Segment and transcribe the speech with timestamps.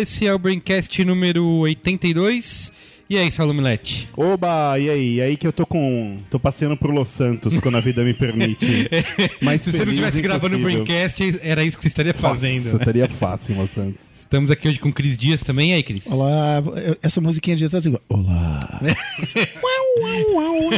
[0.00, 2.72] Esse é o Braincast número 82.
[3.08, 4.08] E aí, Saulo Milete?
[4.16, 5.14] Oba, e aí?
[5.16, 6.20] E aí que eu tô com.
[6.30, 8.88] tô passeando por Los Santos quando a vida me permite.
[9.42, 10.58] Mas Se você não estivesse gravando o.
[10.58, 12.64] Braincast, era isso que você estaria fazendo.
[12.64, 12.82] Nossa, né?
[12.82, 14.06] estaria fácil em Los Santos.
[14.18, 15.72] Estamos aqui hoje com o Cris Dias também.
[15.72, 16.06] E aí, Cris?
[16.06, 16.62] Olá,
[17.02, 18.02] essa musiquinha de tanto igual.
[18.08, 18.80] Olá.
[18.80, 20.70] Uau, uau, uau, uau.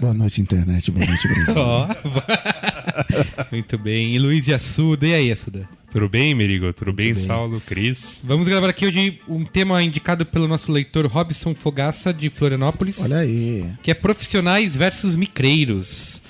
[0.00, 0.90] Boa noite, internet.
[0.90, 1.54] Boa noite, Brasil.
[1.56, 1.88] Ó.
[3.50, 4.14] Muito bem.
[4.14, 5.06] E Luiz Assuda.
[5.06, 5.66] E aí, Assuda?
[5.90, 6.70] Tudo bem, Merigo?
[6.74, 8.22] Tudo bem, Saulo, Cris?
[8.24, 13.18] Vamos gravar aqui hoje um tema indicado pelo nosso leitor Robson Fogaça, de Florianópolis, Olha
[13.20, 13.64] aí.
[13.82, 16.20] que é profissionais versus micreiros.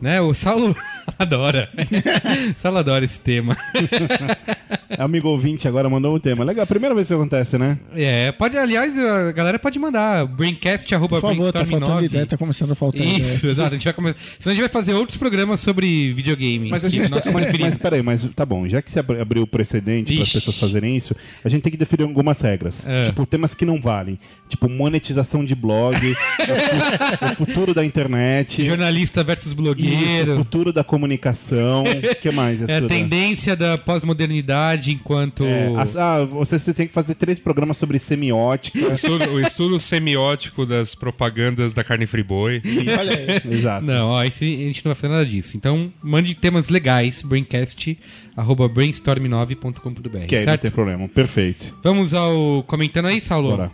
[0.00, 0.20] Né?
[0.20, 0.76] O Saulo
[1.18, 1.68] adora.
[1.76, 3.56] o Saulo adora esse tema.
[4.98, 6.44] Amigo ouvinte agora mandou um tema.
[6.44, 7.78] Legal, primeira vez que isso acontece, né?
[7.94, 12.72] É, pode, aliás, a galera pode mandar braincast Por favor, tá faltando ideia, tá começando
[12.72, 13.52] a faltar Isso, ideia.
[13.52, 13.68] exato.
[13.68, 14.18] A gente vai começar.
[14.38, 16.70] Senão a gente vai fazer outros programas sobre videogame.
[16.70, 17.10] Mas a gente.
[17.10, 17.74] nossos mas, preferidos.
[17.74, 20.56] mas peraí, mas tá bom, já que você abri- abriu o precedente para as pessoas
[20.58, 22.88] fazerem isso, a gente tem que definir algumas regras.
[22.88, 23.04] É.
[23.04, 24.18] Tipo, temas que não valem.
[24.48, 28.64] Tipo, monetização de blog, o fu- o futuro da internet.
[28.64, 29.56] Jornalista versus Isso,
[29.96, 30.32] blogueiro.
[30.32, 31.84] o futuro da comunicação.
[31.84, 32.60] O que mais?
[32.68, 35.44] É a tendência da pós-modernidade enquanto.
[35.44, 38.78] É, as- ah, você, você tem que fazer três programas sobre semiótica.
[38.78, 42.60] O estudo, o estudo semiótico das propagandas da carne friboi.
[42.98, 43.54] Olha aí.
[43.54, 43.84] Exato.
[43.86, 45.56] Não, ó, esse, a gente não vai fazer nada disso.
[45.56, 47.96] Então, mande temas legais, braincast,
[48.36, 50.26] arroba brainstorm9.com.br.
[50.26, 50.62] Que aí não certo?
[50.62, 51.08] tem problema.
[51.08, 51.74] Perfeito.
[51.82, 53.50] Vamos ao comentando aí, Saulo?
[53.50, 53.70] Bora.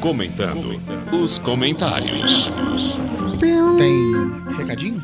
[0.00, 0.80] Comentando
[1.12, 2.48] os comentários.
[3.78, 5.02] Tem recadinho?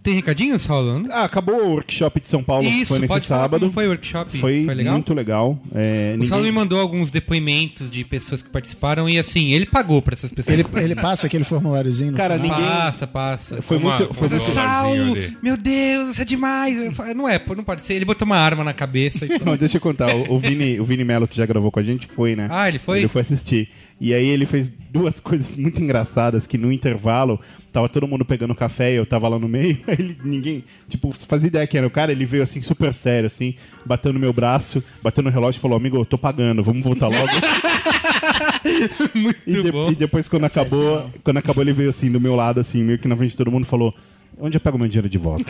[0.00, 1.06] Tem recadinho, Saulo?
[1.10, 3.70] Ah, acabou o workshop de São Paulo que Isso, foi nesse sábado.
[3.70, 4.38] foi o workshop?
[4.38, 4.94] Foi legal?
[4.94, 5.58] muito legal.
[5.74, 6.62] É, O Saulo me ninguém...
[6.64, 10.58] mandou alguns depoimentos de pessoas que participaram e assim, ele pagou pra essas pessoas.
[10.58, 12.56] Ele, ele passa aquele formuláriozinho no Cara, final?
[12.58, 13.60] ninguém- Passa, passa.
[13.60, 14.14] Foi Uma- muito.
[14.14, 14.44] Foi um muito...
[14.44, 15.36] Saulo, ali.
[15.42, 16.94] meu Deus, isso é demais.
[16.94, 17.92] Falei, Não é, não pode ser.
[17.94, 20.14] Ele botou uma arma na cabeça e Não, deixa eu contar.
[20.14, 22.48] O, o Vini, o Vini Melo, que já gravou com a gente, foi, né?
[22.50, 22.98] Ah, ele foi?
[23.00, 23.68] Ele foi assistir.
[24.00, 27.40] E aí ele fez duas coisas muito engraçadas que no intervalo
[27.72, 29.78] tava todo mundo pegando café e eu tava lá no meio.
[29.86, 33.26] Aí ele, ninguém, tipo, fazia ideia que era o cara, ele veio assim super sério,
[33.26, 33.54] assim,
[33.84, 37.08] batendo no meu braço, batendo no relógio e falou: Amigo, eu tô pagando, vamos voltar
[37.08, 37.28] logo.
[39.14, 39.90] Muito e, de- bom.
[39.90, 43.06] e depois, quando acabou, quando acabou, ele veio assim, do meu lado, assim, meio que
[43.08, 43.94] na frente de todo mundo falou:
[44.38, 45.44] Onde eu pego meu dinheiro de volta?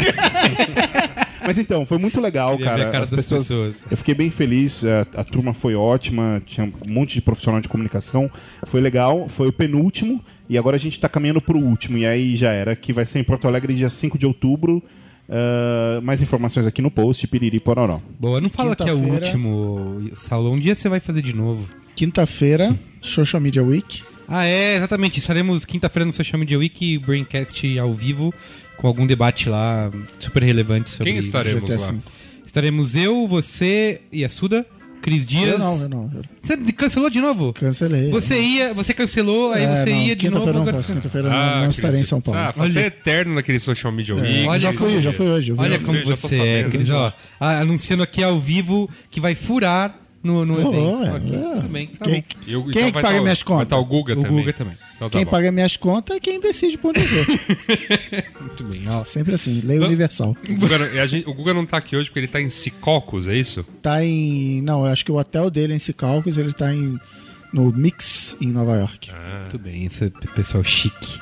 [1.49, 2.91] Mas então, foi muito legal, Queria cara.
[2.91, 3.87] cara As das pessoas, pessoas.
[3.91, 7.69] Eu fiquei bem feliz, a, a turma foi ótima, tinha um monte de profissional de
[7.71, 8.31] comunicação.
[8.67, 12.37] Foi legal, foi o penúltimo, e agora a gente tá caminhando pro último, e aí
[12.37, 14.83] já era, que vai ser em Porto Alegre dia 5 de outubro.
[15.27, 17.99] Ah, mais informações aqui no post, piriri pororó.
[18.21, 20.53] Boa, não fala que é o último, Saulo.
[20.53, 21.67] Um dia você vai fazer de novo.
[21.97, 24.03] Quinta-feira, Social Media Week.
[24.27, 25.19] Ah, é, exatamente.
[25.19, 28.35] Estaremos quinta-feira no Social Media Week, Braincast ao vivo,
[28.79, 31.11] com algum debate lá super relevante sobre...
[31.11, 31.93] Quem estaremos GTA lá?
[31.93, 31.99] V.
[32.47, 34.65] Estaremos eu, você e a Suda,
[35.03, 35.49] Cris Dias...
[35.51, 36.11] Eu não, eu não.
[36.15, 37.53] Eu Você cancelou de novo?
[37.53, 38.11] cancelei.
[38.11, 40.53] Você ia, você cancelou, aí É, você não, ia de novo.
[40.53, 42.41] Não agora Quinta-feira não, não estarei em São Paulo.
[42.41, 44.49] Ah, você é eterno naquele social media week.
[44.49, 45.53] É, já fui, já fui hoje.
[45.57, 46.65] Olha como você é.
[46.65, 46.89] Cris.
[46.89, 51.05] Ó, anunciando aqui ao vivo que vai furar no, no evento.
[51.05, 51.55] é, Ok, é.
[51.57, 52.41] tudo bem, tá Quem, bom.
[52.47, 53.63] E o- quem então é que paga tá minhas Vai contas?
[53.65, 54.39] estar o Guga O também.
[54.41, 54.75] Guga também.
[54.97, 55.31] Então tá Quem bom.
[55.31, 57.25] paga minhas contas é quem decide pra onde eu vou.
[58.41, 59.05] Muito bem, ó.
[59.05, 60.37] Sempre assim, lei universal.
[60.49, 62.51] O Guga, não- a gente- o Guga não tá aqui hoje porque ele tá em
[62.51, 63.65] Sicocos, é isso?
[63.83, 64.61] Tá em.
[64.63, 66.99] Não, eu acho que o hotel dele é em Secaucus, ele tá em.
[67.51, 69.11] No Mix, em Nova York.
[69.41, 71.19] Muito bem, esse é pessoal chique.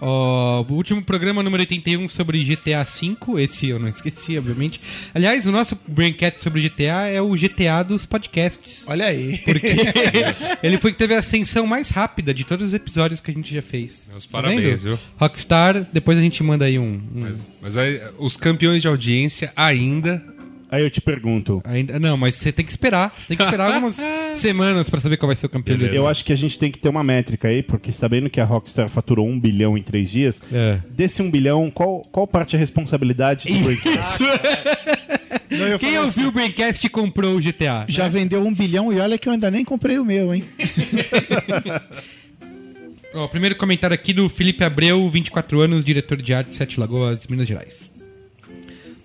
[0.00, 4.80] Ó, o último programa número 81 sobre GTA V, esse eu não esqueci, obviamente.
[5.14, 8.84] Aliás, o nosso Braincast sobre GTA é o GTA dos podcasts.
[8.88, 9.38] Olha aí.
[9.44, 9.68] Porque
[10.62, 13.54] ele foi que teve a ascensão mais rápida de todos os episódios que a gente
[13.54, 14.06] já fez.
[14.10, 14.96] Meus Tá parabéns, vendo?
[14.96, 14.98] viu?
[15.18, 17.00] Rockstar, depois a gente manda aí um.
[17.14, 20.24] um- Mas aí, os campeões de audiência ainda
[20.70, 21.60] Aí eu te pergunto.
[21.64, 23.12] Ainda, não, mas você tem que esperar.
[23.18, 23.98] Você tem que esperar algumas
[24.36, 26.78] semanas pra saber qual vai ser o campeão Eu acho que a gente tem que
[26.78, 30.40] ter uma métrica aí, porque sabendo que a Rockstar faturou um bilhão em três dias,
[30.52, 30.78] É.
[30.88, 34.18] desse um bilhão, qual, qual parte é a responsabilidade do Braincast?
[35.50, 37.84] Não, Quem ouviu o Braincast comprou o GTA.
[37.88, 40.44] Já vendeu um bilhão e olha que eu ainda nem comprei o meu, hein?
[43.12, 47.48] Ó, primeiro comentário aqui do Felipe Abreu, 24 anos, diretor de arte Sete Lagoas, Minas
[47.48, 47.90] Gerais.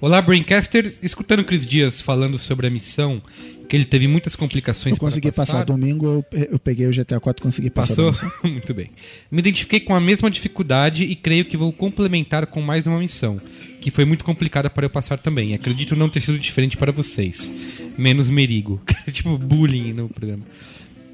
[0.01, 0.99] Olá, Braincasters.
[1.01, 3.21] Escutando o Cris Dias falando sobre a missão,
[3.69, 7.41] que ele teve muitas complicações Eu consegui para passar domingo, eu, peguei o GTA 4
[7.41, 8.03] e consegui passar.
[8.03, 8.31] Passou?
[8.43, 8.91] Muito bem.
[9.31, 13.39] Me identifiquei com a mesma dificuldade e creio que vou complementar com mais uma missão,
[13.79, 15.53] que foi muito complicada para eu passar também.
[15.53, 17.51] Acredito não ter sido diferente para vocês.
[17.97, 18.81] Menos merigo.
[19.11, 20.43] tipo, bullying no programa.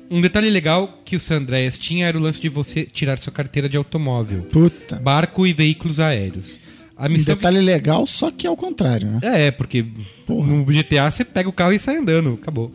[0.10, 3.32] Um detalhe legal que o San Andreas tinha era o lance de você tirar sua
[3.32, 4.98] carteira de automóvel, Puta.
[4.98, 6.60] barco e veículos aéreos.
[7.04, 9.20] A Um missão detalhe legal, só que ao contrário, né?
[9.24, 9.84] é, porque
[10.26, 10.48] Porra.
[10.54, 12.72] no GTA você pega o carro e sai andando, acabou.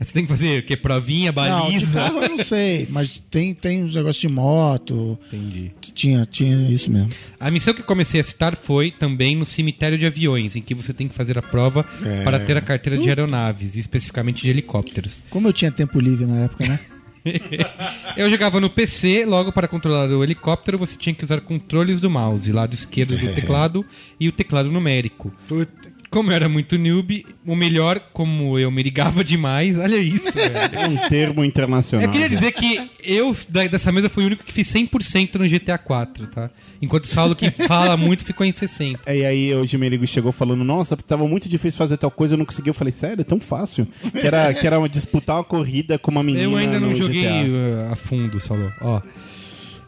[0.00, 0.76] Aí você tem que fazer o quê?
[0.76, 2.00] Provinha, Não, de baliza.
[2.00, 5.16] carro eu não sei, mas tem, tem uns negócios de moto.
[5.32, 5.70] Entendi.
[5.94, 7.10] Tinha, tinha isso mesmo.
[7.38, 10.74] A missão que eu comecei a citar foi também no cemitério de aviões, em que
[10.74, 12.24] você tem que fazer a prova É.
[12.24, 15.22] para ter a carteira de aeronaves, e especificamente de helicópteros.
[15.30, 16.80] Como eu tinha tempo livre na época, né?
[18.16, 22.10] Eu jogava no PC, logo para controlar o helicóptero você tinha que usar controles do
[22.10, 23.84] mouse, lado esquerdo do teclado
[24.18, 25.32] e o teclado numérico.
[25.46, 25.91] Puta.
[26.12, 30.54] Como eu era muito noob, o melhor, como eu me ligava demais, olha isso, velho.
[30.72, 32.06] É um termo internacional.
[32.06, 35.48] Eu queria dizer que eu, da- dessa mesa, fui o único que fiz 100% no
[35.48, 36.50] GTA 4, tá?
[36.82, 38.98] Enquanto o Saulo, que fala muito, ficou em 60%.
[39.06, 42.38] E aí hoje o Merigo chegou falando, nossa, tava muito difícil fazer tal coisa, eu
[42.38, 42.68] não consegui.
[42.68, 43.88] Eu falei, sério, é tão fácil.
[44.12, 46.96] Que era, que era uma- disputar uma corrida com uma menina Eu ainda não no
[46.96, 47.88] joguei GTA.
[47.88, 48.70] uh, a fundo, Saulo.
[48.82, 49.00] Ó.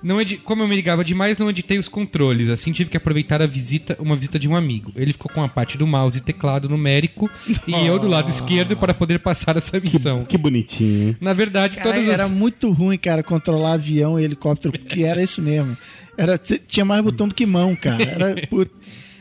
[0.05, 2.49] Não edi- Como eu me ligava demais, não editei os controles.
[2.51, 4.93] Assim tive que aproveitar a visita, uma visita de um amigo.
[4.95, 7.31] Ele ficou com a parte do mouse e teclado numérico
[7.67, 10.25] e eu do lado esquerdo para poder passar essa missão.
[10.27, 11.09] Que bonitinho.
[11.09, 11.17] hein?
[11.21, 12.13] Na verdade, Cara, todas as...
[12.13, 15.77] era muito ruim, cara, controlar avião e helicóptero, que era isso mesmo.
[16.17, 18.03] Era, tinha mais botão do que mão, cara.
[18.03, 18.71] Era, puta.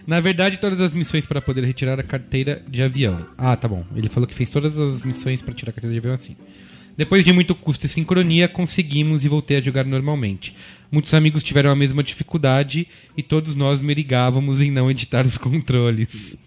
[0.05, 3.25] Na verdade, todas as missões para poder retirar a carteira de avião.
[3.37, 3.85] Ah, tá bom.
[3.95, 6.35] Ele falou que fez todas as missões para tirar a carteira de avião assim.
[6.95, 10.55] Depois de muito custo e sincronia, conseguimos e voltei a jogar normalmente.
[10.93, 12.87] Muitos amigos tiveram a mesma dificuldade
[13.17, 16.37] e todos nós merigávamos em não editar os controles.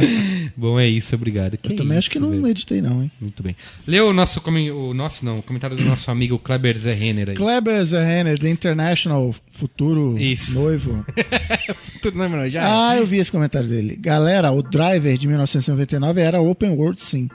[0.56, 1.58] bom, é isso, obrigado.
[1.62, 2.46] Eu também acho que não velho?
[2.46, 3.10] editei, não, hein?
[3.20, 3.54] Muito bem.
[3.86, 7.34] Leu o nosso, o nosso não, o comentário do nosso amigo Kleber Zé Renner aí.
[7.34, 10.58] Kleber Zerrenner, The International, futuro Isso.
[10.58, 11.04] noivo.
[12.00, 12.88] Tudo não, não, já.
[12.92, 13.96] Ah, eu vi esse comentário dele.
[13.96, 17.28] Galera, o Driver de 1999 era open world, sim.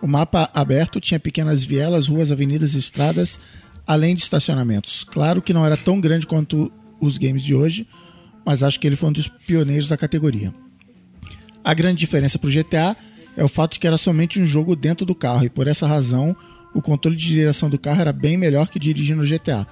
[0.00, 3.40] O mapa aberto tinha pequenas vielas, ruas, avenidas e estradas,
[3.86, 5.04] além de estacionamentos.
[5.04, 7.86] Claro que não era tão grande quanto os games de hoje,
[8.44, 10.54] mas acho que ele foi um dos pioneiros da categoria.
[11.64, 12.96] A grande diferença para o GTA
[13.36, 15.86] é o fato de que era somente um jogo dentro do carro e por essa
[15.86, 16.36] razão
[16.74, 19.66] o controle de direção do carro era bem melhor que dirigir no GTA.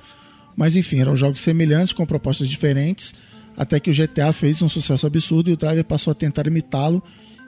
[0.57, 3.15] Mas enfim, eram jogos semelhantes com propostas diferentes,
[3.57, 7.03] até que o GTA fez um sucesso absurdo e o Driver passou a tentar imitá-lo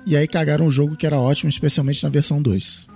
[0.08, 2.87] e aí cagaram o jogo que era ótimo, especialmente na versão 2.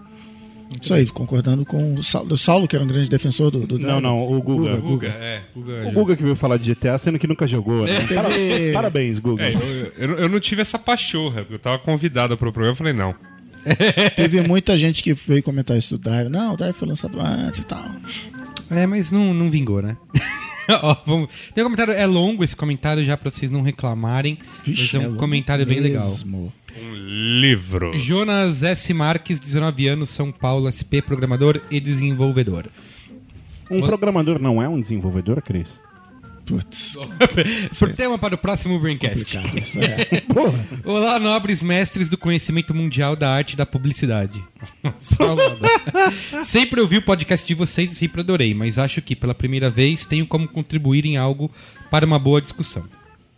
[0.80, 3.78] Isso aí, concordando com o Saulo, o Saulo, que era um grande defensor do, do
[3.78, 4.76] Não, não, o Guga.
[4.76, 5.42] Guga, é.
[5.54, 8.00] Guga, O Guga que veio falar de GTA, sendo que nunca jogou, né?
[8.06, 9.42] Teve- Parabéns, Guga.
[9.44, 12.76] É, eu, eu- eu não tive essa pachorra, porque eu tava convidado pro programa, eu
[12.76, 13.14] falei, não.
[14.16, 16.30] Teve muita gente que veio comentar isso do Driver.
[16.30, 17.84] Não, o Driver foi lançado antes e tal.
[18.70, 19.96] É, mas não, não vingou, né?
[20.82, 24.38] Ó, vamos- Tem um comentário, é longo esse comentário já pra vocês não reclamarem.
[24.66, 26.16] mas é um longo comentário bem legal.
[26.82, 26.94] Um
[27.40, 27.96] livro.
[27.96, 28.92] Jonas S.
[28.92, 32.66] Marques, 19 anos, São Paulo, SP, programador e desenvolvedor.
[33.70, 35.78] Um programador não é um desenvolvedor, Cris?
[36.44, 36.96] Putz,
[37.78, 39.38] Por tema para o próximo Braincast.
[39.78, 40.24] é.
[40.84, 44.42] Olá, nobres mestres do conhecimento mundial da arte e da publicidade.
[44.98, 45.68] Salvador.
[46.44, 50.04] sempre ouvi o podcast de vocês e sempre adorei, mas acho que pela primeira vez
[50.04, 51.48] tenho como contribuir em algo
[51.88, 52.84] para uma boa discussão.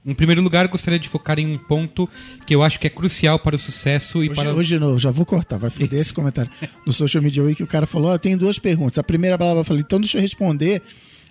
[0.07, 2.09] Em primeiro lugar, gostaria de focar em um ponto
[2.47, 5.11] que eu acho que é crucial para o sucesso e Hoje, para hoje não, já
[5.11, 6.51] vou cortar, vai foder esse comentário.
[6.87, 8.99] No Social Media Week o cara falou, ó, tem duas perguntas.
[8.99, 10.83] A primeira palavra eu falei, então deixa eu responder,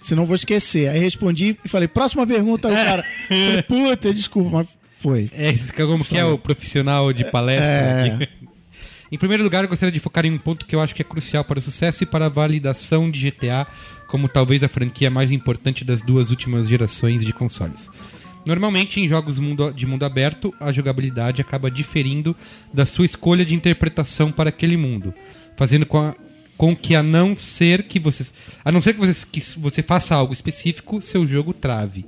[0.02, 0.90] senão eu vou esquecer.
[0.90, 3.04] Aí respondi e falei, próxima pergunta, o cara.
[3.28, 5.30] falei, Puta, desculpa, mas foi.
[5.34, 7.76] É, é como que é o profissional de palestra.
[7.76, 8.12] É.
[8.12, 8.30] aqui.
[9.12, 11.06] Em primeiro lugar, eu gostaria de focar em um ponto que eu acho que é
[11.06, 13.68] crucial para o sucesso e para a validação de GTA
[14.08, 17.92] como talvez a franquia mais importante das duas últimas gerações de consoles.
[18.46, 22.36] Normalmente, em jogos mundo- de mundo aberto, a jogabilidade acaba diferindo
[22.74, 25.14] da sua escolha de interpretação para aquele mundo,
[25.56, 26.16] fazendo com, a-
[26.58, 28.32] com que a não ser que você,
[28.64, 32.06] a não ser que você, que você faça algo específico, seu jogo trave.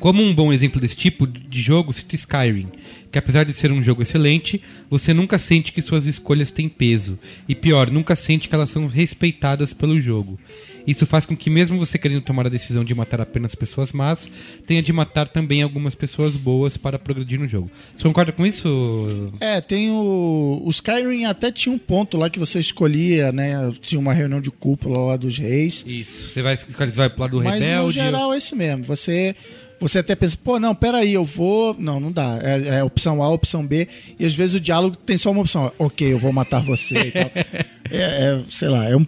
[0.00, 2.68] Como um bom exemplo desse tipo de jogo, cito Skyrim,
[3.10, 7.18] que apesar de ser um jogo excelente, você nunca sente que suas escolhas têm peso.
[7.48, 10.38] E pior, nunca sente que elas são respeitadas pelo jogo.
[10.86, 14.28] Isso faz com que, mesmo você querendo tomar a decisão de matar apenas pessoas más,
[14.66, 17.70] tenha de matar também algumas pessoas boas para progredir no jogo.
[17.94, 19.32] Você concorda com isso?
[19.40, 20.60] É, tem o.
[20.64, 23.72] O Skyrim até tinha um ponto lá que você escolhia, né?
[23.80, 25.84] Tinha uma reunião de cúpula lá dos reis.
[25.86, 26.28] Isso.
[26.28, 27.94] Você vai escolher se vai pro lado do Mas no rebelde.
[27.94, 28.84] geral é isso mesmo.
[28.84, 29.36] Você.
[29.82, 31.74] Você até pensa, pô, não, peraí, eu vou.
[31.76, 32.38] Não, não dá.
[32.40, 33.88] É, é opção A, opção B.
[34.16, 35.72] E às vezes o diálogo tem só uma opção.
[35.76, 37.30] Ok, eu vou matar você e tal.
[37.94, 39.06] É, é, sei lá, é um.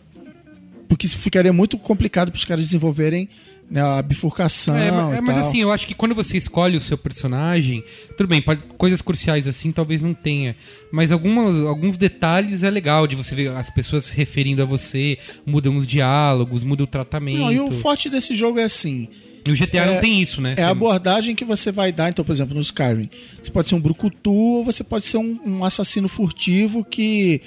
[0.87, 3.31] Porque ficaria muito complicado para os caras desenvolverem
[3.71, 4.77] né, a bifurcação.
[4.77, 5.49] É, mas, é, mas tal.
[5.49, 7.83] assim, eu acho que quando você escolhe o seu personagem,
[8.15, 8.45] tudo bem,
[8.77, 10.55] coisas cruciais assim talvez não tenha.
[10.93, 15.19] Mas algumas, alguns detalhes é legal de você ver as pessoas se referindo a você,
[15.47, 17.39] mudam os diálogos, muda o tratamento.
[17.39, 19.09] Não, e o forte desse jogo é assim.
[19.47, 20.55] E o GTA É- não tem isso, né?
[20.57, 23.11] É a abordagem que você vai dar, então, por exemplo, no Skyrim.
[23.43, 27.43] Você pode ser um brucutu ou você pode ser um, um assassino furtivo que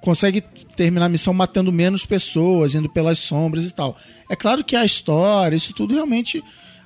[0.00, 0.42] consegue
[0.76, 3.96] terminar a missão matando menos pessoas, indo pelas sombras e tal.
[4.30, 6.42] É claro que a história, isso tudo realmente.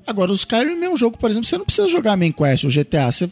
[0.06, 2.70] Agora, o Skyrim é um jogo, por exemplo, você não precisa jogar main quest, o
[2.70, 3.10] GTA.
[3.12, 3.28] Você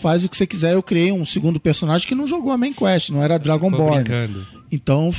[0.00, 0.74] faz o que você quiser.
[0.74, 3.96] Eu criei um segundo personagem que não jogou a main quest, não era Dragonborn.
[4.04, 4.46] brincando.
[4.70, 5.10] Então,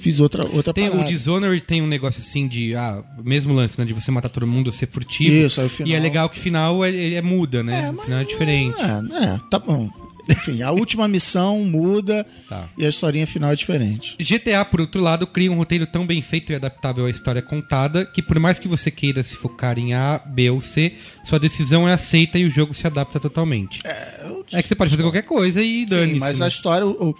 [0.00, 1.08] fiz outra, outra Tem, o parada.
[1.08, 2.74] Dishonored tem um negócio assim de.
[2.74, 3.84] Ah, mesmo lance, né?
[3.84, 5.34] De você matar todo mundo, ser furtivo.
[5.46, 7.90] Isso, aí o final- E é legal que o final é, ele é muda, né?
[7.96, 8.76] o final é diferente.
[8.80, 9.88] É, é, tá bom.
[10.28, 12.68] Enfim, a última missão muda Tá.
[12.76, 14.16] e a historinha final é diferente.
[14.18, 18.04] GTA, por outro lado, cria um roteiro tão bem feito e adaptável à história contada
[18.04, 21.88] que, por mais que você queira se focar em A, B ou C, sua decisão
[21.88, 23.80] é aceita e o jogo se adapta totalmente.
[23.84, 27.14] É, que você pode fazer qualquer coisa e dane Sim, mas a história, o- o-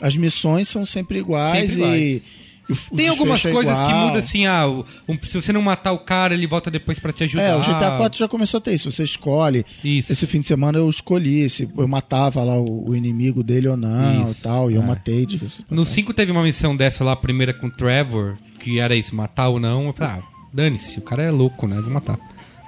[0.00, 1.86] as missões são sempre iguais Sempre e.
[1.86, 2.22] iguais.
[2.38, 4.66] e o- Tem algumas é coisas que mudam assim, ah,
[5.08, 7.42] um- se você não matar o cara, ele volta depois pra te ajudar.
[7.42, 8.90] É, o GTA 4 já começou a ter isso.
[8.90, 9.64] Você escolhe.
[9.84, 10.12] Isso.
[10.12, 13.76] Esse fim de semana eu escolhi se eu matava lá o, o inimigo dele ou
[13.76, 14.70] não Isso, e tal.
[14.70, 14.84] E eu é.
[14.86, 15.26] matei.
[15.70, 19.14] No 5 teve uma missão dessa lá, a primeira com o Trevor, que era isso,
[19.14, 19.86] matar ou não.
[19.88, 21.80] Eu falei, ah, dane-se, o cara é louco, né?
[21.80, 22.18] Vou matar.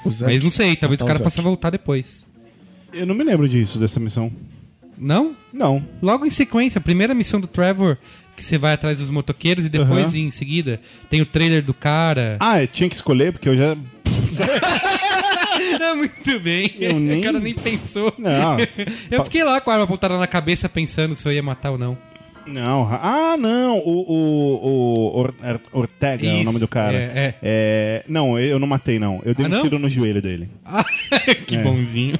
[0.08, 2.26] Zack- Mas não sei, talvez o cara possa voltar depois.
[2.92, 4.30] Eu não me lembro disso, dessa missão.
[4.96, 5.34] Não?
[5.52, 5.82] Não.
[6.02, 7.96] Logo em sequência, a primeira missão do Trevor,
[8.36, 10.18] que você vai atrás dos motoqueiros e depois, Aham.
[10.24, 12.36] em seguida, tem o trailer do cara.
[12.40, 13.76] Ah, eu tinha que escolher, porque eu já.
[15.80, 16.74] Ah, muito bem.
[16.80, 18.12] Eu nem- O cara nem pensou.
[18.18, 18.56] Não.
[19.10, 21.78] Eu fiquei lá com a arma apontada na cabeça pensando se eu ia matar ou
[21.78, 21.96] não.
[22.46, 22.88] Não.
[22.90, 23.78] Ah, não.
[23.78, 24.14] O, o,
[24.54, 26.96] o Or- Or- Ortega é o Isso, nome do cara.
[26.96, 29.20] é, É, Não, eu não matei, não.
[29.24, 29.62] Eu dei Ah, um não?
[29.62, 30.48] tiro no joelho dele.
[31.46, 31.62] que É.
[31.62, 32.18] bonzinho.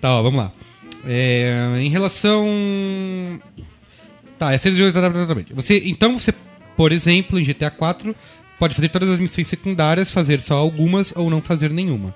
[0.00, 0.52] tá, ó, vamos lá.
[1.06, 2.46] É, em relação.
[4.42, 5.54] Tá, é exatamente.
[5.54, 6.34] Você, então você,
[6.76, 8.12] por exemplo, em GTA 4,
[8.58, 12.12] pode fazer todas as missões secundárias, fazer só algumas ou não fazer nenhuma.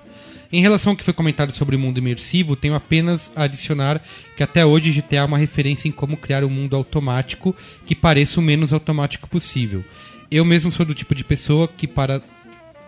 [0.51, 4.01] Em relação ao que foi comentado sobre o mundo imersivo, tenho apenas a adicionar
[4.35, 7.55] que até hoje GTA é uma referência em como criar um mundo automático
[7.85, 9.81] que pareça o menos automático possível.
[10.29, 12.21] Eu mesmo sou do tipo de pessoa que para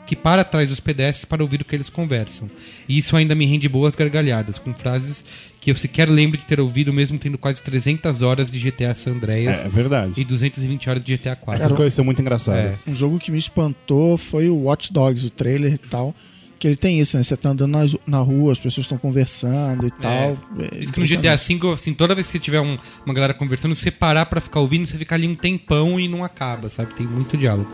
[0.09, 2.49] que para atrás dos pedestres para ouvir o que eles conversam.
[2.87, 5.23] E isso ainda me rende boas gargalhadas, com frases
[5.61, 9.11] que eu sequer lembro de ter ouvido, mesmo tendo quase 300 horas de GTA San
[9.11, 10.13] Andreas É, é verdade.
[10.17, 11.63] e 220 horas de GTA 4.
[11.63, 12.79] Essas coisas são muito engraçadas.
[12.87, 12.89] É.
[12.89, 16.15] Um jogo que me espantou foi o Watch Dogs, o trailer e tal.
[16.57, 17.23] Que ele tem isso, né?
[17.23, 20.37] Você tá andando na, na rua, as pessoas estão conversando e tal.
[20.59, 23.33] É Diz que no GTA V, assim, toda vez que você tiver um- uma galera
[23.33, 26.93] conversando, você parar pra ficar ouvindo, você fica ali um tempão e não acaba, sabe?
[26.95, 27.69] Tem muito diálogo.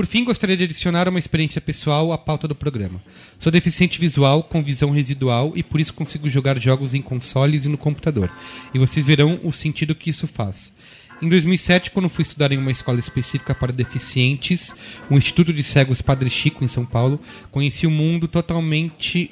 [0.00, 3.02] Por fim, gostaria de adicionar uma experiência pessoal à pauta do programa.
[3.38, 7.68] Sou deficiente visual com visão residual e por isso consigo jogar jogos em consoles e
[7.68, 8.30] no computador.
[8.72, 10.72] E vocês verão o sentido que isso faz.
[11.20, 14.74] Em 2007, quando fui estudar em uma escola específica para deficientes,
[15.10, 19.30] o Instituto de Cegos Padre Chico, em São Paulo, conheci o mundo totalmente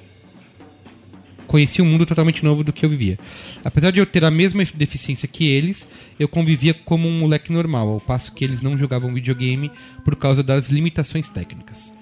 [1.48, 3.18] conheci um mundo totalmente novo do que eu vivia.
[3.64, 5.88] Apesar de eu ter a mesma deficiência que eles,
[6.20, 9.72] eu convivia como um moleque normal, ao passo que eles não jogavam videogame
[10.04, 11.92] por causa das limitações técnicas.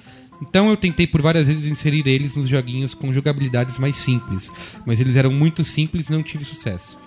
[0.42, 4.50] Então eu tentei por várias vezes inserir eles nos joguinhos com jogabilidades mais simples,
[4.84, 6.98] mas eles eram muito simples e não tive sucesso.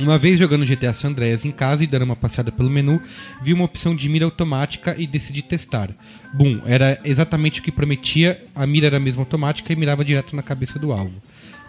[0.00, 3.02] Uma vez jogando GTA San Andreas em casa e dando uma passeada pelo menu,
[3.42, 5.90] vi uma opção de mira automática e decidi testar.
[6.32, 10.42] Bum, era exatamente o que prometia, a mira era mesmo automática e mirava direto na
[10.42, 11.20] cabeça do alvo.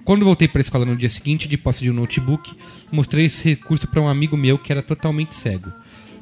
[0.03, 2.53] Quando voltei para a escola no dia seguinte, de posse de um notebook,
[2.91, 5.71] mostrei esse recurso para um amigo meu que era totalmente cego.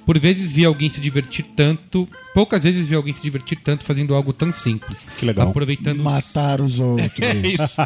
[0.05, 4.15] Por vezes vi alguém se divertir tanto, poucas vezes vi alguém se divertir tanto fazendo
[4.15, 5.05] algo tão simples.
[5.19, 5.50] Que legal.
[5.50, 7.12] Aproveitando os- Matar os outros.
[7.21, 7.81] é isso.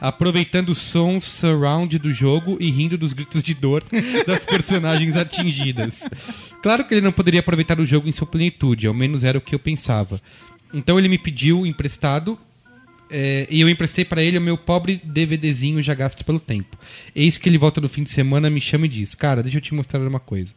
[0.00, 3.84] Aproveitando os sons surround do jogo e rindo dos gritos de dor
[4.26, 6.02] das personagens atingidas.
[6.62, 9.40] Claro que ele não poderia aproveitar o jogo em sua plenitude, ao menos era o
[9.40, 10.20] que eu pensava.
[10.74, 12.36] Então ele me pediu emprestado
[13.10, 16.76] é, e eu emprestei pra ele o meu pobre DVDzinho já gasto pelo tempo.
[17.14, 19.62] Eis que ele volta no fim de semana, me chama e diz: Cara, deixa eu
[19.62, 20.54] te mostrar uma coisa.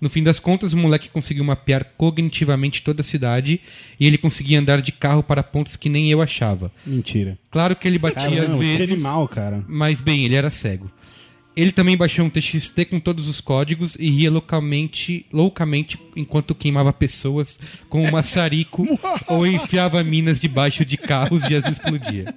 [0.00, 3.60] No fim das contas, o moleque conseguiu mapear cognitivamente toda a cidade
[3.98, 6.70] e ele conseguia andar de carro para pontos que nem eu achava.
[6.84, 7.38] Mentira.
[7.50, 8.92] Claro que ele batia às Caramba, que vezes.
[8.94, 9.64] animal, cara.
[9.66, 10.90] Mas bem, ele era cego.
[11.56, 16.92] Ele também baixou um TXT com todos os códigos e ria loucamente, loucamente enquanto queimava
[16.92, 18.84] pessoas com um maçarico
[19.28, 22.34] ou enfiava minas debaixo de carros e as explodia.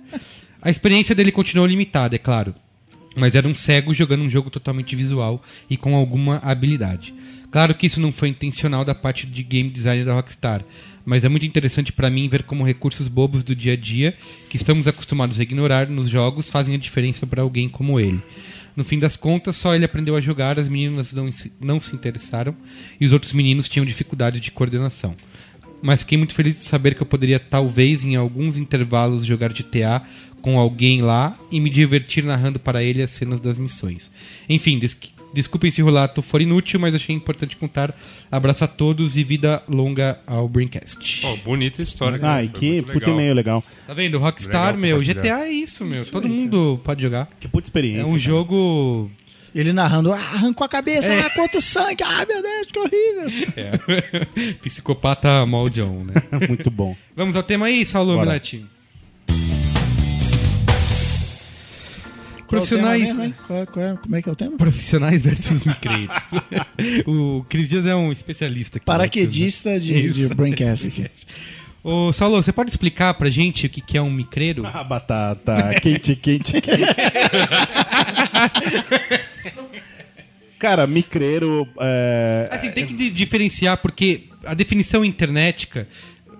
[0.62, 2.54] A experiência dele continuou limitada, é claro.
[3.16, 7.16] Mas era um cego jogando um jogo totalmente visual e com alguma habilidade.
[7.50, 10.64] Claro que isso não foi intencional da parte de game design da Rockstar,
[11.06, 14.14] mas é muito interessante pra mim ver como recursos bobos do dia a dia,
[14.50, 18.22] que estamos acostumados a ignorar nos jogos, fazem a diferença pra alguém como ele.
[18.78, 21.28] No fim das contas, só ele aprendeu a jogar, as meninas não,
[21.60, 22.56] não se interessaram
[23.02, 25.16] e os outros meninos tinham dificuldades de coordenação.
[25.82, 30.04] Mas fiquei muito feliz de saber que eu poderia, talvez, em alguns intervalos, jogar GTA
[30.44, 34.12] com alguém lá e me divertir narrando para ele as cenas das missões.
[34.48, 34.96] Enfim, des
[35.34, 37.96] desculpem se o relato for inútil, mas achei importante contar.
[38.32, 41.22] Abraço a todos e vida longa ao Braincast.
[41.22, 42.18] Pô, bonita história.
[42.18, 42.44] Ah, cara.
[42.44, 43.64] e que puta e-mail legal.
[43.86, 44.18] Tá vendo?
[44.18, 45.00] Rockstar, Legal meu.
[45.00, 46.04] GTA é isso, meu.
[46.06, 47.30] Todo mundo pode jogar.
[47.40, 48.02] Que puta experiência.
[48.02, 48.20] É um cara.
[48.20, 49.12] jogo.
[49.56, 53.54] Ele narrando, ah, arrancou a cabeça, ah, quanto sangue, ah, meu Deus, que horrível.
[53.56, 54.54] É.
[54.62, 56.14] Psicopata moldion, né?
[56.48, 56.96] Muito bom.
[57.16, 58.40] Vamos ao tema aí, Saulo Bora.
[62.48, 63.04] É Profissionais.
[63.04, 63.36] mesmo, hein?
[63.46, 64.58] Qual- qual é- como é que é o tema?
[64.58, 66.16] Profissionais versus micreiros.
[67.06, 68.78] o Cris Dias é um especialista.
[68.78, 70.36] aqui, Paraquedista de, de Isso.
[70.36, 71.08] Braincast aqui.
[71.84, 74.66] Ô, Saulo, você pode explicar pra gente o que, que é um micreiro?
[74.66, 75.80] Ah, batata.
[75.82, 76.84] quente, quente, quente.
[80.60, 81.68] Cara, micreiro.
[81.80, 82.50] É...
[82.52, 85.88] Assim, tem que di- diferenciar, porque a definição internetica.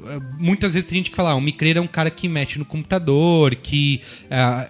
[0.08, 2.58] eh, Muitas vezes tem gente que fala, ah, um micreiro é um cara que mexe
[2.58, 4.70] no computador, que ah,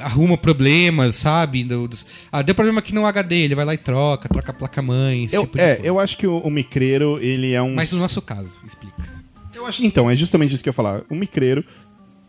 [0.00, 1.64] arruma problemas, sabe?
[1.64, 4.54] Do- dos- ah, deu problema aqui no HD, ele vai lá e troca, troca a
[4.54, 5.88] placa-mãe, esse Eu, tipo de é, coisa.
[5.88, 7.74] eu acho que o, o micreiro, ele é um.
[7.74, 9.02] Mas no nosso caso, explica.
[9.54, 11.02] Eu acho, então, é justamente isso que eu ia falar.
[11.10, 11.64] O micreiro,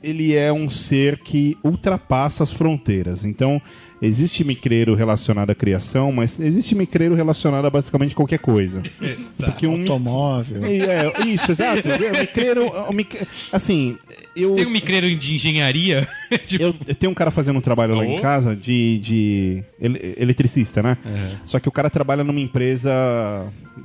[0.02, 3.24] ele é um ser que ultrapassa as fronteiras.
[3.26, 3.62] Então,
[4.02, 8.82] existe micreiro relacionado à criação, mas existe micreiro relacionado a basicamente qualquer coisa.
[9.38, 10.64] Porque um Automóvel.
[10.66, 11.88] é, é, isso, exato.
[11.88, 13.98] O micreiro, o mic- assim,
[14.36, 16.08] eu Tem um micreiro de engenharia?
[16.48, 20.16] tipo, eu, eu tenho um cara fazendo um trabalho lá em casa de, de ele-
[20.18, 20.98] eletricista, né?
[21.46, 22.92] Só que o cara trabalha numa empresa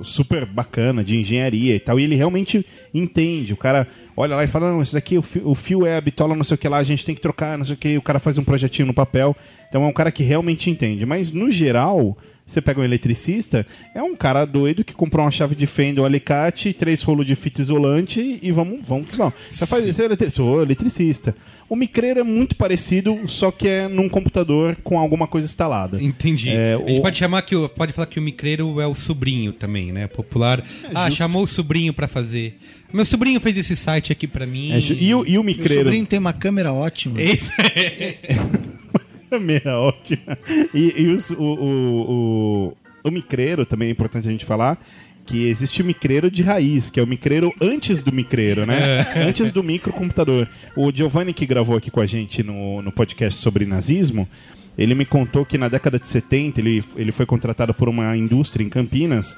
[0.03, 3.53] super bacana de engenharia e tal, e ele realmente entende.
[3.53, 6.01] O cara olha lá e fala: Não, isso aqui, o fio, o fio é a
[6.01, 7.97] bitola, não sei o que lá, a gente tem que trocar, não sei o que.
[7.99, 9.37] O cara faz um projetinho no papel.
[9.69, 11.05] Então é um cara que realmente entende.
[11.07, 12.17] Mas no geral.
[12.47, 16.05] Você pega um eletricista, é um cara doido que comprou uma chave de fenda, um
[16.05, 19.33] alicate, três rolos de fita isolante e vamos, vamos que vamos.
[19.49, 21.35] Você faz você é eletri- sou eletricista.
[21.71, 26.01] O micreiro é muito parecido, só que é num computador com alguma coisa instalada.
[26.01, 26.51] Entendi.
[26.51, 28.95] É, a gente o- pode chamar que o, pode falar que o micreiro é o
[28.95, 30.07] sobrinho também, né?
[30.07, 30.63] Popular.
[30.95, 31.17] ah, justo.
[31.17, 32.59] chamou o sobrinho pra fazer.
[32.93, 34.71] Meu sobrinho fez esse site aqui pra mim.
[34.71, 35.83] É, e, o, e o Meu micreiro.
[35.85, 37.21] sobrinho tem uma câmera ótima.
[37.21, 37.51] Esse-
[39.41, 40.37] Meia ótima.
[40.73, 42.73] E, e os- o, o,
[43.05, 44.79] o, o micreiro também é importante a gente falar.
[45.27, 49.07] Que existe o micreiro de raiz, que é o micreiro antes do micreiro, né?
[49.27, 50.47] Antes do microcomputador.
[50.77, 54.29] O Giovanni, que gravou aqui com a gente no, no podcast sobre nazismo,
[54.77, 58.63] ele me contou que na década de 70 ele, ele foi contratado por uma indústria
[58.63, 59.35] em Campinas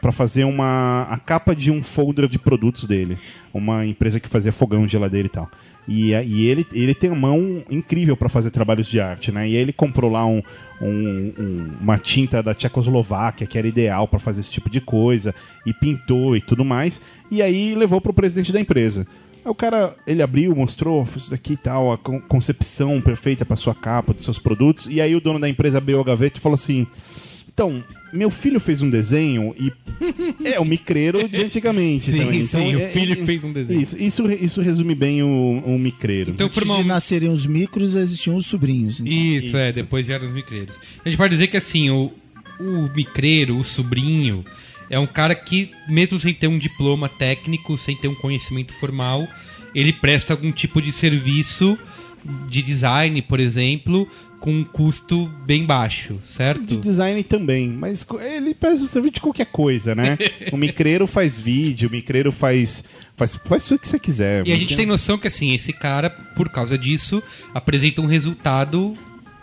[0.00, 3.16] para fazer uma, a capa de um folder de produtos dele.
[3.54, 5.48] Uma empresa que fazia fogão, geladeira e tal.
[5.88, 9.48] E, a- e ele, ele tem uma mão incrível para fazer trabalhos de arte, né?
[9.48, 10.40] E ele comprou lá um,
[10.80, 15.34] um- um- uma tinta da Tchecoslováquia que era ideal para fazer esse tipo de coisa
[15.66, 17.00] e pintou e tudo mais.
[17.30, 19.06] E aí levou pro presidente da empresa.
[19.44, 23.56] Aí o cara, ele abriu, mostrou, isso daqui e tal, a con- concepção perfeita para
[23.56, 24.86] sua capa, dos seus produtos.
[24.88, 26.86] E aí o dono da empresa abriu a gaveta e falou assim:
[27.54, 29.70] Então, meu filho fez um desenho e
[30.48, 32.10] é o micreiro de antigamente.
[32.10, 32.46] Sim, também.
[32.46, 33.82] sim, Então, o é- filho é- fez um desenho.
[33.82, 36.30] Isso, isso, isso resume bem o, o micreiro.
[36.32, 39.00] Então, Antes de nascerem os micros, existiam os sobrinhos.
[39.00, 39.12] então.
[39.12, 40.78] Isso, é, depois vieram os micreiros.
[41.04, 42.10] A gente pode dizer que assim, o,
[42.58, 44.44] o micreiro, o sobrinho,
[44.88, 49.28] é um cara que, mesmo sem ter um diploma técnico, sem ter um conhecimento formal,
[49.74, 51.78] ele presta algum tipo de serviço
[52.48, 54.08] de design, por exemplo,
[54.42, 56.76] com um custo bem baixo, de certo?
[56.78, 60.18] design também, mas ele faz o serviço de qualquer coisa, né?
[60.52, 62.82] o micreiro faz vídeo, o micreiro faz
[63.16, 64.44] faz, faz o que você quiser.
[64.44, 67.22] E a gente tem noção que, assim, esse cara, por causa disso,
[67.54, 68.98] apresenta um resultado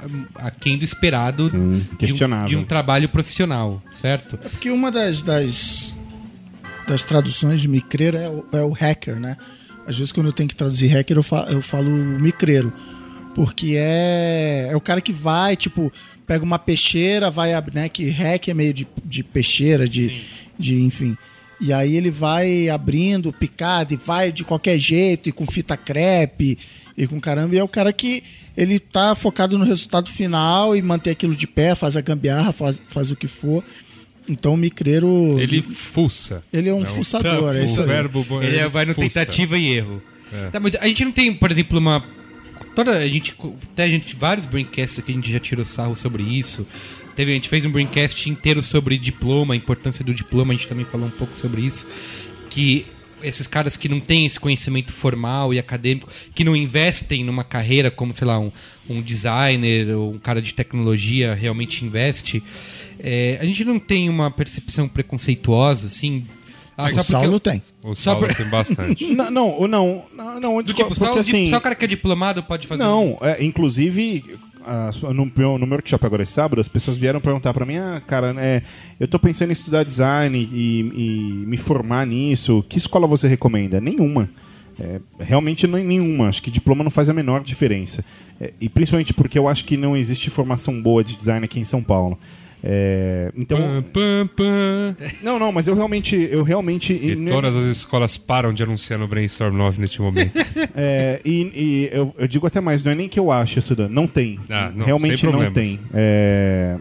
[0.05, 2.49] hum, aquém do esperado de um- questionável.
[2.49, 4.37] de um trabalho profissional, certo?
[4.43, 5.95] É porque uma das, das,
[6.85, 9.37] das traduções de micreiro é o, é o hacker, né?
[9.87, 12.73] Às vezes, quando eu tenho que traduzir hacker, eu falo, eu falo micreiro.
[13.39, 15.89] Porque é, é o cara que vai, tipo,
[16.27, 17.87] pega uma peixeira, vai abrir, né?
[17.87, 20.21] Que hack é meio de, de peixeira, de,
[20.57, 21.15] de, enfim.
[21.57, 26.57] E aí ele vai abrindo picado e vai de qualquer jeito, e com fita crepe,
[26.97, 27.55] e com caramba.
[27.55, 28.23] E é o cara que
[28.57, 32.81] ele tá focado no resultado final e manter aquilo de pé, faz a gambiarra, faz,
[32.89, 33.63] faz o que for.
[34.27, 35.39] Então o micreiro.
[35.39, 36.43] Ele fuça.
[36.51, 37.87] Ele é um Não, fuçador, é o isso aí.
[37.87, 39.07] verbo bom, Ele vai no fuça.
[39.07, 40.03] tentativa e erro.
[40.29, 40.49] É.
[40.49, 42.18] Tá, mas a gente não tem, por exemplo, uma.
[42.79, 43.35] Toda a gente.
[43.73, 44.15] Até a gente.
[44.15, 46.65] Vários braincasts que a gente já tirou sarro sobre isso.
[47.13, 50.65] Teve, a gente fez um braincast inteiro sobre diploma, a importância do diploma, a gente
[50.65, 51.85] também falou um pouco sobre isso.
[52.49, 52.85] Que
[53.21, 57.91] esses caras que não têm esse conhecimento formal e acadêmico, que não investem numa carreira
[57.91, 58.49] como, sei lá, um,
[58.89, 62.41] um designer ou um cara de tecnologia realmente investe.
[62.97, 66.25] é, a gente não tem uma percepção preconceituosa, assim.
[66.81, 67.61] Ah, O Saulo tem.
[67.83, 69.05] O Saulo pra- tem bastante.
[69.15, 71.87] Não, não, não, não, não, Do tipo, só, porque, assim, só o cara que é
[71.87, 72.81] diplomado pode fazer.
[72.83, 74.23] Não, é, inclusive,
[75.13, 78.01] no, meu, no meu workshop agora esse sábado, as pessoas vieram perguntar pra mim, ah,
[78.05, 78.61] cara, é,
[78.99, 83.81] eu tô pensando em estudar design e, e me formar nisso, que escola você recomenda?
[83.81, 84.29] Nenhuma.
[84.79, 86.29] É, realmente não, nenhuma.
[86.29, 88.03] Acho que diploma não faz a menor diferença.
[88.39, 91.65] É, e principalmente porque eu acho que não existe formação boa de design aqui em
[91.65, 92.17] São Paulo.
[92.63, 94.95] É, então, Pam, pam, pam.
[95.23, 99.07] não, não, mas eu realmente, eu realmente E todas as escolas param de anunciar no
[99.07, 100.33] Brainstorm 9 neste momento.
[100.75, 103.91] É, e e eu, eu digo até mais, não é nem que eu acho estudando,
[103.91, 104.39] não tem.
[104.49, 105.79] Ah, não, Realmente não tem.
[105.93, 106.77] É,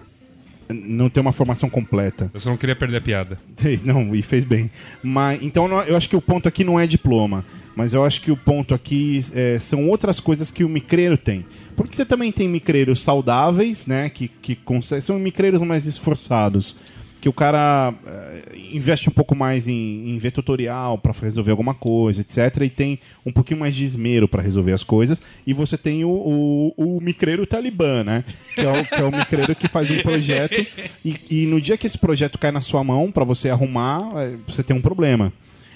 [0.69, 2.31] não tem uma formação completa.
[2.33, 3.39] Eu só não queria perder a piada.
[3.85, 4.71] Não, e fez bem.
[5.03, 7.45] Mas, então eu acho que o ponto aqui não é diploma.
[7.75, 11.45] Mas eu acho que o ponto aqui é, são outras coisas que o micreiro tem.
[11.79, 14.11] Porque você também tem micreiros saudáveis, né?
[14.11, 16.77] Que, que consegue- são micreiros mais esforçados.
[17.21, 21.75] Que o cara eh, investe um pouco mais em, em ver tutorial para resolver alguma
[21.75, 22.63] coisa, etc.
[22.63, 25.21] E tem um pouquinho mais de esmero para resolver as coisas.
[25.45, 28.23] E você tem o, o, o micreiro talibã, né?
[28.55, 30.65] Que é o, que é o micreiro que faz um projeto.
[31.05, 34.37] E, e no dia que esse projeto cai na sua mão para você arrumar, eh,
[34.47, 35.33] você tem um problema.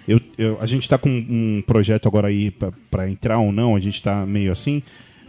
[0.06, 2.52] Eu, eu- a gente está com um projeto agora aí
[2.88, 4.80] para entrar ou não, a gente está meio assim,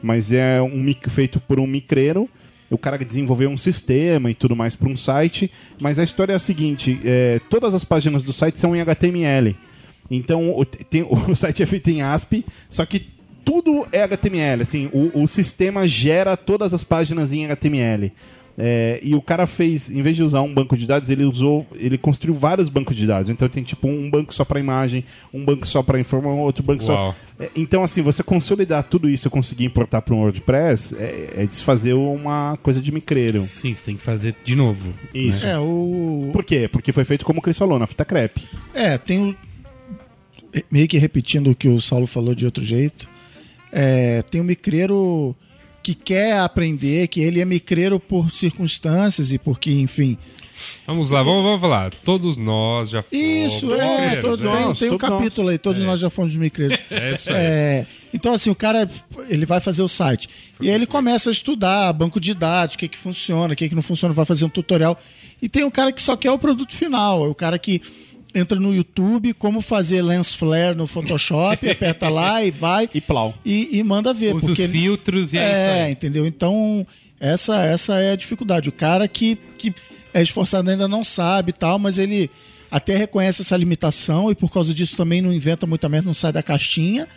[0.03, 2.29] mas é um feito por um micreiro.
[2.69, 6.33] O cara que desenvolveu um sistema e tudo mais para um site, mas a história
[6.33, 9.55] é a seguinte: é, todas as páginas do site são em HTML.
[10.11, 13.07] Então o, tem- o site é feito em ASP, só que
[13.45, 14.61] tudo é HTML.
[14.61, 18.11] Assim, o, o sistema gera todas as páginas em HTML.
[18.57, 21.65] É, e o cara fez, em vez de usar um banco de dados, ele usou,
[21.73, 23.29] ele construiu vários bancos de dados.
[23.29, 26.85] Então tem tipo um banco só para imagem, um banco só para informação, outro banco
[26.85, 27.11] Uau.
[27.11, 27.43] só.
[27.43, 31.45] É, então assim, você consolidar tudo isso e conseguir importar para um WordPress é, é
[31.45, 33.41] desfazer uma coisa de micreiro.
[33.41, 34.93] Sim, você tem que fazer de novo.
[35.13, 35.45] Isso.
[35.45, 36.29] É, o.
[36.31, 36.67] Por quê?
[36.71, 38.43] Porque foi feito como o Chris falou, na fita crepe.
[38.73, 39.35] É, tem o.
[40.69, 43.09] Meio que repetindo o que o Saulo falou de outro jeito.
[43.71, 45.35] É, tem o micreiro
[45.83, 50.17] que quer aprender, que ele é micreiro por circunstâncias e porque, enfim.
[50.87, 51.91] Vamos lá, vamos, vamos falar.
[51.91, 53.25] Todos nós já fomos.
[53.25, 54.51] Isso, é, micreiros, todo- né?
[54.51, 56.77] tem, tem um todos capítulo aí, todos nós já fomos micreiros.
[56.89, 57.35] É isso aí.
[57.37, 58.89] É, então, assim, o cara
[59.27, 60.29] ele vai fazer o site.
[60.61, 63.67] E aí ele começa a estudar banco de dados, o que, que funciona, o que,
[63.67, 64.97] que não funciona, vai fazer um tutorial.
[65.41, 67.25] E tem o cara que só quer o produto final.
[67.25, 67.81] É o cara que
[68.33, 72.89] entra no YouTube, como fazer lens flare no Photoshop, aperta lá e vai.
[72.93, 73.33] E plau.
[73.45, 74.35] E, e manda ver.
[74.35, 76.25] Usa os porque ele- filtros e é, é, entendeu?
[76.25, 76.85] Então,
[77.19, 78.69] essa, essa é a dificuldade.
[78.69, 79.73] O cara que, que
[80.13, 82.29] é esforçado ainda não sabe e tal, mas ele
[82.69, 86.31] até reconhece essa limitação e por causa disso também não inventa muita merda, não sai
[86.31, 87.07] da caixinha.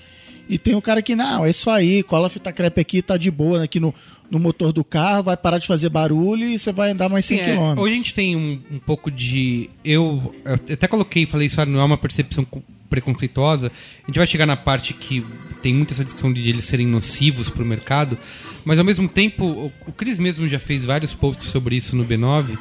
[0.48, 3.16] E tem o cara que, não, é isso aí, cola a fita crepe aqui, tá
[3.16, 3.92] de boa aqui no,
[4.30, 7.38] no motor do carro, vai parar de fazer barulho e você vai andar mais 100
[7.38, 7.80] Sim, é, km.
[7.80, 9.68] hoje a gente tem um, um pouco de.
[9.84, 13.72] Eu, eu até coloquei, falei isso, ah, não é uma percepção co- preconceituosa.
[14.04, 15.26] A gente vai chegar na parte que
[15.62, 18.16] tem muita essa discussão de eles serem nocivos pro mercado,
[18.64, 22.04] mas ao mesmo tempo, o, o Cris mesmo já fez vários posts sobre isso no
[22.04, 22.56] B9,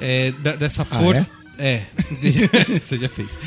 [0.00, 1.30] é, da- dessa força.
[1.36, 1.39] é?
[2.80, 3.38] você já fez.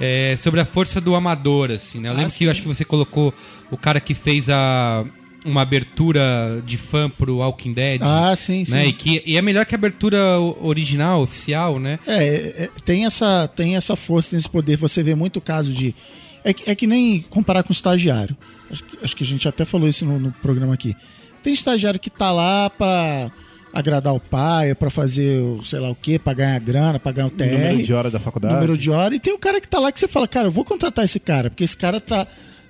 [0.00, 2.08] É, sobre a força do amador, assim, né?
[2.08, 3.32] Eu lembro que eu acho que você colocou
[3.70, 5.04] o cara que fez a.
[5.44, 8.00] Uma abertura de fã pro Walking Dead.
[8.04, 8.74] Ah, sim, sim.
[8.74, 8.86] Né?
[8.86, 11.98] E, que, e é melhor que a abertura o- original, oficial, né?
[12.06, 12.24] É,
[12.64, 14.76] é, tem, essa, tem essa força, tem esse poder.
[14.76, 15.96] Você vê muito caso de.
[16.44, 18.36] É, que- é que nem comparar com estagiário.
[18.70, 20.94] Acho que, acho que a gente até falou isso no, no programa aqui.
[21.42, 23.28] Tem estagiário que tá lá pra
[23.72, 27.28] agradar o pai, pra fazer o sei lá o quê, pra ganhar grana, pra ganhar
[27.28, 27.44] o TR.
[27.44, 28.54] Número de hora da faculdade.
[28.54, 29.14] número de hora.
[29.14, 31.18] E tem o cara que tá lá que você fala, cara, eu vou contratar esse
[31.18, 32.26] cara, porque esse cara tá,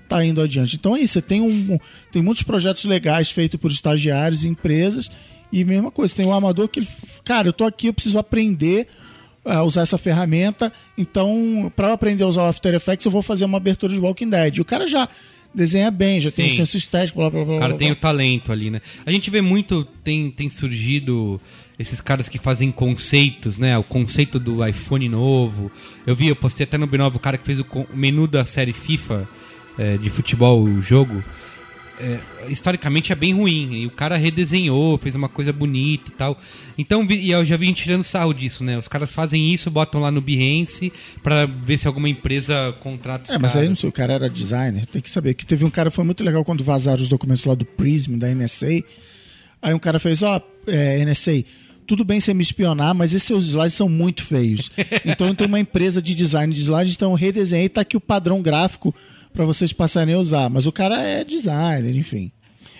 [0.08, 0.76] tá indo adiante.
[0.76, 1.78] Então é isso, você tem, um,
[2.12, 5.10] tem muitos projetos legais feitos por estagiários e empresas.
[5.52, 6.88] E mesma coisa, tem um amador que ele,
[7.24, 8.86] cara, eu tô aqui, eu preciso aprender
[9.44, 10.72] a usar essa ferramenta.
[10.96, 14.30] Então, para aprender a usar o After Effects, eu vou fazer uma abertura de Walking
[14.30, 14.56] Dead.
[14.56, 15.08] E o cara já
[15.54, 16.56] desenha bem, já tem um Sim.
[16.56, 17.56] senso estético, blá blá blá.
[17.56, 17.96] O cara blá, tem blá.
[17.96, 18.80] o talento ali, né?
[19.04, 21.40] A gente vê muito, tem, tem surgido
[21.78, 23.76] esses caras que fazem conceitos, né?
[23.76, 25.70] O conceito do iPhone novo.
[26.06, 28.72] Eu vi, eu postei até no B9 o cara que fez o menu da série
[28.72, 29.28] FIFA
[29.78, 31.22] é, de futebol, o jogo.
[32.04, 33.82] É, historicamente é bem ruim.
[33.82, 36.36] E o cara redesenhou, fez uma coisa bonita e tal.
[36.76, 38.76] Então, e eu já vi gente tirando sarro disso, né?
[38.76, 43.38] Os caras fazem isso, botam lá no Behance pra ver se alguma empresa contrata É,
[43.38, 45.92] mas aí não sei, o cara era designer, tem que saber que teve um cara,
[45.92, 48.82] foi muito legal quando vazaram os documentos lá do Prism, da NSA.
[49.60, 51.44] Aí um cara fez, ó, é, NSA,
[51.86, 54.70] tudo bem você me espionar, mas esses seus slides são muito feios.
[55.04, 58.40] Então tenho uma empresa de design de slides, então eu redesenhei, tá aqui o padrão
[58.42, 58.94] gráfico
[59.32, 60.48] pra vocês passarem a usar.
[60.48, 62.30] Mas o cara é designer, enfim.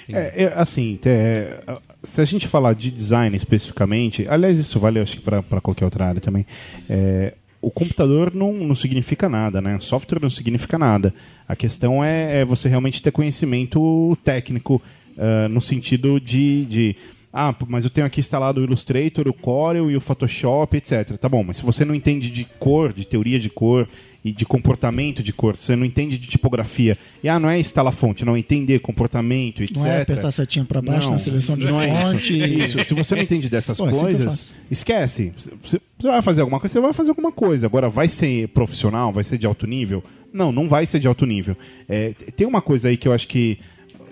[0.09, 1.61] É, é, assim, é,
[2.05, 6.07] se a gente falar de design especificamente, aliás, isso vale acho que para qualquer outra
[6.07, 6.45] área também.
[6.89, 9.79] é, o computador não, não significa nada, né?
[9.81, 11.15] Software não significa nada.
[11.47, 14.83] A questão é, é você realmente ter conhecimento técnico
[15.19, 16.97] ah, no sentido de, de
[17.33, 21.17] ah, mas eu tenho aqui instalado o Illustrator, o Corel e o Photoshop, etc.
[21.17, 23.89] Tá bom, mas se você não entende de cor, de teoria de cor
[24.25, 27.59] e de comportamento de cor, se você não entende de tipografia, e ah, não é
[27.59, 29.77] instalar fonte, não é entender comportamento, etc.
[29.77, 32.33] Não é apertar a setinha pra baixo Não, na seleção de não é fonte.
[32.39, 32.79] Isso.
[32.79, 32.85] isso.
[32.85, 34.55] Se você não entende dessas Pô, é assim coisas, faço.
[34.71, 35.33] esquece.
[35.65, 37.67] Você vai fazer alguma coisa, você vai fazer alguma coisa.
[37.67, 40.05] Agora, vai ser profissional, vai ser de alto nível?
[40.33, 41.57] Não, não vai ser de alto nível.
[41.89, 43.59] É, tem uma coisa aí que eu acho que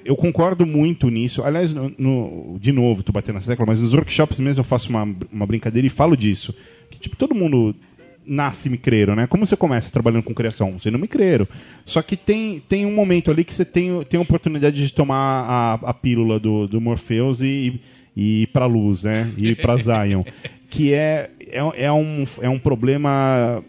[0.05, 1.43] eu concordo muito nisso.
[1.45, 4.89] Aliás, no, no- de novo, tô batendo nessa tecla, mas nos workshops mesmo eu faço
[4.91, 6.55] uma, uma brincadeira e falo disso.
[6.91, 7.75] Que, tipo, todo mundo
[8.31, 9.27] nasce micreiro, né?
[9.27, 10.79] Como você começa trabalhando com criação?
[10.79, 11.49] Sendo micreiro.
[11.85, 15.17] Só que tem, tem um momento ali que você tem, tem a oportunidade de tomar
[15.17, 17.81] a, a pílula do, do Morpheus e,
[18.17, 19.29] e ir pra luz, né?
[19.37, 20.23] E ir pra Zion.
[20.71, 23.65] que é, é, é, um, é um problema,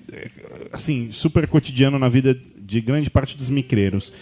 [0.71, 4.13] assim, super cotidiano na vida de grande parte dos micreiros,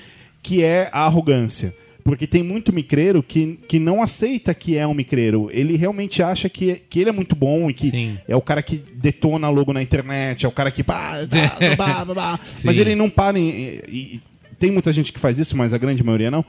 [0.42, 1.76] que é a arrogância.
[2.10, 5.48] Porque tem muito micreiro que, que não aceita que é um micreiro.
[5.54, 8.18] Ele realmente acha que, que ele é muito bom e que Sim.
[8.28, 10.84] é o cara que detona logo na internet, é o cara que.
[10.84, 11.20] pá,
[11.78, 12.40] bah, bah, bah.
[12.64, 13.38] Mas ele não para.
[13.38, 14.22] em- e- e
[14.58, 16.44] tem muita gente que faz isso, mas a grande maioria não.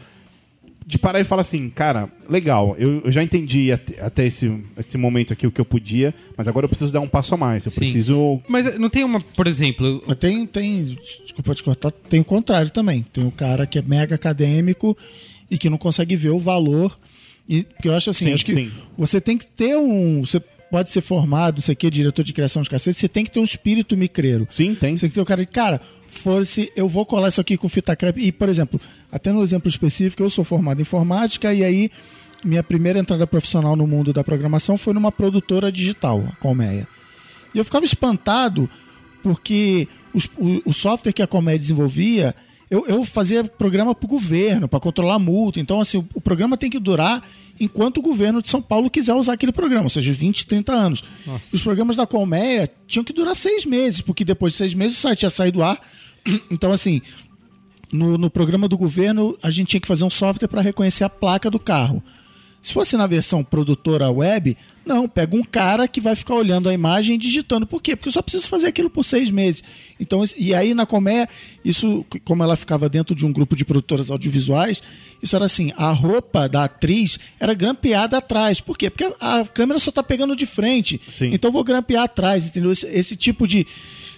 [0.86, 4.96] De parar e falar assim, cara, legal, eu, eu já entendi até, até esse, esse
[4.96, 7.66] momento aqui o que eu podia, mas agora eu preciso dar um passo a mais.
[7.66, 7.80] Eu Sim.
[7.80, 8.40] preciso.
[8.48, 10.84] Mas não tem uma, por exemplo, Mas tem, tem,
[11.22, 13.04] desculpa te cortar, tem o contrário também.
[13.12, 14.96] Tem o cara que é mega acadêmico
[15.50, 16.98] e que não consegue ver o valor.
[17.48, 18.70] E, porque eu acho assim, Sim, acho que sim.
[18.96, 20.20] você tem que ter um.
[20.20, 23.30] Você pode ser formado, você aqui é diretor de criação de cacete, você tem que
[23.32, 24.46] ter um espírito micreiro.
[24.50, 24.96] Sim, tem.
[24.96, 27.68] Você tem que ter o cara de, cara, fosse, eu vou colar isso aqui com
[27.68, 28.20] fita crepe.
[28.22, 31.90] E, por exemplo, até no exemplo específico, eu sou formado em informática e aí
[32.44, 36.86] minha primeira entrada profissional no mundo da programação foi numa produtora digital, a Colmeia.
[37.52, 38.70] E eu ficava espantado
[39.24, 42.34] porque os- o, o software que a Colmeia desenvolvia,
[42.70, 45.58] eu, eu fazia programa para o governo, para controlar multa.
[45.58, 47.22] Então, assim, o, o programa tem que durar
[47.58, 51.04] enquanto o governo de São Paulo quiser usar aquele programa, ou seja, 20, 30 anos.
[51.52, 55.00] Os programas da Colmeia tinham que durar seis meses, porque depois de seis meses o
[55.00, 55.78] site ia sair do ar.
[56.50, 57.00] Então, assim,
[57.92, 61.08] no, no programa do governo, a gente tinha que fazer um software para reconhecer a
[61.08, 62.02] placa do carro.
[62.62, 66.74] Se fosse na versão produtora web, não, pega um cara que vai ficar olhando a
[66.74, 67.66] imagem e digitando.
[67.66, 67.96] Por quê?
[67.96, 69.64] Porque eu só preciso fazer aquilo por seis meses.
[69.98, 71.26] Então, e aí na Comé,
[71.64, 74.82] isso, como ela ficava dentro de um grupo de produtoras audiovisuais,
[75.22, 78.60] isso era assim: a roupa da atriz era grampeada atrás.
[78.60, 78.90] Por quê?
[78.90, 81.00] Porque a câmera só tá pegando de frente.
[81.10, 81.30] Sim.
[81.32, 82.72] Então eu vou grampear atrás, entendeu?
[82.72, 83.66] Esse, esse tipo de,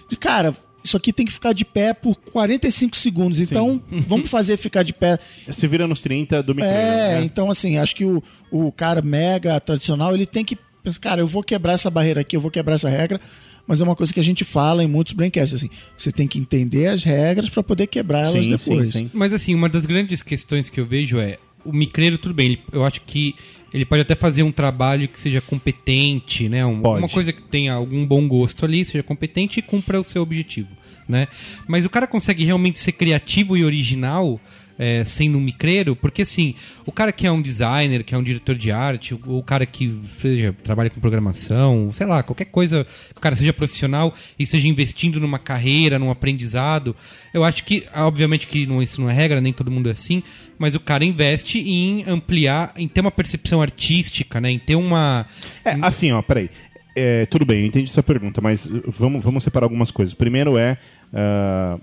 [0.09, 0.17] de.
[0.17, 0.53] Cara,
[0.83, 3.39] isso aqui tem que ficar de pé por 45 segundos.
[3.39, 5.17] Então, vamos fazer ficar de pé.
[5.49, 6.77] Se vira nos 30 do micreiro.
[6.77, 7.23] É, né?
[7.23, 11.27] então assim, acho que o, o cara mega tradicional, ele tem que pensar, cara, eu
[11.27, 13.19] vou quebrar essa barreira aqui, eu vou quebrar essa regra,
[13.65, 16.37] mas é uma coisa que a gente fala em muitos braincasts, assim, você tem que
[16.37, 18.91] entender as regras para poder quebrar elas Sim, depois.
[18.91, 19.11] sim, sim.
[19.13, 22.59] Mas assim, uma das grandes questões que eu vejo é o micreiro, tudo bem, ele-
[22.73, 23.33] eu acho que
[23.73, 26.65] ele pode até fazer um trabalho que seja competente, né?
[26.65, 30.21] Um- uma coisa que tenha algum bom gosto ali, seja competente e cumpra o seu
[30.21, 30.69] objetivo,
[31.07, 31.27] né?
[31.67, 34.39] Mas o cara consegue realmente ser criativo e original
[34.77, 36.55] é, sendo um micreiro, porque assim,
[36.85, 39.65] o cara que é um designer, que é um diretor de arte, ou o cara
[39.65, 44.43] que seja, trabalha com programação, sei lá, qualquer coisa, que o cara seja profissional e
[44.43, 46.95] esteja investindo numa carreira, num aprendizado,
[47.33, 50.23] eu acho que, obviamente que não, isso não é regra, nem todo mundo é assim,
[50.57, 55.25] mas o cara investe em ampliar, em ter uma percepção artística, né, em ter uma...
[55.63, 56.49] É, assim, ó, peraí.
[56.95, 60.13] É, tudo bem, eu entendi sua pergunta, mas uh, vamos, vamos separar algumas coisas.
[60.13, 60.77] Primeiro é.
[61.11, 61.79] ah,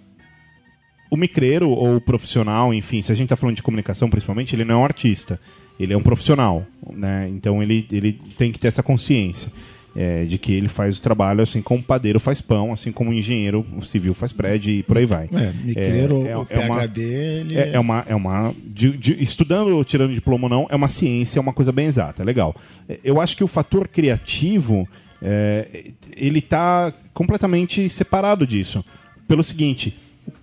[1.11, 4.65] o micreiro ou o profissional, enfim, se a gente está falando de comunicação principalmente, ele
[4.65, 5.41] não é um artista.
[5.79, 7.27] Ele é um profissional, né?
[7.31, 9.51] Então ele, ele tem que ter essa consciência.
[9.97, 13.11] É, de que ele faz o trabalho assim como o padeiro faz pão, assim como
[13.11, 15.29] o engenheiro o civil faz prédio e por aí vai.
[15.33, 18.97] É, micreiro, É, é- o é uma- PHD, ele É, é uma, é uma de-
[18.97, 22.23] de- estudando ou tirando diploma ou não, é uma ciência, é uma coisa bem exata,
[22.23, 22.55] é legal.
[22.89, 24.89] É, Eu acho que o fator criativo,
[25.21, 28.85] é, ele está completamente separado disso.
[29.27, 29.99] Pelo seguinte,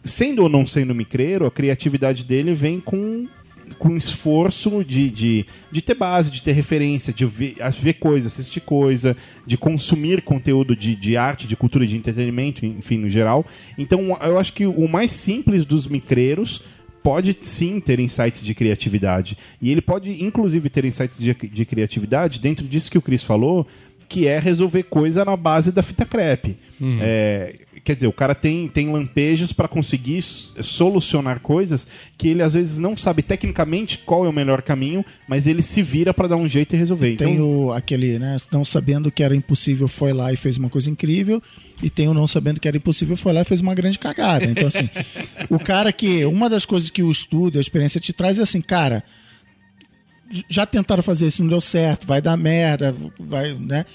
[0.08, 3.28] sendo ou não sendo micreiro, a criatividade dele vem com
[3.78, 8.62] com esforço de, de, de ter base, de ter referência, de ver, ver coisa, assistir
[8.62, 9.16] coisa,
[9.46, 13.46] de consumir conteúdo de, de arte, de cultura, de entretenimento, enfim, no geral.
[13.78, 16.62] Então, eu acho que o mais simples dos micreiros
[17.04, 19.38] pode sim ter insights de criatividade.
[19.62, 23.66] E ele pode, inclusive, ter insights de, de criatividade dentro disso que o Chris falou,
[24.10, 26.58] que é resolver coisa na base da fita crepe.
[27.02, 31.88] É, quer dizer, o cara tem, tem lampejos para conseguir solucionar coisas
[32.18, 35.82] que ele às vezes não sabe tecnicamente qual é o melhor caminho, mas ele se
[35.82, 37.14] vira para dar um jeito e resolver.
[37.14, 38.38] Então, Tem o, aquele, né?
[38.52, 41.42] Não sabendo que era impossível, foi lá e fez uma coisa incrível.
[41.82, 44.46] E tem o não sabendo que era impossível, foi lá e fez uma grande cagada.
[44.46, 44.90] Então, assim,
[45.50, 46.26] o cara que.
[46.26, 49.04] Uma das coisas que o estudo, a experiência te traz é assim, cara.
[50.50, 53.86] Já tentaram fazer isso, não deu certo, vai dar merda, vai, né?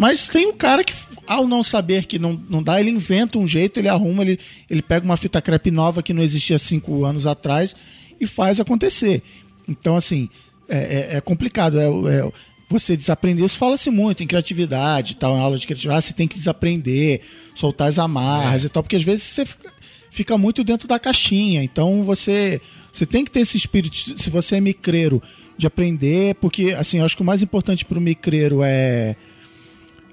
[0.00, 0.94] Mas tem o cara que,
[1.26, 4.38] ao não saber que não, não dá, ele inventa um jeito, ele arruma, ele,
[4.70, 7.74] ele pega uma fita crepe nova que não existia cinco anos atrás
[8.20, 9.24] e faz acontecer.
[9.68, 10.28] Então, assim,
[10.68, 10.76] é,
[11.14, 11.80] é- é complicado.
[11.80, 12.32] É, é-
[12.68, 16.28] você desaprender, isso fala-se muito em criatividade tal, em aula de criatividade, ah, você tem
[16.28, 19.72] que desaprender, soltar as amarras e tal, porque às vezes você fica,
[20.12, 21.64] fica muito dentro da caixinha.
[21.64, 22.60] Então você,
[22.92, 25.20] você tem que ter esse espírito, se você é micreiro,
[25.56, 29.16] de aprender, porque assim, eu acho que o mais importante para o micreiro é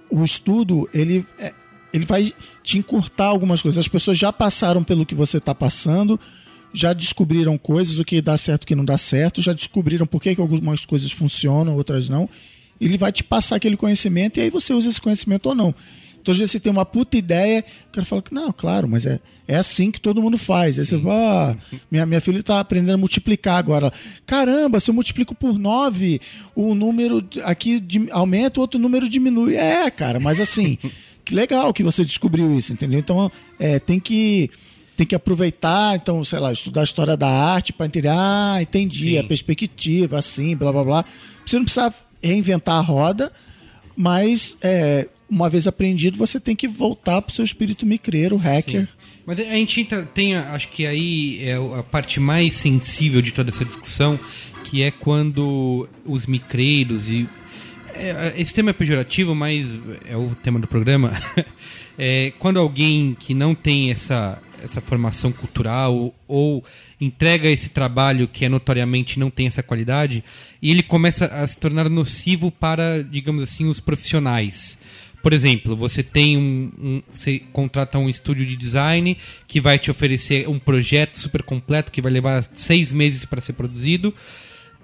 [0.09, 1.53] o estudo, ele, é-
[1.93, 3.77] ele vai te encurtar algumas coisas.
[3.77, 6.19] As pessoas já passaram pelo que você está passando,
[6.73, 10.21] já descobriram coisas, o que dá certo, o que não dá certo, já descobriram por
[10.21, 12.29] que, que algumas coisas funcionam, outras não.
[12.79, 15.73] Ele vai te passar aquele conhecimento e aí você usa esse conhecimento ou não.
[16.25, 19.05] Então, às vezes você tem uma puta ideia, o cara fala que, não, claro, mas
[19.05, 20.79] é, é assim que todo mundo faz.
[20.79, 23.93] Aí você fala, ah, minha, minha filha está aprendendo a multiplicar agora.
[24.25, 26.19] Caramba, se eu multiplico por 9,
[26.55, 29.55] o número aqui aumenta, o outro número diminui.
[29.55, 30.79] É, cara, mas assim,
[31.23, 32.97] que legal que você descobriu isso, entendeu?
[32.97, 34.49] Então, é, tem que
[34.97, 39.15] tem que aproveitar, então, sei lá, estudar a história da arte para entender, ah, entendi,
[39.19, 41.05] a perspectiva, assim, blá blá blá.
[41.45, 43.31] Você não precisa reinventar a roda,
[43.95, 48.81] mas é, uma vez aprendido, você tem que voltar pro seu espírito micreiro, hacker.
[48.81, 48.87] Sim.
[49.25, 53.49] Mas a gente entra, tem, acho que aí é a parte mais sensível de toda
[53.49, 54.19] essa discussão,
[54.63, 57.27] que é quando os micreiros e
[57.95, 59.67] é, esse tema é pejorativo, mas
[60.05, 61.11] é o tema do programa.
[61.97, 66.61] É, quando alguém que não tem essa, essa formação cultural ou
[66.99, 70.21] entrega esse trabalho que é notoriamente não tem essa qualidade
[70.61, 74.77] e ele começa a se tornar nocivo para, digamos assim, os profissionais.
[75.25, 79.89] Por exemplo, você tem um, um- você contrata um estúdio de design que vai te
[79.89, 84.13] oferecer um projeto super completo que vai levar seis meses para ser produzido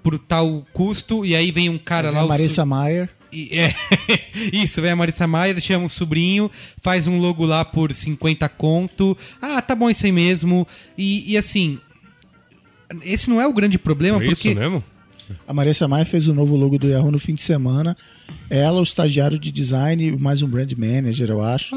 [0.02, 3.08] por tal custo e aí vem um cara Vem lá a Marissa Mayer.
[3.32, 3.72] e- é,
[4.52, 6.50] isso, vem a Marissa Maier, chama um sobrinho,
[6.82, 9.16] faz um logo lá por 50 conto.
[9.40, 10.66] Ah, tá bom isso aí mesmo.
[10.98, 11.78] E, e assim,
[13.04, 14.48] esse não é o grande problema, É porque.
[14.48, 14.82] isso mesmo?
[15.46, 17.96] A Marissa Maia fez o novo logo do Yahoo no fim de semana.
[18.50, 21.74] Ela, o estagiário de design e mais um brand manager, eu acho.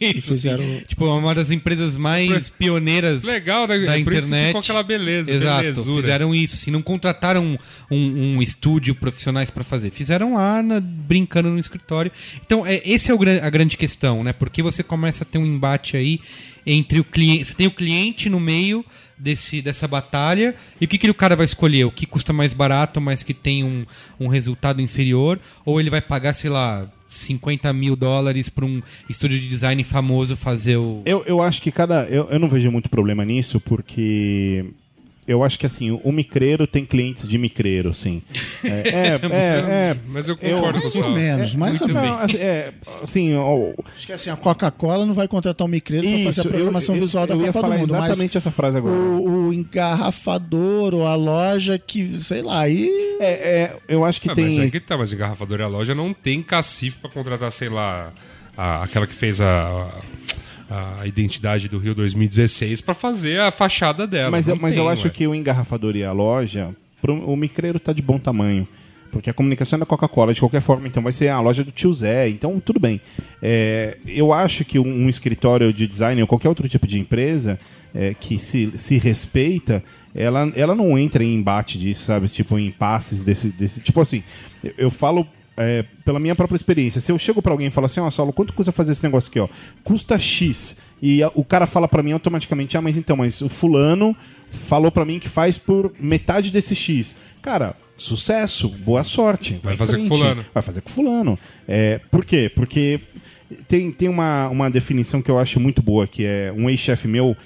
[0.00, 0.82] Isso, fizeram- sim.
[0.88, 3.78] Tipo, uma das empresas mais pioneiras Legal, né?
[3.78, 4.46] da É internet.
[4.48, 6.02] ficou aquela beleza, Exato, belezura.
[6.02, 7.58] fizeram isso, assim, não contrataram
[7.90, 7.96] um,
[8.36, 12.10] um estúdio profissionais pra fazer, fizeram lá na- brincando no escritório.
[12.44, 14.32] Então, é, esse é o, a grande questão, né?
[14.32, 16.20] Porque você começa a ter um embate aí
[16.66, 18.84] entre o cliente, você tem o cliente no meio
[19.18, 21.84] desse, dessa batalha e o que, que o cara vai escolher?
[21.84, 23.86] O que custa mais barato, mas que tem um,
[24.18, 29.40] um resultado inferior, ou ele vai pagar, sei lá, 50 mil dólares pra um estúdio
[29.40, 31.02] de design famoso fazer o.
[31.04, 32.04] Eu, eu acho que cada.
[32.04, 34.64] Eu, eu não vejo muito problema nisso, porque.
[35.26, 38.22] Eu acho que assim, o micreiro tem clientes de micreiro, assim.
[38.64, 42.02] É, é, é, é- Mas eu concordo com o Mais ou menos, mais ou não,
[42.02, 42.20] menos.
[42.22, 46.24] assim, é, assim, ó, Acho que assim, a Coca-Cola não vai contratar um micreiro para
[46.24, 47.90] fazer a programação eu, eu, visual da eu ia Copa falar do Mundo.
[47.92, 48.94] Mas exatamente essa frase agora.
[48.94, 52.88] o, o engarrafador ou a loja que, sei lá, aí.
[53.20, 54.44] É, é, eu acho que Ah, tem.
[54.44, 57.68] Mas é que tá, mas engarrafador e a loja não tem cacife pra contratar, sei
[57.68, 58.12] lá,
[58.56, 60.00] a- aquela que fez a, a,
[61.00, 64.30] a identidade do Rio 2016 pra fazer a fachada dela.
[64.30, 65.10] Mas, eu, mas tem, eu acho ué.
[65.10, 68.66] que o engarrafador e a loja, pro- o micreiro tá de bom tamanho.
[69.10, 71.70] Porque a comunicação é da Coca-Cola, de qualquer forma, então vai ser a loja do
[71.70, 73.00] tio Zé, então tudo bem.
[73.40, 77.56] É, eu acho que um, um escritório de design ou qualquer outro tipo de empresa
[77.94, 82.26] é, que se, se respeita, ela, ela não entra em embate disso, sabe?
[82.28, 83.78] Tipo, em impasses desse, desse.
[83.78, 84.24] Tipo assim,
[84.64, 85.24] eu, eu falo
[85.56, 88.32] é, pela minha própria experiência, se eu chego pra alguém e falo assim, ó, Saulo,
[88.32, 89.48] quanto custa fazer esse negócio aqui, ó?
[89.82, 90.76] Custa X.
[91.02, 94.16] E a- o cara fala pra mim automaticamente, ah, mas então, mas o fulano
[94.50, 97.14] falou pra mim que faz por metade desse X.
[97.42, 99.60] Cara, sucesso, boa sorte.
[99.62, 100.18] Vai em fazer com frente.
[100.18, 100.44] fulano.
[100.54, 101.38] Vai fazer com fulano.
[101.68, 102.50] É, por quê?
[102.54, 103.00] Porque
[103.68, 107.36] tem, tem uma, uma definição que eu acho muito boa, que é um ex-chefe meu,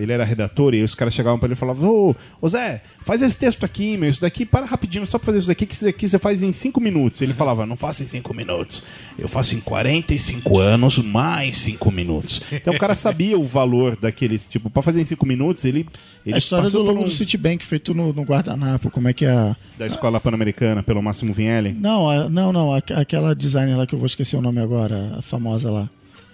[0.00, 3.20] ele era redator, e os caras chegavam pra ele e falavam, ô, ô Zé, faz
[3.22, 5.84] esse texto aqui, meu, isso daqui, para rapidinho, só pra fazer isso daqui, que isso
[5.84, 7.20] daqui você faz em 5 minutos.
[7.20, 8.82] Ele falava, não faço em 5 minutos,
[9.18, 12.40] eu faço em 45 anos mais 5 minutos.
[12.52, 15.86] Então o cara sabia o valor daqueles, tipo, pra fazer em 5 minutos, ele...
[16.26, 19.24] ele a história do logo um- do Citibank feito no, no guardanapo, como é que
[19.24, 19.56] é a...
[19.78, 21.72] Da escola pan-americana, pelo Máximo Vinelli.
[21.72, 25.14] Não, a- não, não, aqu- aquela designer lá que eu vou esquecer o nome agora,
[25.18, 25.88] a famosa lá,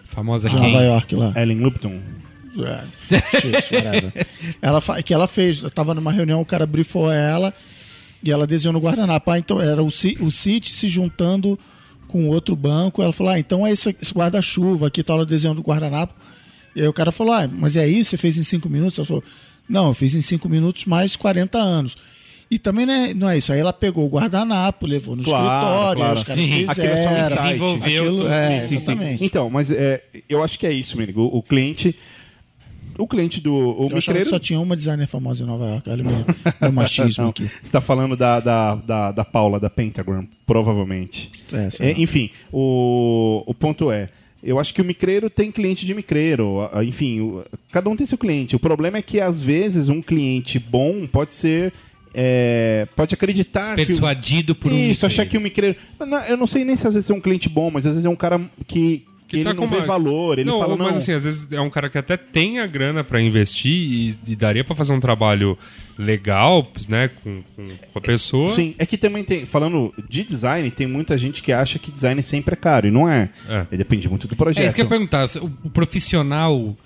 [0.07, 0.73] Famosa de quem?
[0.73, 1.33] Nova York lá.
[1.37, 1.99] Ellen Lupton.
[2.63, 2.85] É,
[4.63, 7.53] ela fa- que ela fez, eu tava numa reunião, o cara brifou ela
[8.23, 9.31] e ela desenhou no guardanapo.
[9.31, 11.59] Ah, então era o, Ci- o City se juntando
[12.09, 13.03] com outro banco.
[13.03, 16.15] Ela falou: Ah, então é esse, esse guarda-chuva aqui, tá ela desenhando o guardanapo.
[16.75, 18.11] E aí o cara falou: Ah, mas é isso?
[18.11, 18.99] Você fez em cinco minutos?
[18.99, 19.25] Ela falou:
[19.69, 21.97] Não, eu fiz em cinco minutos mais 40 anos.
[22.51, 23.53] E também não é, não é isso.
[23.53, 26.19] Aí ela pegou o guardanapo, levou no Claro, escritório, claro.
[26.19, 26.51] os caras Sim.
[26.67, 26.71] fizeram.
[26.73, 27.43] Aquilo é só um insight.
[27.43, 28.61] Desenvolveu Aquilo- é.
[28.61, 28.77] Sim, sim.
[28.77, 29.25] exatamente.
[29.25, 31.23] Então, mas é, eu acho que é isso, Menigo.
[31.23, 31.97] O, o cliente.
[32.99, 33.53] O cliente do.
[33.55, 34.29] O Eu micreiro.
[34.29, 35.91] só tinha uma designer famosa em Nova York.
[35.91, 36.25] Olha o meu,
[36.61, 37.45] meu machismo aqui.
[37.45, 41.31] Você está falando da, da, da, da Paula, da Pentagram, provavelmente.
[41.53, 44.09] É, É, enfim, o, o ponto é.
[44.43, 46.59] Eu acho que o micreiro tem cliente de micreiro.
[46.87, 48.55] Enfim, o- cada um tem seu cliente.
[48.55, 51.73] O problema é que, às vezes, um cliente bom pode ser.
[52.13, 53.83] é, pode acreditar que.
[53.83, 54.77] o- Persuadido por um.
[54.77, 55.31] Isso, achar micreiro.
[55.31, 55.77] que o micreiro.
[56.07, 58.05] Não, Eu não sei nem se às vezes é um cliente bom, mas às vezes
[58.05, 60.39] é um cara que, que, ele tá não com vê uma- valor.
[60.39, 60.87] Ele não, fala, não.
[60.87, 64.19] mas assim, às vezes é um cara que até tem a grana pra investir e,
[64.27, 65.59] e daria pra fazer um trabalho
[65.99, 68.55] legal, né, com, com, a pessoa.
[68.55, 69.47] Sim, é que também tem.
[69.47, 72.87] Falando de design, tem muita gente que acha que design sempre é caro.
[72.87, 73.31] E não é.
[73.49, 73.77] É.
[73.77, 74.63] Depende muito do projeto.
[74.63, 75.29] É isso que eu ia perguntar.
[75.41, 76.77] O, o profissional,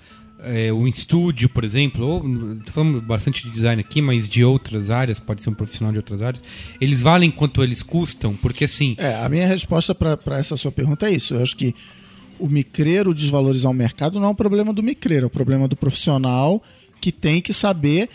[0.41, 2.21] é, o estúdio, por exemplo, ou,
[2.65, 5.97] tô falando bastante de design aqui, mas de outras áreas, pode ser um profissional de
[5.97, 6.41] outras áreas,
[6.79, 8.35] eles valem quanto eles custam?
[8.35, 11.33] Porque assim, É, a minha resposta para essa sua pergunta é isso.
[11.33, 11.73] Eu acho que
[12.39, 15.75] o micreiro desvalorizar o mercado não é um problema do micreiro, é um problema do
[15.75, 16.63] profissional
[17.01, 18.09] que tem que saber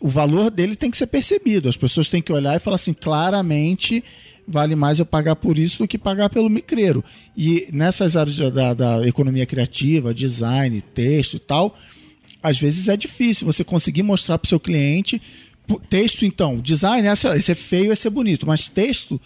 [0.00, 1.68] o valor dele tem que ser percebido.
[1.68, 4.02] As pessoas têm que olhar e falar assim, claramente
[4.46, 7.04] vale mais eu pagar por isso do que pagar pelo micreiro.
[7.36, 11.76] E nessas áreas da, da economia criativa, design, texto e tal,
[12.42, 15.20] às vezes é difícil você conseguir mostrar para o seu cliente.
[15.90, 19.20] Texto, então, design, esse é feio, esse é bonito, mas texto,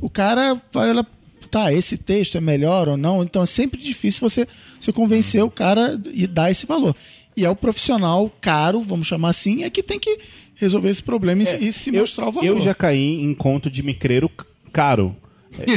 [0.00, 1.06] o cara vai olhar,
[1.48, 4.46] tá, esse texto é melhor ou não, então é sempre difícil você,
[4.78, 6.94] você convencer o cara e dar esse valor.
[7.36, 10.18] E é o profissional caro, vamos chamar assim, é que tem que
[10.54, 12.46] resolver esse problema e, e se eu, mostrar o valor.
[12.46, 15.16] Eu já caí em conto de micreiro c- caro.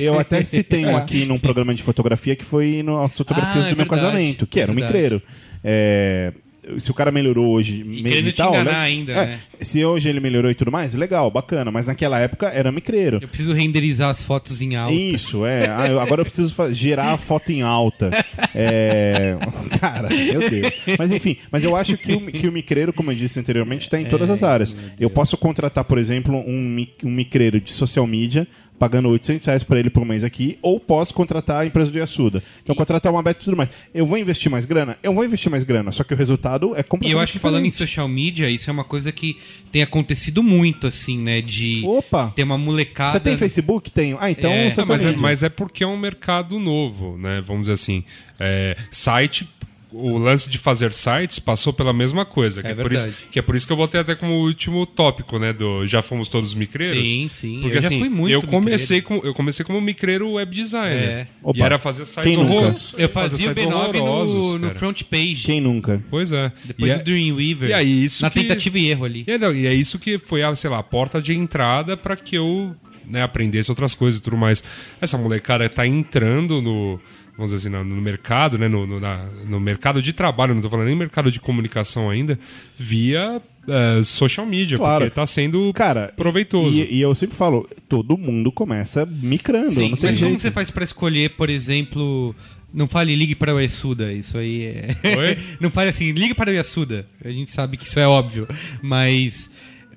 [0.01, 3.73] Eu até citei um aqui num programa de fotografia que foi nas fotografias Ah, do
[3.73, 4.93] é meu verdade, casamento, que é era um verdade.
[4.93, 5.21] micreiro.
[5.63, 6.33] É,
[6.79, 8.77] se o cara melhorou hoje me- querendo e te tal, enganar né?
[8.79, 9.39] ainda, É, né?
[9.61, 11.71] Se hoje ele melhorou e tudo mais, legal, bacana.
[11.71, 13.19] Mas naquela época era micreiro.
[13.21, 14.93] eu preciso renderizar as fotos em alta.
[14.93, 15.67] Isso, é.
[15.69, 18.11] Ah, eu- agora eu preciso gerar a foto em alta.
[18.53, 19.35] É...
[19.79, 20.71] Cara, meu Deus.
[20.97, 23.99] Mas enfim, mas eu acho que o, que o micreiro, como eu disse anteriormente, está
[23.99, 24.75] em todas as áreas.
[24.99, 28.47] Eu posso contratar, por exemplo, um, um micreiro de social media
[28.81, 32.41] pagando 800 reais pra ele por mês aqui, ou posso contratar a empresa do Yasuda.
[32.63, 33.69] Então, contratar uma beta e tudo mais.
[33.93, 34.97] Eu vou investir mais grana?
[35.03, 37.37] Eu vou investir mais grana, só que o resultado é completamente E eu acho que
[37.37, 39.37] falando em social media, isso é uma coisa que
[39.71, 41.41] tem acontecido muito, assim, né?
[41.41, 42.33] De Opa!
[42.35, 43.11] ter uma molecada.
[43.11, 43.91] Você tem Facebook?
[43.91, 44.17] Tenho.
[44.19, 47.39] Ah, então É, mas, é, mas é porque é um mercado novo, né?
[47.39, 48.03] Vamos dizer assim.
[48.39, 49.47] É, site,
[49.91, 52.61] o lance de fazer sites passou pela mesma coisa.
[52.61, 53.27] Que É é, por isso, verdade.
[53.31, 55.51] que é por isso que eu botei até como último tópico, né?
[55.53, 57.05] Do Já Fomos Todos Micreiros.
[57.07, 57.59] Sim, sim.
[57.61, 61.03] Porque Eu já assim, fui muito eu comecei, com, eu comecei como micreiro web designer.
[61.09, 61.21] É.
[61.23, 61.65] E Opa.
[61.65, 62.95] era fazer sites horrorosos.
[62.97, 65.43] Eu fazia o sites B9 horrorosos, no, no front page.
[65.45, 66.01] Quem nunca?
[66.09, 66.51] Pois é.
[66.65, 67.69] Depois e, do é Dreamweaver.
[67.69, 69.23] e aí, isso Na que- tentativa e erro ali.
[69.27, 71.97] e é, não, e é isso que foi a, sei lá, a porta de entrada
[71.97, 72.75] para que eu
[73.05, 74.63] né, aprendesse outras coisas e tudo mais.
[75.01, 76.99] Essa molecada tá entrando no,
[77.41, 80.61] vamos dizer assim, no, no mercado, né, no, no, na- no mercado de trabalho, não
[80.61, 82.37] tô falando nem mercado de comunicação ainda,
[82.77, 85.05] via eh, social media, Claro.
[85.05, 86.77] porque tá sendo Cara, proveitoso.
[86.77, 89.71] E, e eu sempre falo, todo mundo começa micrando.
[89.71, 90.19] Sim, mas jeito.
[90.23, 92.35] como você faz pra escolher, por exemplo...
[92.73, 95.17] Não fale ligue para o Yasuda, isso aí é...
[95.17, 95.37] Oi?
[95.59, 97.05] não fale assim, ligue para o Yasuda.
[97.23, 98.47] A gente sabe que isso é óbvio,
[98.81, 99.49] mas...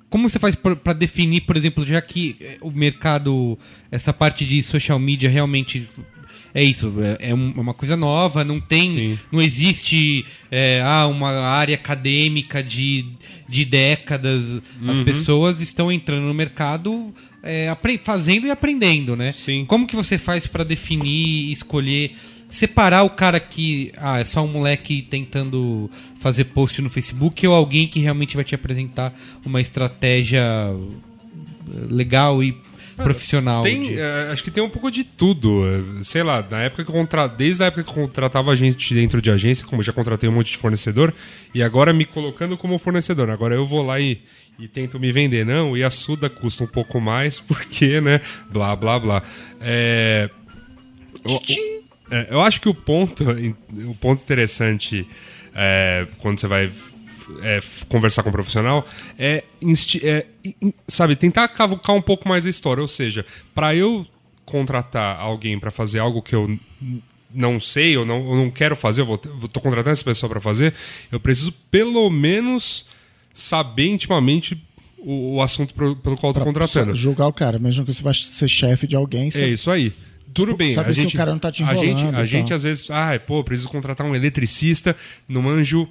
[0.09, 3.57] Como você faz pra pra definir, por exemplo, já que eh, o mercado,
[3.91, 5.87] essa parte de social media realmente
[6.55, 9.19] é isso, é, é é uma coisa nova, não tem, Sim.
[9.29, 13.05] não existe é, ah, uma área acadêmica de,
[13.49, 14.61] de décadas.
[14.87, 17.75] As pessoas estão entrando no mercado é,
[18.05, 19.33] fazendo e aprendendo, né?
[19.33, 19.65] Sim.
[19.65, 22.15] Como que você faz pra definir, escolher,
[22.49, 25.91] separar o cara que ah, é só um moleque tentando
[26.21, 29.13] fazer post no Facebook ou alguém que realmente vai te apresentar
[29.45, 30.43] uma estratégia
[31.89, 32.55] legal e
[32.95, 33.63] profissional?
[33.63, 35.63] Tem, de- é, acho que tem um pouco de tudo.
[36.03, 37.27] Sei lá, na época que eu contra...
[37.27, 40.33] desde a época que eu contratava gente dentro de agência, como eu já contratei um
[40.33, 41.13] monte de fornecedor,
[41.53, 43.29] e agora me colocando como fornecedor.
[43.29, 44.21] Agora eu vou lá e,
[44.59, 45.45] e tento me vender.
[45.45, 48.21] Não, e a Suda custa um pouco mais, porque, né?
[48.51, 49.23] Blá, blá, blá.
[49.61, 50.29] É.
[51.25, 55.07] o- o- é, eu acho que o ponto, o ponto interessante
[55.55, 56.69] é, quando você vai
[57.41, 57.59] é,
[57.89, 58.85] conversar com um profissional
[59.17, 60.25] é, insti- é,
[60.87, 62.81] sabe, tentar cavucar um pouco mais a história.
[62.81, 64.05] Ou seja, para eu
[64.45, 66.57] contratar alguém para fazer algo que eu
[67.33, 70.29] não sei ou não, eu não quero fazer, eu vou, eu tô contratando essa pessoa
[70.29, 70.73] para fazer,
[71.11, 72.85] eu preciso pelo menos
[73.33, 74.55] saber intimamente
[74.97, 76.95] o, o assunto pro- pelo qual eu tô Pra contratando.
[76.95, 79.27] julgar o cara, mesmo que você vai ser chefe de alguém.
[79.27, 79.47] É Você...
[79.49, 79.91] isso aí.
[80.33, 80.73] Tudo bem.
[80.73, 82.53] Sabe a se o gente, cara não tá te a gente, enrolando a e gente
[82.53, 84.95] às vezes, ah, pô, preciso contratar um eletricista,
[85.27, 85.87] não manjo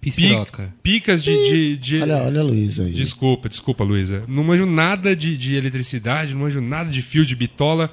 [0.00, 0.72] pi- Pisiroca.
[0.82, 2.92] picas de, de, de- Olha, olha a Luísa aí.
[2.92, 4.24] Desculpa, desculpa, Luísa.
[4.26, 7.90] Não manjo nada de, de eletricidade, não manjo nada de fio de bitola.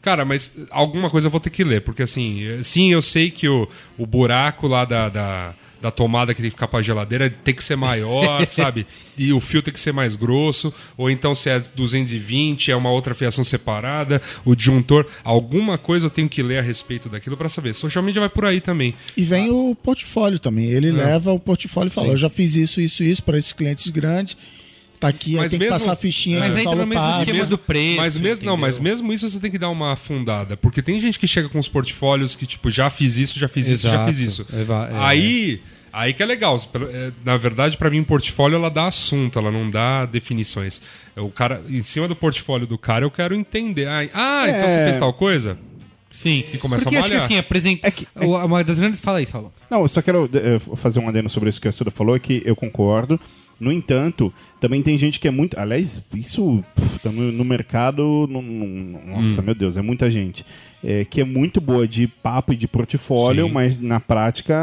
[0.00, 3.30] Cara, mas alguma coisa eu vou ter que ler, porque assim, eh, sim, eu sei
[3.30, 7.28] que o, o buraco lá da, da, da tomada que tem que ficar pra geladeira
[7.28, 8.86] tem que ser maior, sabe?
[9.18, 12.90] E o fio tem que ser mais grosso, ou então se é 220, é uma
[12.90, 17.48] outra fiação separada, o disjuntor, alguma coisa eu tenho que ler a respeito daquilo pra
[17.48, 17.74] saber.
[17.74, 18.94] Social media vai por aí também.
[19.16, 20.66] E vem o portfólio também.
[20.66, 20.92] Ele É.
[20.92, 24.36] leva o portfólio e fala: Eu já fiz isso, isso, isso para esses clientes grandes.
[25.02, 26.86] Tá aqui, aí Mas tem que mesmo- passar a fichinha Mas que o Saulo no
[26.86, 27.96] mesmo do preço.
[27.96, 30.56] Mas mesmo, não, mas mesmo isso você tem que dar uma afundada.
[30.56, 33.68] Porque tem gente que chega com os portfólios que, tipo, já fiz isso, já fiz
[33.68, 34.06] isso, já Exato.
[34.06, 34.46] fiz isso.
[34.52, 34.96] Eva- é.
[34.98, 35.60] Aí.
[35.92, 36.58] Aí que é legal.
[36.92, 40.80] É, Na verdade, pra mim, portfólio ela dá assunto, ela não dá definições.
[41.16, 43.88] O cara, em cima do portfólio do cara, eu quero entender.
[43.88, 44.04] Ah,
[44.48, 44.84] então você É.
[44.84, 45.58] fez tal coisa?
[46.10, 46.44] Sim.
[46.52, 47.24] E começa Porque a acho que malhar.
[47.26, 47.88] assim, apresenta.
[47.88, 49.00] É que- é Uma das grandes.
[49.00, 49.52] Fala isso, Paulo.
[49.70, 52.18] Não, eu só quero eh, fazer um adendo sobre isso que a Suda falou, é
[52.18, 53.18] que eu concordo.
[53.62, 55.56] No entanto, também tem gente que é muito.
[55.58, 58.26] Aliás, isso puf, tá no, no mercado.
[58.28, 59.44] no- no- nossa, Hum.
[59.44, 60.44] meu Deus, é muita gente.
[60.82, 63.52] É, que é muito boa de papo e de portfólio, Sim.
[63.52, 64.54] mas na prática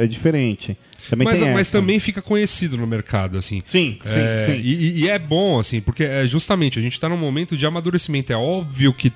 [0.00, 0.74] é diferente.
[1.08, 3.62] Também Mas, mas também fica conhecido no mercado, assim.
[3.66, 4.60] Sim, sim, É, sim.
[4.62, 8.32] E, e- é bom, assim, porque é justamente a gente tá num momento de amadurecimento.
[8.32, 9.12] É óbvio que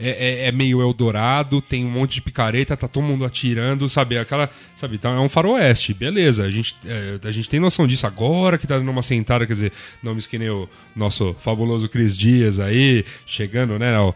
[0.00, 4.18] é, é- é meio Eldorado, tem um monte de picareta, tá todo mundo atirando, sabe?
[4.18, 4.50] Aquela.
[4.76, 6.44] Sabe, então é um faroeste, beleza.
[6.44, 9.52] A gente, é, a gente tem noção disso agora que tá dando uma sentada, quer
[9.52, 9.72] dizer,
[10.02, 14.14] nomes que nem o nosso fabuloso Cris Dias aí, chegando, né, ao,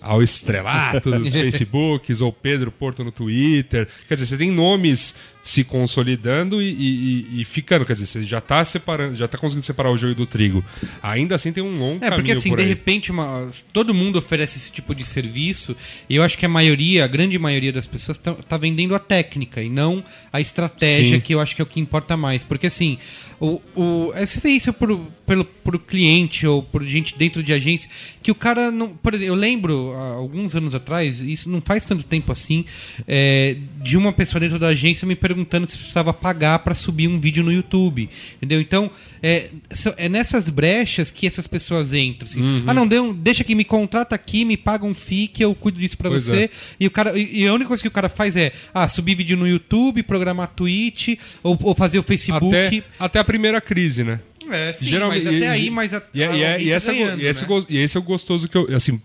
[0.00, 3.88] ao estrelato dos Facebooks, ou Pedro Porto no Twitter.
[4.06, 5.14] Quer dizer, você tem nomes
[5.44, 7.84] se consolidando e, e- e- ficando.
[7.84, 10.64] Quer dizer, você já tá separando, já tá conseguindo separar o joio do trigo.
[11.02, 14.16] Ainda assim tem um longo É, caminho porque assim, por de repente, uma- todo mundo
[14.18, 15.76] oferece esse tipo de serviço
[16.08, 18.98] e eu acho que a maioria, a grande maioria das pessoas tá, tá vendendo a
[19.00, 21.20] técnica e não a estratégia, Sim.
[21.20, 22.44] que eu acho que é o que importa mais.
[22.44, 22.98] Porque assim,
[23.40, 25.44] o, o, é, você vê isso pro, pelo,
[25.80, 27.90] cliente ou por gente dentro de agência,
[28.22, 28.90] que o cara não.
[28.90, 32.64] Por exemplo, eu lembro, há alguns anos atrás, isso não faz tanto tempo assim,
[33.08, 37.18] é, de uma pessoa dentro da agência me perguntando se precisava pagar para subir um
[37.20, 38.08] vídeo no YouTube.
[38.36, 38.60] Entendeu?
[38.60, 38.90] Então,
[39.22, 39.48] é,
[39.96, 42.24] é nessas brechas que essas pessoas entram.
[42.28, 42.40] assim.
[42.40, 42.64] Uhum.
[42.66, 45.78] Ah, não, deu, deixa que me contrata aqui, me paga um FII que eu cuido
[45.80, 46.44] disso para você.
[46.44, 46.50] é.
[46.78, 49.14] E, o cara, e e a única coisa que o cara faz é ah, subir
[49.14, 52.54] vídeo no YouTube, programar tweet ou, ou fazer o Facebook.
[52.54, 54.20] Até, até a primeira crise, né?
[54.50, 56.92] É, sim, Geralmente, mas até e- aí, mas a, E, e é- e tá essa
[56.92, 57.64] ganhando, e esse né?
[57.70, 58.66] e esse é o gostoso que eu.
[58.74, 59.00] Assim,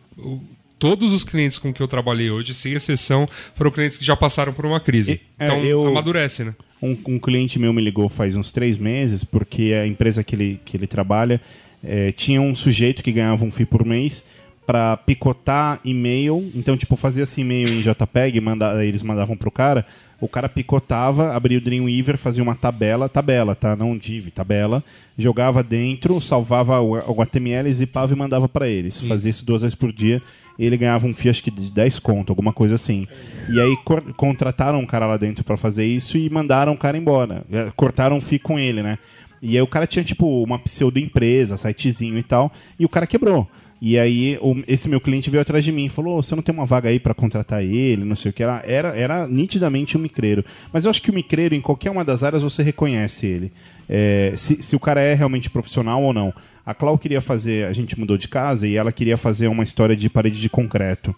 [0.80, 4.54] todos os clientes com que eu trabalhei hoje, sem exceção, foram clientes que já passaram
[4.54, 5.20] por uma crise.
[5.40, 6.56] É, então, eu- amadurece, né?
[6.82, 10.60] Um, um cliente meu me ligou faz uns três meses, porque a empresa que ele,
[10.64, 11.42] que ele trabalha
[11.84, 14.24] eh, tinha um sujeito que ganhava um FII por mês
[14.66, 16.52] para picotar e-mail.
[16.54, 19.86] Então, tipo, fazia esse e-mail em JPEG, manda, eles mandavam pro cara.
[20.20, 23.76] O cara picotava, abria o Dreamweaver, fazia uma tabela, tabela, tá?
[23.76, 24.84] Não div, tabela.
[25.18, 29.00] Jogava dentro, salvava o, o HTML, zipava e mandava para eles.
[29.02, 30.22] Fazia isso duas vezes por dia.
[30.60, 33.05] Ele ganhava um FII, acho que de 10 conto, alguma coisa assim.
[33.49, 36.97] E aí cor- contrataram um cara lá dentro para fazer isso e mandaram o cara
[36.97, 37.43] embora.
[37.51, 38.97] Eh, Cortaram o FII com ele, né?
[39.41, 43.47] E aí o cara tinha, tipo, uma pseudo-empresa, sitezinho e tal, e o cara quebrou.
[43.80, 46.41] E aí o- esse meu cliente veio atrás de mim e falou: "Ô, você não
[46.41, 48.64] tem uma vaga aí para contratar ele, não sei o que era.
[48.66, 48.97] era.
[48.97, 50.43] Era nitidamente um micreiro.
[50.74, 53.51] Mas eu acho que o micreiro, em qualquer uma das áreas, você reconhece ele.
[53.90, 56.34] É, se, se o cara é realmente profissional ou não.
[56.66, 59.96] A Clau queria fazer, a gente mudou de casa e ela queria fazer uma história
[59.96, 61.16] de parede de concreto.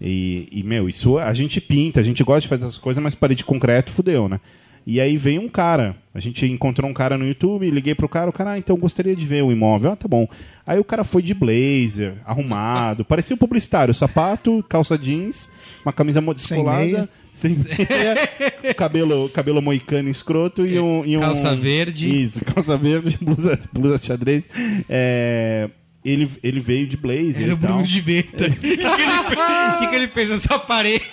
[0.00, 3.14] E, e, meu, isso a gente pinta, a gente gosta de fazer essas coisas, mas
[3.14, 4.40] parede de concreto fudeu, né?
[4.86, 5.96] E aí veio um cara.
[6.14, 9.16] A gente encontrou um cara no YouTube, liguei pro cara, o cara, ah, então gostaria
[9.16, 9.90] de ver o imóvel.
[9.90, 10.28] Ah, tá bom.
[10.64, 15.50] Aí o cara foi de blazer, arrumado, parecia um publicitário, sapato, calça jeans,
[15.84, 17.08] uma camisa descolada.
[17.36, 18.16] Sem meia,
[18.74, 22.22] cabelo, cabelo moicano escroto e um, e um- Calça verde.
[22.22, 24.44] Isso, calça verde, blusa, blusa xadrez.
[24.88, 25.68] É,
[26.04, 27.56] ele, ele veio de blazer Era o.
[27.56, 28.46] Bruno de Venta.
[28.48, 28.88] O que, que, ele
[29.28, 31.04] fez- o que que ele fez nessa parede?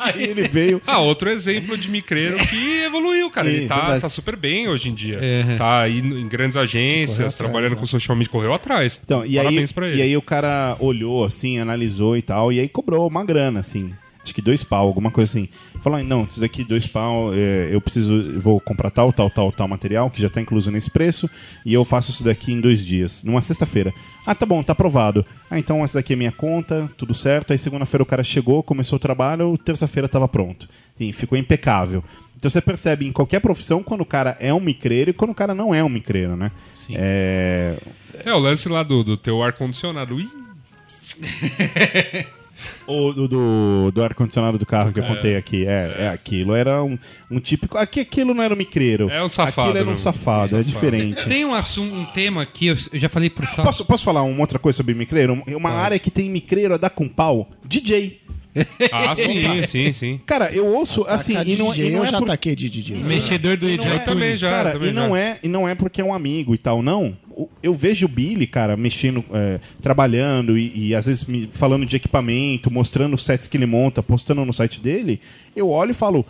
[0.00, 0.82] Aí ele veio.
[0.84, 3.48] Ah, outro exemplo de micreiro que evoluiu, cara.
[3.48, 5.18] Sim, Ele tá, tá super bem hoje em dia.
[5.22, 5.54] É.
[5.56, 7.76] Tá aí em grandes agências, atrás, trabalhando né?
[7.78, 9.00] com social media, correu atrás.
[9.04, 9.98] Então, e aí, Parabéns pra ele.
[9.98, 13.92] e aí o cara olhou assim, analisou e tal, e aí cobrou uma grana, assim.
[14.22, 15.48] Acho que dois pau, alguma coisa assim.
[15.82, 19.66] Falou, não, isso daqui dois pau, é, eu preciso, vou comprar tal, tal, tal, tal
[19.66, 21.28] material, que já tá incluso nesse preço,
[21.64, 23.92] e eu faço isso daqui em dois dias, numa sexta-feira.
[24.26, 25.24] Ah, tá bom, tá aprovado.
[25.50, 27.52] Ah, então essa daqui é minha conta, tudo certo.
[27.52, 30.68] Aí segunda-feira o cara chegou, começou o trabalho, terça-feira tava pronto.
[30.98, 32.04] E ficou impecável.
[32.36, 35.34] Então você percebe em qualquer profissão quando o cara é um micreiro e quando o
[35.34, 36.50] cara não é um micreiro, né?
[36.74, 36.94] Sim.
[36.96, 37.76] É,
[38.24, 40.18] É, o lance lá do, do teu ar-condicionado.
[42.88, 45.66] Ih, O do, do, do ar-condicionado do carro que eu contei aqui.
[45.66, 46.54] É, é aquilo.
[46.54, 46.98] Era um,
[47.30, 47.76] um típico.
[47.78, 49.08] Aqui, aquilo não era um micreiro.
[49.10, 49.98] É um safado, Aquilo era um né?
[49.98, 51.26] safado, é diferente.
[51.28, 53.64] Tem um assunto, um tema aqui, eu já falei pro Sal.
[53.64, 55.42] Posso, posso falar uma outra coisa sobre micreiro?
[55.46, 57.48] Um- Uma área que tem micreiro a dar com pau?
[57.64, 58.20] DJ.
[58.90, 60.20] Ah, sim, sim, sim.
[60.26, 61.34] Cara, eu ouço assim.
[61.34, 62.96] Tacar E não, DJ, e não eu é já por- ataquei de DJ.
[62.96, 65.18] Mexedor do é- também já, Cara, também e não, já.
[65.18, 67.16] é, e não é porque é um amigo e tal, não.
[67.62, 71.96] Eu vejo o Billy, cara, mexendo, é, trabalhando e, e às vezes me falando de
[71.96, 75.20] equipamento, mostrando os sets que ele monta, postando no site dele.
[75.54, 76.24] Eu olho e falo.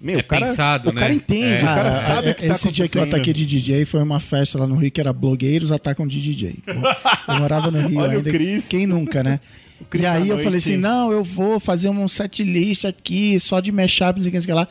[0.00, 1.14] Meu, É o cara, pensado, o cara né?
[1.14, 3.84] entende, o cara sabe é- o que tá esse dia que eu ataquei de DJ
[3.84, 6.54] foi uma festa lá no Rio que era blogueiros atacam de DJ.
[6.64, 8.62] Pô, eu morava no Rio Olha o ainda.
[8.70, 9.40] Quem nunca, né?
[9.94, 10.42] E à aí eu noite.
[10.44, 14.30] falei assim: não, eu vou fazer um set list aqui, só de mashup, que, não
[14.32, 14.66] sei o que lá.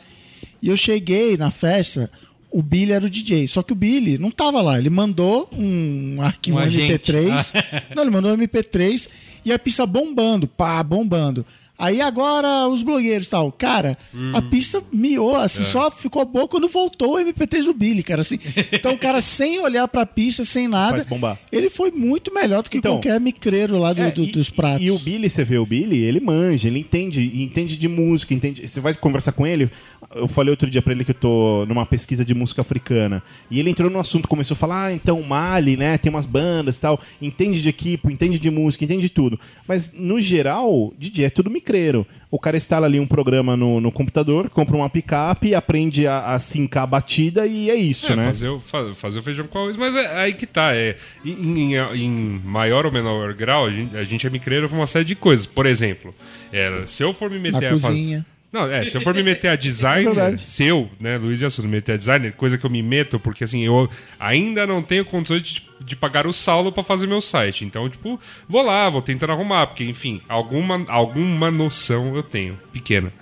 [0.62, 2.10] E eu cheguei na festa,
[2.58, 3.46] o Billy era o DJ.
[3.46, 4.78] Só que o Billy não tava lá.
[4.78, 6.92] Ele mandou um arquivo Um agente.
[7.12, 7.54] MP3.
[7.94, 9.08] Não, ele mandou um MP3
[9.44, 11.46] e a pista bombando, pá, bombando.
[11.80, 13.52] Aí agora os blogueiros e tal.
[13.52, 14.32] Cara, Hum.
[14.34, 15.44] a pista miou, É.
[15.44, 18.22] assim, só ficou boa quando voltou o MP3 do Billy, cara.
[18.22, 18.36] Assim.
[18.72, 21.06] Então o cara, sem olhar pra pista, sem nada,
[21.52, 24.50] ele foi muito melhor do que Então, qualquer micreiro lá do- É, do- e- dos
[24.50, 24.84] pratos.
[24.84, 28.66] E, o Billy, você vê o Billy, ele manja, ele entende, entende de música, entende.
[28.66, 29.70] Você vai conversar com ele.
[30.14, 33.22] Eu falei outro dia pra ele que eu tô numa pesquisa de música africana.
[33.50, 35.98] E ele entrou no assunto, começou a falar, ah, então Mali, né?
[35.98, 36.98] Tem umas bandas e tal.
[37.20, 39.38] Entende de equipe, entende de música, entende de tudo.
[39.66, 42.06] Mas, no geral, DJ é tudo micreiro.
[42.30, 46.38] O cara instala ali um programa no, no computador, compra uma picape, aprende a, a
[46.38, 48.26] sincar a batida e é isso, É, né?
[48.26, 49.76] fazer, o, fa- fazer o feijão com arroz.
[49.76, 50.74] Mas é aí que tá.
[50.74, 54.76] É, em, em- em maior ou menor grau, a gente, a gente é micreiro com
[54.76, 55.44] uma série de coisas.
[55.44, 56.14] Por exemplo,
[56.52, 58.26] é, se eu for me meter Na a fa- cozinha.
[58.52, 60.48] Não, é, se eu for me meter a É designer, verdade.
[60.48, 63.18] se eu, né, Luiz e Assunto, me meter a designer, coisa que eu me meto,
[63.20, 63.88] porque assim, eu
[64.18, 67.64] ainda não tenho condições de, de pagar o Saulo pra fazer meu site.
[67.64, 68.18] Então, tipo,
[68.48, 73.12] vou lá, vou tentando arrumar, porque, enfim, alguma, alguma noção eu tenho, pequena.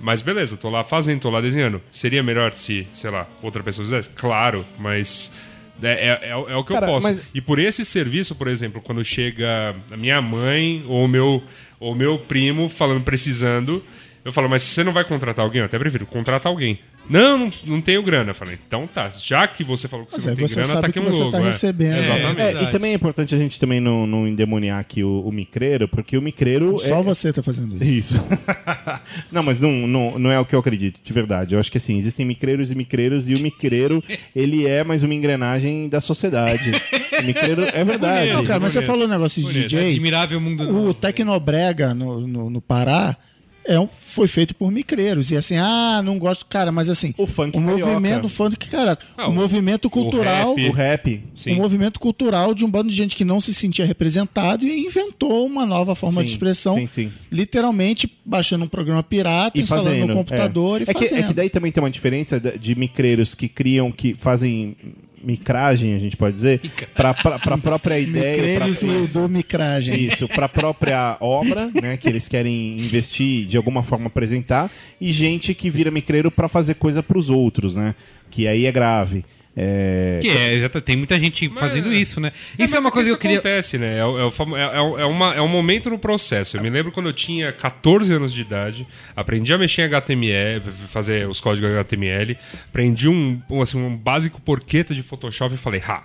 [0.00, 1.80] Mas beleza, tô lá fazendo, tô lá desenhando.
[1.90, 4.10] Seria melhor se, sei lá, outra pessoa fizesse?
[4.10, 5.30] Claro, mas
[5.82, 7.06] é, é, é, o- é o que Cara, eu posso.
[7.06, 11.42] mas- E por esse serviço, por exemplo, quando chega a minha mãe ou o meu,
[11.78, 13.84] ou meu primo falando, precisando,
[14.24, 15.60] eu falo, mas você não vai contratar alguém?
[15.60, 16.78] Eu até prefiro contratar alguém.
[17.10, 18.30] Não, não, não tenho grana.
[18.30, 20.54] Eu falei, então tá, já que você falou que Mas você não aí tem você
[20.54, 21.32] grana, tá que aqui um você logo.
[21.32, 21.44] tá é.
[21.44, 21.98] recebendo.
[21.98, 22.40] Exatamente.
[22.40, 22.64] É, verdade.
[22.64, 26.16] e também é importante a gente também não, não endemoniar aqui o, o micreiro, porque
[26.16, 28.14] o micreiro Só é, você tá fazendo isso.
[28.14, 28.24] Isso.
[29.32, 31.54] não, mas não, não, não é o que eu acredito, de verdade.
[31.54, 34.02] Eu acho que assim, existem micreiros e micreiros, e o micreiro,
[34.34, 36.70] ele é mais uma engrenagem da sociedade.
[37.20, 38.32] O micreiro é verdade.
[38.32, 39.68] Não, cara, mas você falou um negócio de Bonito.
[39.68, 39.90] DJ.
[39.90, 43.16] Admirável mundo O Tecnobrega no, no, no Pará
[43.64, 45.30] é um, foi feito por micreiros.
[45.30, 46.44] E assim, ah, não gosto.
[46.46, 47.14] Cara, mas assim.
[47.16, 47.86] O funk o carioca.
[47.86, 48.98] movimento funk, cara.
[49.16, 50.54] Ah, o, o- movimento cultural.
[50.54, 50.68] rap.
[50.68, 51.22] O rap.
[51.36, 51.52] Sim.
[51.52, 55.46] Um movimento cultural de um bando de gente que não se sentia representado e inventou
[55.46, 56.74] uma nova forma Sim, de expressão.
[56.76, 57.12] sim, sim.
[57.30, 60.06] Literalmente baixando um programa pirata, E instalando fazendo.
[60.08, 60.84] no computador é.
[60.84, 61.18] e é que, fazendo.
[61.18, 64.76] é que daí também tem uma diferença de micreiros que criam, que fazem
[65.22, 66.60] micragem, a gente pode dizer,
[66.94, 68.56] para a própria ideia.
[68.58, 70.04] pra- Micreiros do micragem.
[70.04, 74.70] Isso, para a própria obra, né, que eles querem investir de alguma forma apresentar,
[75.00, 77.94] e gente que vira micreiro para fazer coisa para os outros, né?
[78.30, 79.24] Que aí é grave.
[79.54, 82.32] É, Que é, tem muita gente fazendo isso, né?
[82.58, 83.36] Isso é, uma coisa que eu queria.
[83.38, 83.96] acontece, né?
[83.96, 86.56] É, é, é- é é uma, é um momento no processo.
[86.56, 90.62] Eu me lembro quando eu tinha 14 anos de idade, aprendi a mexer em HTML,
[90.72, 92.36] fazer os códigos HTML,
[92.68, 96.02] aprendi um, um, assim, um básico porqueta de Photoshop e falei, ha,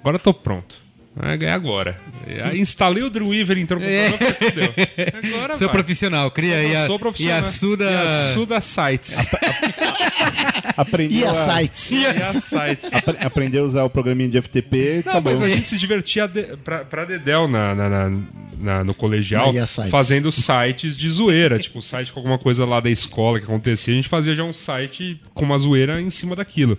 [0.00, 0.76] agora eu tô pronto.
[1.14, 1.98] Vai ganhar agora.
[2.44, 5.32] Aí instalei o Dreamweaver, entrou no computador e falei, fudeu.
[5.34, 5.76] Agora Seu vai.
[5.76, 7.38] profissional, cria aí Eu a, sou profissional.
[7.38, 7.84] e a Suda...
[7.90, 9.16] E a Suda Sites.
[10.76, 11.90] Aprendeu E a a, sites.
[11.90, 12.94] E a Sites.
[12.94, 15.02] apre- aprendeu a usar o programinha de FTP.
[15.04, 15.32] Não, acabou.
[15.32, 18.22] mas a gente se divertia de, pra, pra Dedel na, na- na-
[18.58, 19.90] na- no colegial, a sites.
[19.90, 21.58] fazendo sites de zoeira.
[21.58, 23.92] tipo, um site com alguma coisa lá da escola que acontecia.
[23.92, 26.78] A gente fazia já um site com uma zoeira em cima daquilo.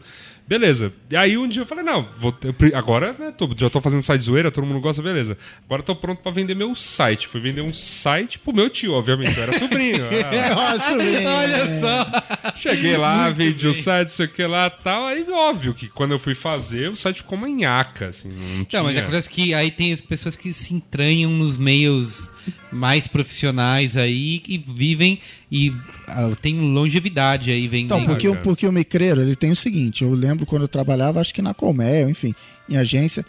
[0.52, 0.92] Beleza.
[1.10, 2.38] E aí um dia eu falei, não, vou
[2.76, 5.38] agora né, tô- já tô fazendo site zoeira, todo mundo gosta, beleza.
[5.64, 7.26] Agora tô pronto pra vender meu site.
[7.26, 9.38] Fui vender um site pro meu tio, obviamente.
[9.38, 10.02] Eu era sobrinho.
[10.12, 11.30] Ah, Nossa, velho.
[11.30, 12.52] Olha só!
[12.56, 15.06] Cheguei lá, vendi o site, sei o que lá tal.
[15.08, 18.28] Aí, óbvio que quando eu fui fazer, o site ficou uma nhaca, assim.
[18.30, 18.82] Não, tinha...
[18.82, 22.30] Não, mas acontece que aí tem as pessoas que se entranham nos meios
[22.72, 25.20] mais profissionais aí e vivem
[25.52, 25.72] e
[26.08, 27.96] ah, tem longevidade aí vendendo.
[28.02, 31.20] Então, porque, o- porque o micreiro, ele tem o seguinte, eu lembro quando eu trabalhava,
[31.20, 32.34] acho que na Colmel, enfim,
[32.70, 33.26] em agência,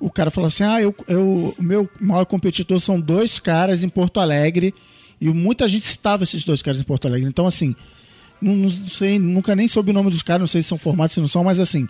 [0.00, 3.88] o cara falou assim, ah, eu, eu, o meu maior competidor são dois caras em
[3.88, 4.74] Porto Alegre,
[5.20, 7.28] e muita gente citava esses dois caras em Porto Alegre.
[7.28, 7.74] Então, assim,
[8.40, 11.12] não, não sei, nunca nem soube o nome dos caras, não sei se são formados,
[11.12, 11.88] se não são, mas assim,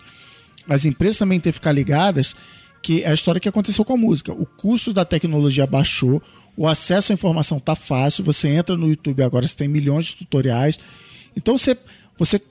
[0.67, 2.35] as empresas também têm que ficar ligadas
[2.81, 4.31] que é a história que aconteceu com a música.
[4.33, 6.21] O custo da tecnologia baixou,
[6.55, 10.15] o acesso à informação tá fácil, você entra no YouTube agora, você tem milhões de
[10.15, 10.79] tutoriais.
[11.35, 11.77] Então você,
[12.17, 12.41] você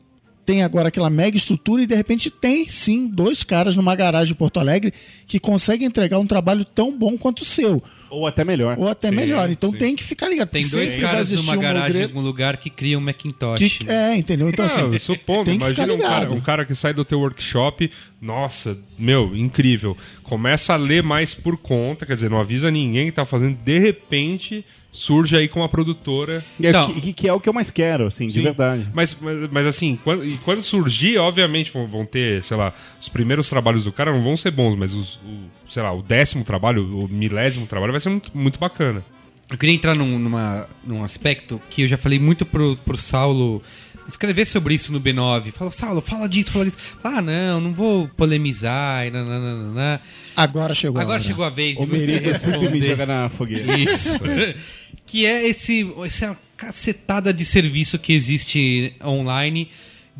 [0.47, 4.35] tem agora aquela mega estrutura e de repente tem sim dois caras numa garagem de
[4.35, 4.95] Porto Alegre
[5.27, 8.79] que conseguem entregar um trabalho tão bom quanto o seu, Ou até melhor.
[8.79, 9.51] ou até Sim, melhor.
[9.51, 9.77] Então sim.
[9.77, 10.49] tem que ficar ligado.
[10.49, 13.59] Tem dois sempre caras numa um garagem em algum lugar que criam um Macintosh.
[13.79, 14.49] que- é, entendeu?
[14.49, 16.39] Então assim, Não, eu supondo, tem que ficar imagina um cara, ligado.
[16.39, 17.91] um cara que sai do teu workshop,
[18.21, 19.97] nossa, meu, incrível.
[20.23, 23.79] Começa a ler mais por conta, quer dizer, não avisa ninguém que tá fazendo, de
[23.79, 26.45] repente surge aí com uma produtora.
[26.59, 26.93] E é Não.
[26.93, 28.43] que, que é o que eu mais quero, assim, de Sim.
[28.43, 28.89] verdade.
[28.93, 33.09] Mas, mas, mas assim, quando, e quando surgir, obviamente vão, vão ter, sei lá, os
[33.09, 36.43] primeiros trabalhos do cara não vão ser bons, mas os, o, sei lá, o décimo
[36.43, 39.05] trabalho, o milésimo trabalho vai ser muito, muito bacana.
[39.51, 43.63] Eu queria entrar num, numa, num aspecto que eu já falei muito pro, pro Saulo
[44.09, 45.53] escrever sobre isso no B9.
[45.53, 46.79] Fala, Saulo, fala disso, fala disso.
[47.05, 49.07] Ah, não, não vou polemizar.
[49.07, 50.01] E nananana.
[50.37, 51.25] Agora chegou a Agora hora.
[51.29, 52.07] chegou a vez de O você
[52.39, 52.87] sempre me responder.
[52.89, 53.79] joga na fogueira.
[53.79, 54.19] Isso.
[55.07, 59.71] que é esse, essa cacetada de serviço que existe online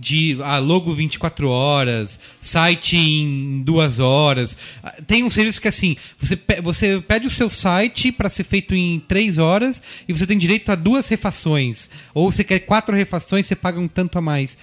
[0.01, 4.57] de ah, logo 24 horas, site em duas horas.
[4.83, 8.45] Ah, Tem um serviço que assim, você, pe- você pede o seu site para ser
[8.45, 11.89] feito em três horas e você tem direito a duas refações.
[12.15, 14.57] Ou você quer quatro refações, você paga um tanto a mais.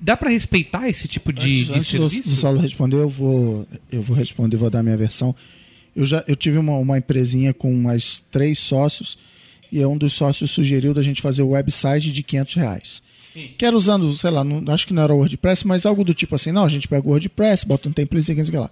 [0.00, 2.28] Dá para respeitar esse tipo de, Antes, de antes do, serviço?
[2.30, 5.34] do Saulo responder, eu vou, eu vou responder, vou dar minha versão.
[5.94, 9.18] Eu já eu tive uma, uma empresinha com mais três sócios
[9.72, 13.02] e um dos sócios sugeriu da gente fazer o website de 500 reais.
[13.56, 16.12] Que era usando, sei lá, não- acho que não era o WordPress, mas algo do
[16.14, 18.52] tipo assim, não, a gente pega o WordPress, bota um template, o que, sei o
[18.52, 18.70] que lá.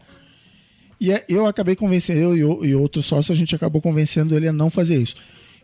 [1.00, 4.34] E é- eu acabei convencendo, eu e, o- e outro sócio, a gente acabou convencendo
[4.36, 5.14] ele a não fazer isso.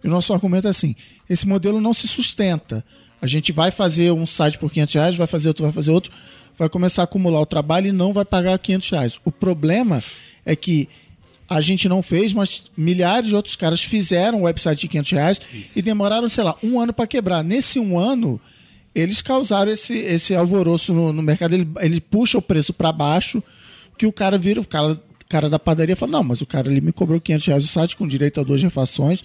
[0.02, 0.94] E o nosso argumento é assim:
[1.28, 2.84] esse modelo não se sustenta.
[3.20, 6.12] A gente vai fazer um site por 500 reais, vai fazer outro, vai fazer outro,
[6.58, 9.20] vai começar a acumular o trabalho e não vai pagar 500 reais.
[9.24, 10.04] O problema
[10.44, 10.88] é que
[11.48, 15.40] a gente não fez, mas milhares de outros caras fizeram um website de 500 reais
[15.74, 17.42] e demoraram, sei lá, um ano para quebrar.
[17.42, 18.40] Nesse um ano,
[18.94, 21.54] eles causaram esse, esse alvoroço no, no mercado.
[21.54, 23.42] Ele, ele puxa o preço para baixo,
[23.98, 26.80] que o cara vira, o cara, cara da padaria fala: não, mas o cara ali
[26.80, 29.24] me cobrou 500 reais o site com direito a duas refações,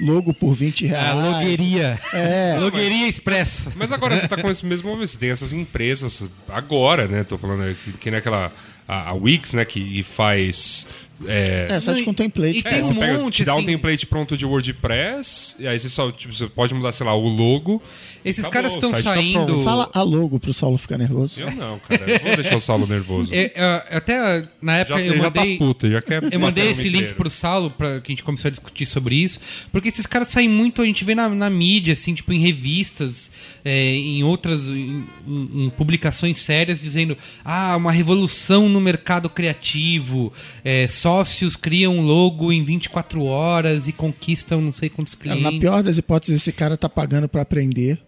[0.00, 1.10] logo por 20 reais.
[1.10, 2.00] A logueria.
[2.12, 2.56] É.
[2.58, 3.72] Logueria expressa.
[3.76, 5.10] Mas agora você tá com esse mesmo movimento.
[5.10, 7.22] Você tem essas empresas agora, né?
[7.24, 8.52] Tô falando aí, que, que nem aquela.
[8.86, 9.64] A, a Wix, né?
[9.64, 10.86] Que faz.
[11.26, 12.58] É, É, site com template.
[12.58, 13.66] E é, tem você um pega- monte, te dá um assim.
[13.66, 17.28] template pronto de WordPress, e aí você só tipo, você pode mudar, sei lá, o
[17.28, 17.80] logo.
[18.24, 19.44] Esses Acabou, caras estão tá saindo.
[19.44, 19.62] pronto.
[19.64, 21.38] Fala a logo pro Saulo ficar nervoso.
[21.38, 22.10] Eu não, cara.
[22.10, 23.34] Eu vou deixar o Saulo nervoso.
[23.34, 25.52] É, é, até na época já, eu ele mandei.
[25.52, 26.32] já tá puto, já quer.
[26.32, 29.38] Eu mandei esse link pro Saulo pra que a gente começou a discutir sobre isso,
[29.70, 33.30] porque esses caras saem muito, a gente vê na, na mídia, assim, tipo em revistas,
[33.62, 40.32] é, em outras, em, em- em publicações sérias, dizendo ah, uma revolução no mercado criativo,
[40.64, 45.42] é, sócios criam um logo em 24 horas e conquistam não sei quantos clientes.
[45.42, 47.98] na pior das hipóteses, esse cara tá pagando para aprender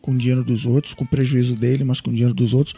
[0.00, 2.74] com o dinheiro dos outros, com o prejuízo dele, mas com o dinheiro dos outros.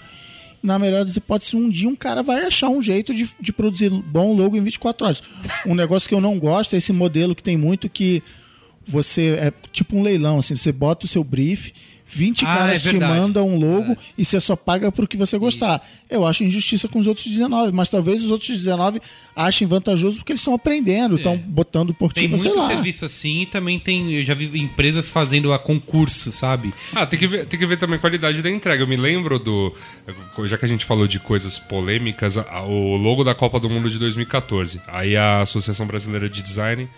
[0.60, 3.88] Na melhor das hipóteses, um dia um cara vai achar um jeito de, de produzir
[3.88, 5.22] bom logo em 24 horas.
[5.64, 8.20] Um negócio que eu não gosto é esse modelo que tem muito que
[8.84, 11.72] você é tipo um leilão, assim, você bota o seu brief,
[12.08, 13.20] 20 Ah, caras é te verdade.
[13.20, 15.86] mandam um logo e você só paga por que você gostar.
[16.10, 19.00] Eu acho injustiça com os outros 19, mas talvez os outros 19
[19.36, 22.68] achem vantajoso porque eles estão aprendendo, estão botando por Tem ti, sei muito lá.
[22.68, 24.12] serviço assim e também tem.
[24.14, 26.72] Eu já vi empresas fazendo a concurso, sabe?
[26.94, 28.82] Ah, tem que, ver, tem que ver também a qualidade da entrega.
[28.82, 29.74] Eu me lembro do.
[30.44, 33.98] Já que a gente falou de coisas polêmicas, o logo da Copa do Mundo de
[33.98, 34.80] 2014.
[34.88, 36.88] Aí a Associação Brasileira de Design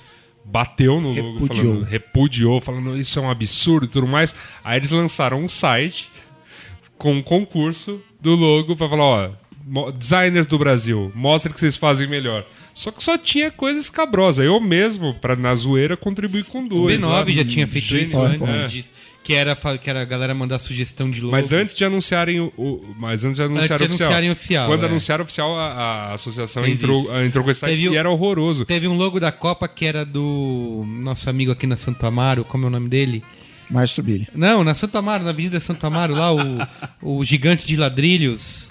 [0.44, 1.64] bateu no logo, Repudiou.
[1.74, 4.34] falando, repudiou, falando isso é um absurdo e tudo mais.
[4.64, 6.08] Aí eles lançaram um site
[6.98, 12.06] com um concurso do logo pra falar: ó, designers do Brasil, mostrem que vocês fazem
[12.06, 12.44] melhor.
[12.72, 14.42] Só que só tinha coisa escabrosa.
[14.44, 16.94] Eu mesmo, pra, na zoeira, contribuí com O duas.
[16.94, 17.34] B9 sabe?
[17.34, 19.09] já tinha feito isso antes É.
[19.30, 21.30] Que era, que era a galera mandar sugestão de logo.
[21.30, 22.52] Mas antes de anunciarem o.
[22.56, 23.88] o- mas antes de anunciar de oficial.
[24.08, 24.86] anunciarem oficial, Quando é.
[24.86, 28.64] anunciaram oficial, a, a associação entrou, entrou com esse site e era horroroso.
[28.64, 32.64] Teve um logo da Copa que era do nosso amigo aqui na Santo Amaro, como
[32.64, 33.22] é o nome dele?
[33.70, 34.26] Maestro Billy.
[34.34, 36.58] Não, na Santo Amaro, na Avenida Santo Amaro, lá o,
[37.00, 38.68] o gigante de ladrilhos.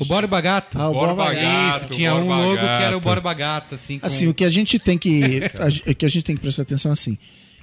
[0.00, 0.78] O Borba Gato.
[0.80, 1.84] Ah, o Borba Borba Gato.
[1.84, 3.04] Isso, tinha um Borba logo que era o Gato.
[3.04, 3.98] Borba Gato, assim.
[3.98, 6.40] com- Assim, o que a gente tem que a, o que a gente tem que
[6.40, 7.18] prestar atenção é assim,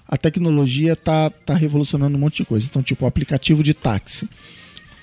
[0.07, 2.65] a tecnologia tá tá revolucionando um monte de coisa.
[2.69, 4.27] Então, tipo, o aplicativo de táxi.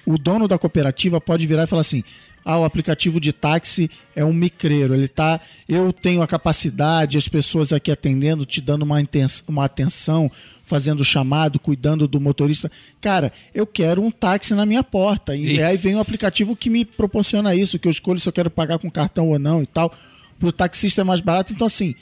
[0.05, 2.03] O dono da cooperativa pode virar e falar assim:
[2.45, 7.29] "Ah, o aplicativo de táxi é um micreiro, ele tá, eu tenho a capacidade, as
[7.29, 10.29] pessoas aqui atendendo, te dando uma, inten- uma atenção,
[10.65, 12.69] fazendo chamado, cuidando do motorista.
[13.01, 15.37] Cara, eu quero um táxi na minha porta.
[15.37, 15.65] E Isso.
[15.65, 18.81] aí vem o aplicativo que me proporciona isso, que eu escolho se eu quero pagar
[18.81, 19.95] com cartão ou não e tal.
[20.41, 21.95] Pro taxista é mais barato, então assim,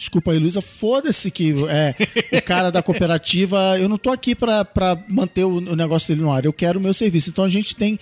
[0.00, 1.94] Desculpa aí, Luísa, foda-se que é,
[2.38, 3.78] o cara da cooperativa.
[3.78, 6.78] Eu não tô aqui pra pra manter o, o negócio dele no ar, eu quero
[6.78, 7.28] o meu serviço.
[7.28, 7.98] Então a gente tem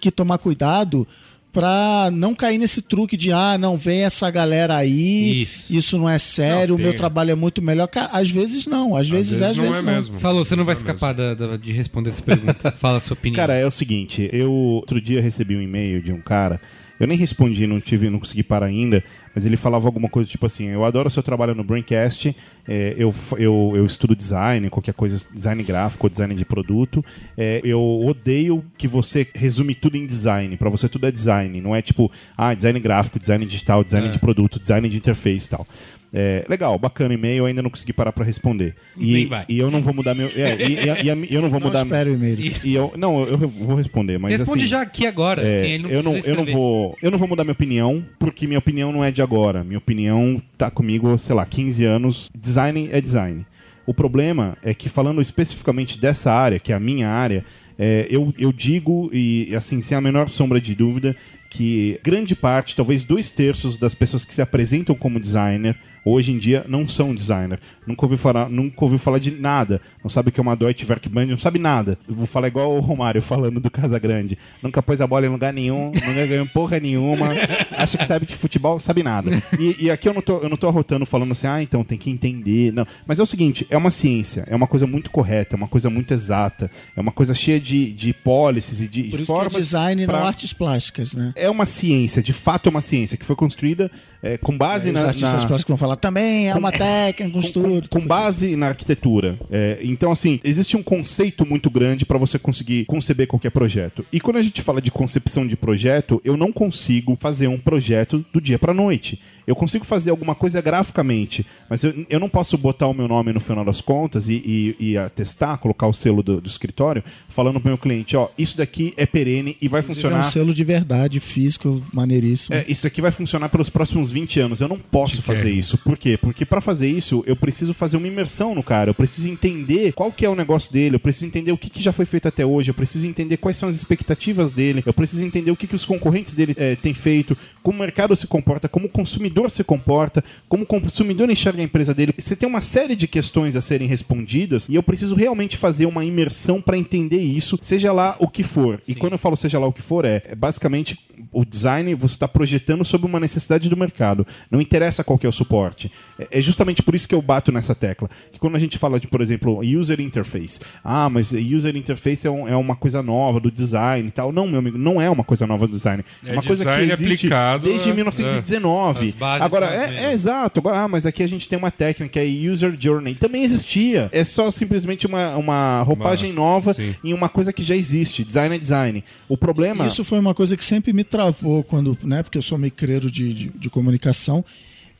[0.00, 1.04] que tomar cuidado
[1.52, 5.72] pra não cair nesse truque de ah, não, vem essa galera aí, Isso.
[5.72, 7.88] isso, não é sério, Não, o meu trabalho é muito melhor.
[7.88, 9.92] Cara, às vezes não, às vezes, é, às não vezes é não.
[9.94, 10.14] mesmo.
[10.16, 12.70] Saulo, você não vai é escapar da- da- de responder essa pergunta.
[12.78, 13.36] Fala a sua opinião.
[13.36, 16.60] Cara, é o seguinte, eu outro dia recebi um e-mail de um cara,
[17.00, 19.02] eu nem respondi, não tive, não consegui parar ainda,
[19.36, 22.34] mas ele falava alguma coisa tipo assim, eu adoro o seu trabalho no Braincast,
[22.66, 27.04] é, eu, eu, eu estudo design, qualquer coisa, design gráfico, design de produto,
[27.36, 31.76] é, eu odeio que você resume tudo em design, pra você tudo é design, não
[31.76, 35.66] é tipo, ah, design gráfico, design digital, design de produto, design de interface e tal.
[36.12, 38.74] É, legal, bacana e-mail, eu ainda não consegui parar pra responder.
[38.98, 40.28] E, e eu não vou mudar meu.
[40.28, 41.82] É, e, e- e eu não vou Não mudar.
[41.84, 42.38] espere o e-mail.
[42.64, 45.42] E eu, não, eu eu vou responder, mas Responde assim, já aqui agora.
[45.42, 48.04] é, assim, não eu, não, precisa eu não vou eu não vou mudar minha opinião
[48.18, 52.30] porque minha opinião não é de agora minha opinião tá comigo sei lá 15 anos
[52.36, 53.44] design é design
[53.84, 57.44] o problema é que falando especificamente dessa área que é a minha área
[57.78, 61.14] é, eu, eu digo e assim sem a menor sombra de dúvida
[61.50, 65.76] que grande parte talvez dois terços das pessoas que se apresentam como designer
[66.08, 67.58] hoje em dia não são designer.
[67.86, 69.80] Nunca ouviu falar, nunca ouviu falar de nada.
[70.02, 71.98] Não sabe o que é uma Deutsche Werkbank, não sabe nada.
[72.08, 74.38] Eu vou falar igual o Romário falando do Casa Grande.
[74.62, 77.28] Nunca pôs a bola em lugar nenhum, nunca ganhou porra nenhuma.
[77.76, 79.30] Acha que sabe de futebol, sabe nada.
[79.58, 81.98] E, e aqui eu não, tô, eu não tô arrotando falando assim, ah, então tem
[81.98, 82.72] que entender.
[82.72, 82.86] Não.
[83.06, 85.90] Mas é o seguinte, é uma ciência, é uma coisa muito correta, é uma coisa
[85.90, 89.52] muito exata, é uma coisa cheia de, de policies e de Por isso formas.
[89.52, 91.32] que é design, pra- não artes plásticas, né?
[91.34, 93.90] É uma ciência, de fato é uma ciência, que foi construída
[94.34, 97.42] é, com base Os na, artistas na- plásticos vão falar também, é uma técnica, um
[97.42, 99.38] com, com- com base na arquitetura.
[99.50, 104.04] É, então, assim, existe um conceito muito grande para você conseguir conceber qualquer projeto.
[104.12, 108.24] E quando a gente fala de concepção de projeto, eu não consigo fazer um projeto
[108.32, 109.20] do dia para noite.
[109.46, 113.32] Eu consigo fazer alguma coisa graficamente, mas eu, eu não posso botar o meu nome
[113.32, 114.34] no final das contas e,
[114.78, 118.56] e, e atestar, colocar o selo do, do escritório, falando pro meu cliente, ó, isso
[118.56, 120.26] daqui é perene e vai Inclusive, É funcionar.
[120.26, 122.56] um selo de verdade, físico, maneiríssimo.
[122.56, 124.60] É, isso aqui vai funcionar pelos próximos 20 anos.
[124.60, 125.78] Eu não posso fazer isso.
[125.78, 126.16] Por quê?
[126.16, 128.90] Porque pra fazer isso, eu preciso fazer uma imersão no cara.
[128.90, 130.96] Eu preciso entender qual que é o negócio dele.
[130.96, 132.70] Eu preciso entender o que, que já foi feito até hoje.
[132.70, 134.82] Eu preciso entender quais são as expectativas dele.
[134.84, 138.16] Eu preciso entender o que, que os concorrentes dele eh, têm feito, como o mercado
[138.16, 142.14] se comporta, como o consumidor se comporta, como o consumidor enxerga a empresa dele.
[142.16, 146.04] Você tem uma série de questões a serem respondidas e eu preciso realmente fazer uma
[146.04, 148.80] imersão pra entender isso, seja lá o que for.
[148.88, 150.98] E quando eu falo seja lá o que for, é, é basicamente
[151.32, 154.26] o design você está projetando sobre uma necessidade do mercado.
[154.50, 155.90] Não interessa qual que é o suporte.
[156.18, 158.08] É, é justamente por isso que eu bato nessa tecla.
[158.32, 160.60] Que quando a gente fala de, por exemplo, user interface.
[160.84, 164.30] Ah, mas user interface é, um- é uma coisa nova do design e tal.
[164.32, 166.04] Não, meu amigo, não é uma coisa nova do design.
[166.24, 169.12] É, É uma coisa que existe aplicado, desde é, 1919.
[169.34, 170.60] As bases Agora, é, é exato.
[170.60, 173.14] Agora, ah, mas aqui a gente tem uma técnica que é user journey.
[173.14, 174.08] Também existia.
[174.12, 176.94] É só simplesmente uma, uma roupagem Uma- nova sim.
[177.02, 178.24] em uma coisa que já existe.
[178.24, 179.04] Design é design.
[179.28, 179.86] O problema.
[179.86, 183.32] Isso foi uma coisa que sempre me travou quando, né, porque eu sou micreiro de,
[183.32, 184.44] de, de comunicação,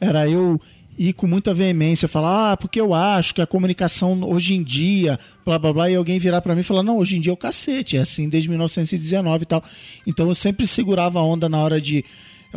[0.01, 0.61] era eu
[0.99, 5.19] ir com muita veemência, falar, ah, porque eu acho que a comunicação hoje em dia,
[5.45, 7.35] blá blá blá, e alguém virar para mim e falar, não, hoje em dia é
[7.35, 9.63] o cacete, é assim desde 1919 e tal.
[10.07, 12.05] Então eu sempre segurava a onda na hora de.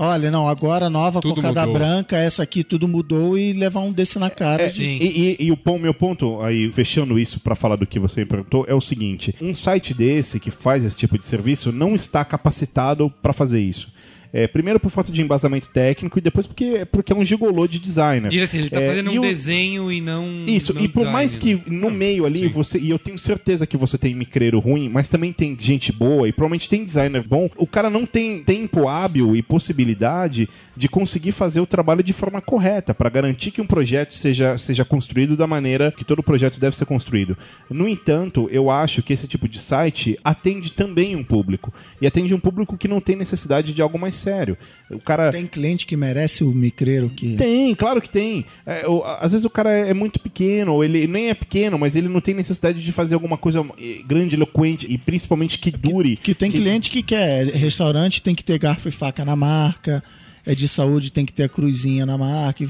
[0.01, 1.73] Olha, não, agora a nova Tudo cocada mudou.
[1.73, 4.63] branca, essa aqui tudo mudou e levar um desse na cara.
[4.63, 7.99] É, de- e, e- e o meu ponto, aí, fechando isso pra falar do que
[7.99, 11.71] você me perguntou, é o seguinte: um site desse que faz esse tipo de serviço
[11.71, 13.89] não está capacitado pra fazer isso.
[14.31, 17.79] É, primeiro por falta de embasamento técnico e depois porque, porque é um gigolô de
[17.79, 18.27] designer.
[18.43, 20.45] Assim, ele tá É, fazendo um desenho e não.
[20.45, 21.39] Isso, não e por design, mais né?
[21.39, 22.77] que no meio ali você.
[22.77, 26.31] E eu tenho certeza que você tem micreiro ruim, mas também tem gente boa e
[26.31, 27.49] provavelmente tem designer bom.
[27.57, 32.39] O cara não tem tempo hábil e possibilidade de conseguir fazer o trabalho de forma
[32.39, 36.75] correta, para garantir que um projeto seja, seja construído da maneira que todo projeto deve
[36.75, 37.37] ser construído.
[37.69, 41.73] No entanto, eu acho que esse tipo de site atende também um público.
[42.01, 44.57] E atende um público que não tem necessidade de algo mais sério.
[44.91, 45.31] O cara.
[45.31, 47.35] Tem cliente que merece o micreiro que.
[47.35, 48.45] Tem, claro que tem.
[48.65, 51.95] É, o- às vezes o cara é, muito pequeno, ou ele nem é pequeno, mas
[51.95, 56.15] ele não tem necessidade de fazer alguma coisa eh, grande, eloquente e principalmente que dure.
[56.17, 60.03] Que tem cliente que quer restaurante, tem que ter garfo e faca na marca.
[60.51, 62.63] É de saúde, tem que ter a cruzinha na marca.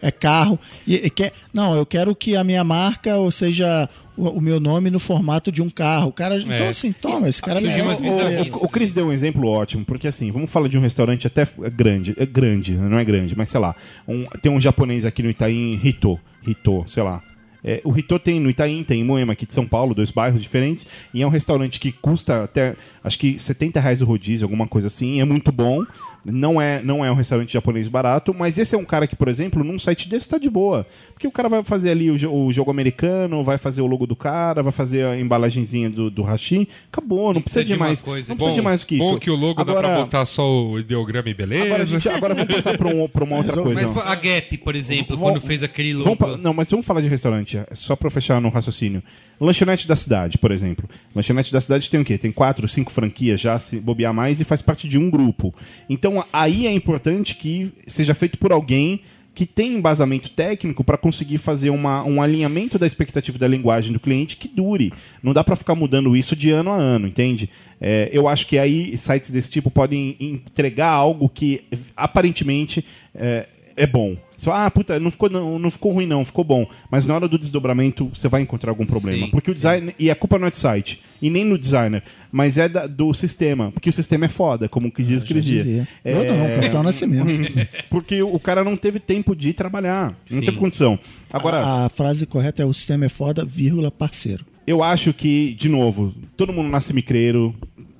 [0.00, 0.58] É carro.
[0.86, 4.58] E, e quer, não, eu quero que a minha marca, ou seja, o, o meu
[4.58, 6.08] nome no formato de um carro.
[6.08, 7.96] O cara, então assim, toma, esse cara merece.
[7.96, 8.54] O, bizarrices.
[8.54, 11.46] o- o Chris deu um exemplo ótimo, porque assim, vamos falar de um restaurante até
[11.74, 13.74] grande, é grande, não é grande, mas sei lá,
[14.08, 17.22] um- tem um japonês aqui no Itaim, Rito, Rito, sei lá.
[17.64, 20.42] É, o Rito tem no Itaim, tem em Moema aqui de São Paulo, dois bairros
[20.42, 24.66] diferentes, e é um restaurante que custa até, acho que 70 reais o rodízio, alguma
[24.66, 25.84] coisa assim, é muito bom,
[26.24, 29.28] não é, não é um restaurante japonês barato, mas esse é um cara que, por
[29.28, 32.32] exemplo, num site desse tá de boa, porque o cara vai fazer ali o, jo-
[32.32, 36.22] o jogo americano, vai fazer o logo do cara, vai fazer a embalagenzinha do, do
[36.22, 38.28] hashi, acabou, não, precisa, precisa de mais, coisa.
[38.28, 39.04] não precisa de mais do que isso.
[39.04, 41.64] Bom que o logo dá pra Agora- botar só o ideograma e beleza.
[41.64, 43.88] Agora, gente, agora vamos passar para um, pra uma outra Mas, coisa.
[43.88, 46.16] Mas a Gap, por exemplo, Vamos- quando fez aquele Vamos logo.
[46.16, 49.02] pa- não, mas vamos falar de restaurante, só pra fechar no raciocínio.
[49.44, 50.88] Lanchonete da cidade, por exemplo.
[51.14, 52.16] Lanchonete da cidade tem o quê?
[52.16, 55.54] Tem quatro, cinco franquias já, se bobear mais, e faz parte de um grupo.
[55.88, 59.00] Então aí é importante que seja feito por alguém
[59.34, 63.98] que tem embasamento técnico para conseguir fazer uma, um alinhamento da expectativa da linguagem do
[63.98, 64.92] cliente que dure.
[65.22, 67.48] Não dá para ficar mudando isso de ano a ano, entende?
[67.80, 71.64] É, eu acho que aí sites desse tipo podem entregar algo que
[71.96, 72.84] aparentemente
[73.14, 73.46] é,
[73.76, 74.16] é bom.
[74.36, 76.66] Só, ah, puta, não ficou, não, não ficou ruim, não, ficou bom.
[76.90, 79.26] Mas na hora do desdobramento você vai encontrar algum problema.
[79.26, 79.94] Sim, porque o design.
[79.98, 82.02] E a culpa não é do site, e nem no designer,
[82.32, 83.70] mas é da- do sistema.
[83.70, 85.64] Porque o sistema é foda, como que diz o Cris Dias.
[85.64, 85.88] dizia.
[86.04, 87.40] É, Eu não, Capitão Nascimento.
[87.88, 90.08] porque o cara não teve tempo de trabalhar.
[90.30, 90.44] Não Sim.
[90.46, 90.98] teve condição.
[91.32, 91.58] Agora.
[91.58, 94.44] a, a frase correta é o sistema é foda, vírgula, parceiro.
[94.66, 97.52] Eu acho que, de novo, todo mundo nasce micreiro,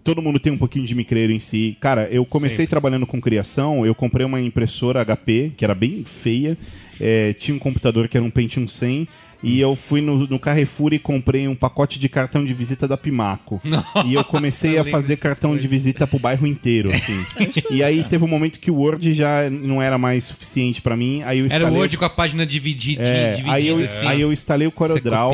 [0.02, 1.76] todo mundo tem um pouquinho de micreiro em si.
[1.80, 2.70] Cara, eu comecei Sempre.
[2.70, 6.56] trabalhando com criação, eu comprei uma impressora HP, que era bem feia,
[7.00, 9.06] é, tinha um computador que era um Pentium 100,
[9.42, 12.96] e eu fui no, no Carrefour e comprei um pacote de cartão de visita da
[12.96, 13.60] Pimaco.
[14.06, 15.70] e eu comecei eu a fazer cartão de coisas.
[15.70, 17.24] visita pro bairro inteiro, assim.
[17.70, 21.22] e aí teve um momento que o Word já não era mais suficiente pra mim,
[21.24, 23.52] aí eu Era o instalei- Word com a página dividi- é, dividida.
[23.54, 24.06] aí, eu, assim.
[24.06, 25.32] aí eu instalei o CorelDRAW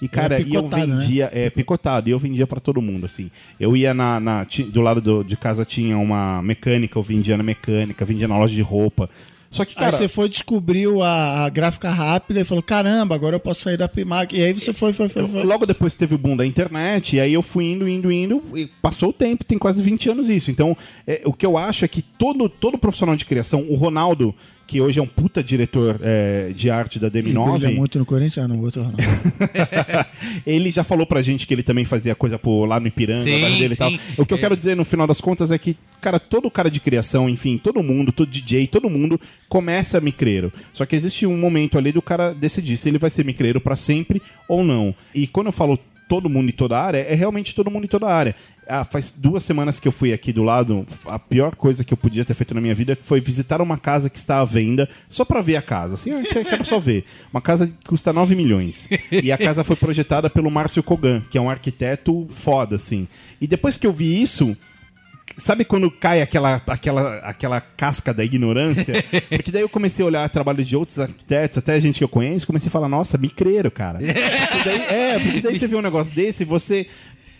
[0.00, 0.86] e cara, e eu né?
[0.86, 3.30] vendia, é picotado, e eu vendia pra todo mundo assim.
[3.58, 7.36] Eu ia na, na- ti- do lado do- de casa tinha uma mecânica, eu vendia
[7.36, 9.08] na mecânica, vendia na loja de roupa.
[9.50, 13.34] Só que aí cara, você foi, descobriu a, a gráfica rápida e falou: caramba, agora
[13.34, 14.34] eu posso sair da Pimac.
[14.34, 15.26] E aí você foi, foi, foi.
[15.26, 15.42] foi.
[15.42, 18.66] logo depois teve o boom da internet, e aí eu fui indo, indo, indo, e
[18.80, 20.52] passou o tempo, tem quase 20 anos isso.
[20.52, 24.32] Então, é, o que eu acho é que todo, todo profissional de criação, o Ronaldo,
[24.70, 28.06] que hoje é um puta diretor é, de arte da Ele brilha DM9, muito no
[28.06, 28.92] Corinthians, ah, não, outro não.
[30.46, 33.58] ele já falou pra gente que ele também fazia coisa por, lá no Ipiranga, Sim,
[33.58, 33.90] dele e tal.
[33.90, 33.98] sim.
[34.16, 34.40] O que eu É.
[34.40, 37.82] quero dizer no final das contas é que, cara, todo cara de criação, enfim, todo
[37.82, 40.52] mundo, todo DJ, todo mundo começa micreiro.
[40.72, 43.74] Só que existe um momento ali do cara decidir se ele vai ser micreiro pra
[43.74, 44.94] sempre ou não.
[45.12, 45.76] E quando eu falo
[46.08, 48.36] todo mundo em toda a área, é realmente todo mundo em toda a área.
[48.70, 51.96] Ah, faz duas semanas que eu fui aqui do lado, a pior coisa que eu
[51.98, 55.24] podia ter feito na minha vida foi visitar uma casa que está à venda só
[55.24, 55.94] pra ver a casa.
[55.94, 57.04] Assim, eu quero só ver.
[57.32, 58.88] Uma casa que custa 9 milhões.
[59.10, 63.08] E a casa foi projetada pelo Márcio Kogan, que é um arquiteto foda, assim.
[63.40, 64.56] E depois que eu vi isso,
[65.36, 68.94] Sabe quando cai aquela, aquela, aquela casca da ignorância?
[69.30, 72.46] Porque daí eu comecei a olhar trabalhos de outros arquitetos, até gente que eu conheço,
[72.46, 73.98] comecei a falar, nossa, micreiro, cara.
[74.00, 76.88] Porque daí- é, porque daí você vê um negócio desse e você.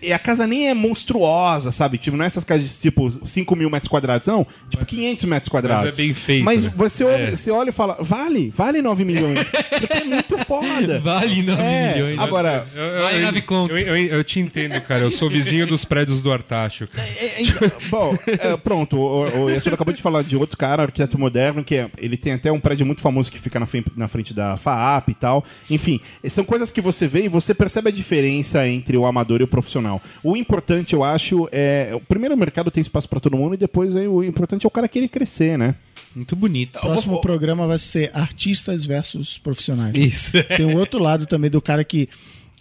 [0.02, 1.98] E a casa nem é monstruosa, sabe?
[1.98, 4.46] Tipo, não é essas casas de tipo 5 mil metros quadrados, não.
[4.68, 5.84] Tipo 500 metros quadrados.
[5.86, 6.72] Mas é bem feito, Mas né?
[6.76, 7.30] você, olha, É.
[7.36, 9.40] você olha e fala, vale, vale 9 milhões.
[9.70, 11.00] Porque é muito foda.
[11.00, 12.18] Vale 9 É, milhões.
[12.18, 13.76] Agora, Eu, eu, nave conto.
[13.76, 15.02] eu, eu- eu te entendo, cara.
[15.02, 16.86] Eu sou vizinho dos prédios do Artacho.
[16.86, 17.06] cara.
[17.08, 21.62] É, então, Bom, é, pronto, o, o acabou de falar de outro cara, arquiteto moderno,
[21.64, 24.32] que é- ele tem até um prédio muito famoso que fica na frente, na frente
[24.34, 25.44] da FAAP e tal.
[25.68, 29.44] Enfim, são coisas que você vê e você percebe a diferença entre o amador e
[29.44, 29.89] o profissional.
[30.22, 31.90] O importante, eu acho, é.
[31.94, 34.68] O primeiro o mercado tem espaço pra todo mundo e depois aí, o importante é
[34.68, 35.74] o cara querer crescer, né?
[36.14, 36.76] Muito bonito.
[36.76, 39.94] O próximo programa vai ser artistas versus profissionais.
[39.94, 40.32] Isso.
[40.56, 42.08] Tem o outro lado também do cara que.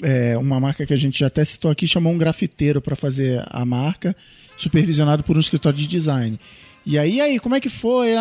[0.02, 3.44] É, uma marca que a gente já até citou aqui chamou um grafiteiro para fazer
[3.50, 4.16] a marca,
[4.56, 6.40] supervisionado por um escritório de design.
[6.86, 8.12] E aí, aí, como é que foi?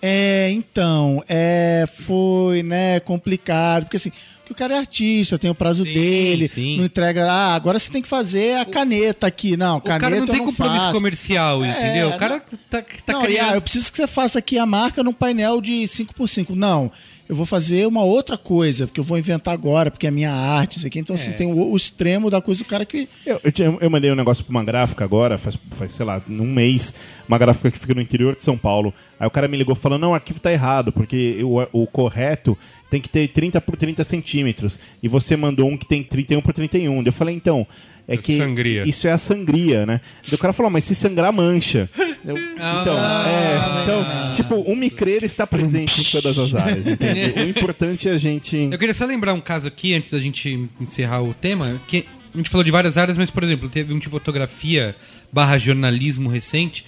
[0.00, 4.10] É, então, é, foi, né, complicado, porque assim,
[4.48, 6.78] porque o cara é artista, tem o prazo Sim, dele, sim.
[6.78, 9.56] não entrega, ah, agora você tem que fazer a caneta aqui.
[9.56, 10.94] Não, O caneta cara não eu tem compromisso faço.
[10.94, 12.08] comercial, É, entendeu?
[12.08, 13.50] não- O cara tá, tá não, e, criando.
[13.50, 16.54] ah, eu preciso que você faça aqui a marca num painel de 5x5.
[16.54, 16.90] Não,
[17.28, 20.78] eu vou fazer uma outra coisa, porque eu vou inventar agora, porque é minha arte,
[20.78, 20.98] isso aqui.
[20.98, 21.34] Então, assim, É.
[21.34, 23.06] tem o, o extremo da coisa do cara que.
[23.26, 26.22] Eu, eu, tinha- eu mandei um negócio pra uma gráfica agora, faz, faz, sei lá,
[26.26, 26.94] num mês,
[27.28, 28.94] uma gráfica que fica no interior de São Paulo.
[29.20, 32.56] Aí o cara me ligou falando, não, o arquivo tá errado, porque o, o correto
[32.90, 34.78] tem que ter 30 por 30 centímetros.
[35.02, 36.96] E você mandou um que tem 31 por 31.
[37.02, 37.66] Daí Eu falei, então,
[38.06, 38.88] é É que sangria.
[38.88, 40.00] isso é a sangria, né?
[40.26, 41.88] Daí o cara falou, mas se sangrar, mancha.
[42.24, 47.40] Eu, então, é, então, tipo, o micreiro está presente em todas as áreas, entende?
[47.40, 48.68] O importante é a gente...
[48.70, 52.36] Eu queria só lembrar um caso aqui, antes da gente encerrar o tema, que a
[52.36, 54.94] gente falou de várias áreas, mas, por exemplo, teve um de fotografia
[55.32, 56.84] barra jornalismo recente,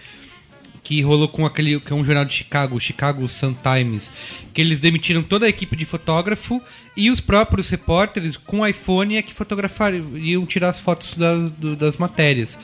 [0.91, 4.11] que rolou com aquele que é um jornal de Chicago, Chicago Sun Times,
[4.53, 6.61] que eles demitiram toda a equipe de fotógrafo
[6.97, 11.97] e os próprios repórteres com iPhone é que fotografaram, iam tirar as fotos das, das
[11.97, 12.59] matérias.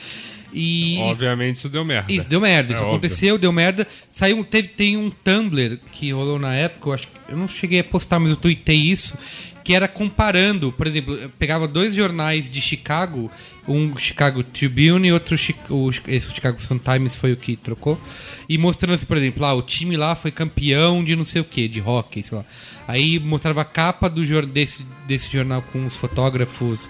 [0.51, 2.11] E Obviamente isso deu merda.
[2.11, 2.71] isso, deu merda.
[2.71, 2.97] É Isso óbvio.
[2.97, 3.87] aconteceu, deu merda.
[4.11, 7.79] Saiu, teve, tem um Tumblr que rolou na época, eu acho que eu não cheguei
[7.79, 9.17] a postar, mas eu tuitei isso,
[9.63, 13.31] que era comparando, por exemplo, eu pegava dois jornais de Chicago,
[13.67, 15.35] um Chicago Tribune e outro
[15.69, 17.99] o, Chicago Sun Times foi o que trocou,
[18.47, 21.45] e mostrando assim, por exemplo, ah, o time lá foi campeão de não sei o
[21.45, 22.45] que, de hockey, sei lá.
[22.87, 26.89] Aí mostrava a capa do, desse, desse jornal com os fotógrafos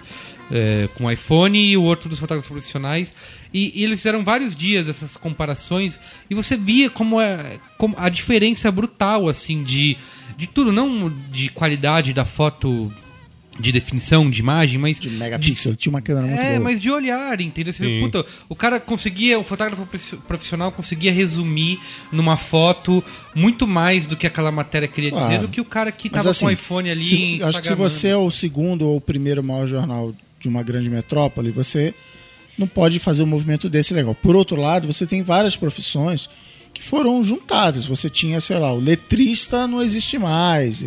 [0.50, 3.12] é, com iPhone e o outro dos fotógrafos profissionais.
[3.52, 5.98] E, e eles fizeram vários dias essas comparações
[6.28, 9.96] e você via como, é, como a diferença brutal, assim, de,
[10.36, 12.92] de tudo, não de qualidade da foto,
[13.58, 15.00] de definição, de imagem, mas.
[15.00, 15.74] De megapixel.
[15.74, 16.60] Tinha uma câmera muito É, boa.
[16.60, 17.72] mas de olhar, entendeu?
[17.72, 21.80] Você vê, puta, o cara conseguia, o fotógrafo profi- profissional conseguia resumir
[22.12, 23.02] numa foto
[23.34, 25.42] muito mais do que aquela matéria queria dizer Claro.
[25.42, 27.04] do que o cara que Mas, tava assim, com o iPhone ali.
[27.04, 30.62] se- acho que se você é o segundo ou o primeiro maior jornal de uma
[30.62, 31.92] grande metrópole, você
[32.56, 34.14] não pode fazer um movimento desse legal.
[34.14, 36.28] Por outro lado, você tem várias profissões
[36.72, 37.86] que foram juntadas.
[37.86, 40.86] Você tinha, sei lá, o letrista não existe mais.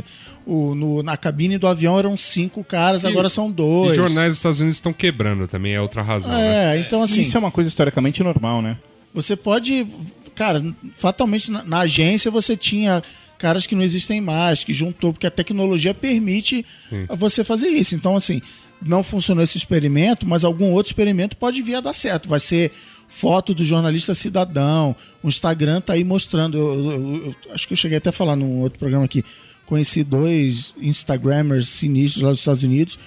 [0.54, 3.94] O, no- na cabine do avião eram cinco caras, E- agora são dois.
[3.94, 6.34] E jornais dos Estados Unidos estão quebrando também, é outra razão.
[6.34, 6.76] né?
[6.76, 7.22] É, então assim.
[7.22, 8.78] Isso é uma coisa historicamente normal, né?
[9.14, 9.88] Você pode.
[10.36, 10.64] Cara,
[10.96, 13.02] fatalmente na, na agência você tinha
[13.38, 16.66] caras que não existem mais, que juntou, porque a tecnologia permite
[17.10, 17.96] a você fazer isso.
[17.96, 18.42] Então, assim,
[18.82, 22.30] não funcionou esse experimento, mas algum outro experimento pode vir a dar certo.
[22.30, 22.72] Vai ser
[23.08, 26.58] foto do jornalista cidadão, o Instagram tá aí mostrando.
[26.58, 29.24] Eu, eu- eu- acho que eu cheguei até a falar num outro programa aqui.
[29.72, 33.00] Conheci dois Instagrammers sinistros lá dos Estados Unidos.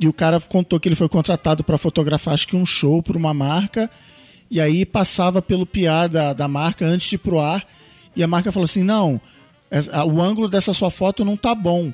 [0.00, 3.18] E o cara contou que ele foi contratado para fotografar, acho que um show para
[3.18, 3.90] uma marca.
[4.50, 7.66] E aí passava pelo PR da, da marca antes de ir pro ar.
[8.16, 9.20] E a marca falou assim: não,
[10.10, 11.92] o ângulo dessa sua foto não tá bom.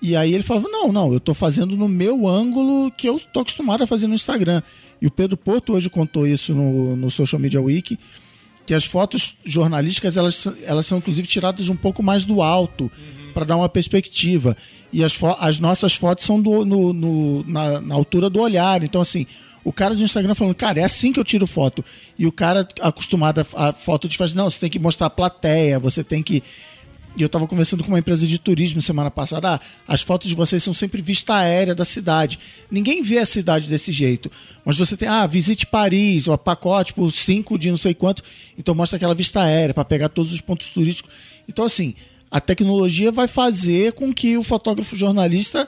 [0.00, 3.40] E aí ele falava: não, não, eu tô fazendo no meu ângulo que eu tô
[3.40, 4.62] acostumado a fazer no Instagram.
[5.02, 7.98] E o Pedro Porto hoje contou isso no, no Social Media Week.
[8.64, 12.88] Que as fotos jornalísticas elas, elas são inclusive tiradas um pouco mais do alto
[13.30, 14.56] para dar uma perspectiva.
[14.92, 18.82] E as, as nossas fotos são do- no- no- na, na altura do olhar.
[18.82, 19.26] Então, assim,
[19.64, 21.84] o cara do Instagram falando, cara, é assim que eu tiro foto.
[22.18, 25.10] E o cara acostumado a, a foto de faz, não, você tem que mostrar a
[25.10, 26.42] plateia, você tem que.
[27.16, 29.54] E eu estava conversando com uma empresa de turismo semana passada.
[29.54, 32.38] Ah, as fotos de vocês são sempre vista aérea da cidade.
[32.70, 34.30] Ninguém vê a cidade desse jeito.
[34.64, 38.22] Mas você tem, ah, visite Paris, o pacote por 5 de não sei quanto.
[38.56, 41.12] Então mostra aquela vista aérea para pegar todos os pontos turísticos.
[41.48, 41.96] Então, assim,
[42.30, 45.66] a tecnologia vai fazer com que o fotógrafo jornalista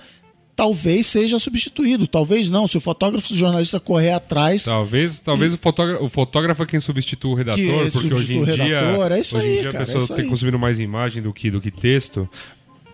[0.55, 2.07] talvez seja substituído.
[2.07, 2.67] Talvez não.
[2.69, 4.65] Se o fotógrafo jornalista correr atrás.
[4.65, 8.39] Talvez, talvez o, fotógrafo, o fotógrafo é quem substitua o redator, Que porque hoje em
[8.39, 10.29] substitui o dia, redator, é isso hoje em aí, dia cara, a pessoa é tem
[10.29, 12.29] consumindo mais imagem do que, do que texto.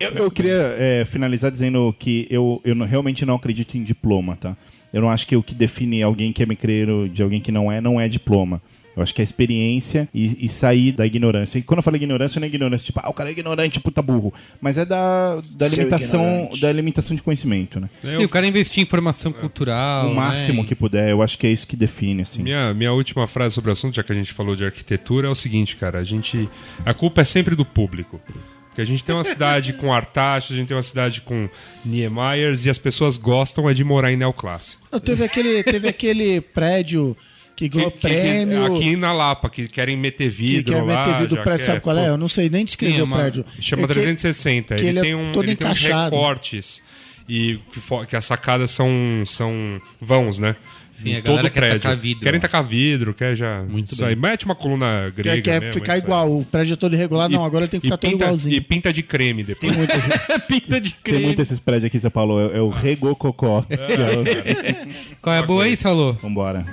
[0.00, 4.36] Eu, eu queria é, finalizar dizendo que eu, eu não- realmente não acredito em diploma,
[4.36, 4.56] tá?
[4.92, 7.70] Eu não acho que o que define alguém que é micreiro de alguém que não
[7.70, 8.62] é, não é diploma.
[8.98, 11.56] Eu acho que é experiência e, e sair da ignorância.
[11.58, 14.02] E quando eu falo ignorância, não é ignorância, tipo, ah, o cara é ignorante, puta
[14.02, 14.34] burro.
[14.60, 16.60] Mas é da, da Seu limitação ignorante.
[16.60, 17.88] da limitação de conhecimento, né?
[18.00, 20.10] Sim, o cara investir em informação cultural.
[20.10, 20.68] o máximo né?
[20.68, 22.42] que puder, eu acho que é isso que define, assim.
[22.42, 25.30] Minha, minha última frase sobre o assunto, já que a gente falou de arquitetura, é
[25.30, 26.00] o seguinte, cara.
[26.00, 26.48] A gente.
[26.84, 28.20] A culpa é sempre do público.
[28.68, 31.48] Porque a gente tem uma cidade com Artax, a gente tem uma cidade com
[31.84, 34.82] Niemeyers e as pessoas gostam é de morar em neoclássico.
[34.90, 37.16] Não, teve, aquele, teve aquele prédio
[37.58, 38.64] que ganhou Que- que- que- prêmio.
[38.66, 41.06] aqui na Lapa, que querem meter que vidro quer lá.
[41.06, 42.08] meter vidro prédio, quer- sabe qual é?
[42.08, 43.44] Eu não sei nem descrever Sim, é o uma- prédio.
[43.60, 44.76] Chama É que- 360.
[44.76, 46.82] que ele, ele é tem, um, todo ele tem uns recortes.
[47.28, 48.88] E que, que as sacadas são,
[49.26, 50.54] são vãos, né?
[50.92, 51.80] Sim, Em a todo o quer prédio.
[51.80, 53.62] tacar vidro, Querem tacar vidro, quer já.
[53.62, 54.08] Muito isso bem.
[54.10, 54.16] aí.
[54.16, 55.36] Mete uma coluna grega.
[55.36, 56.06] Quer, quer mesmo, ficar isso aí.
[56.08, 57.28] igual, o prédio é todo irregular.
[57.28, 58.56] Não, agora ele tem que ficar todo pinta, igualzinho.
[58.56, 59.76] E pinta de creme depois.
[59.76, 59.98] Tem esse-
[60.48, 61.24] Pinta de tem creme.
[61.26, 63.62] muito esses prédios aqui em São Paulo, é, é o Regococó.
[63.62, 66.14] Que é o- Qual é a boa aí, Salô?
[66.14, 66.64] Vambora.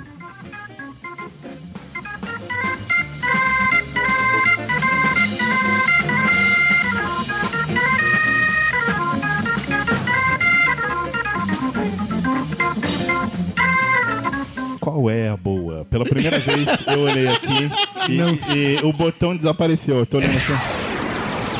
[14.86, 15.84] Qual é a boa?
[15.90, 17.68] Pela primeira vez eu olhei aqui
[18.08, 18.20] e,
[18.54, 19.96] e o botão desapareceu.
[19.98, 20.52] Eu tô olhando assim.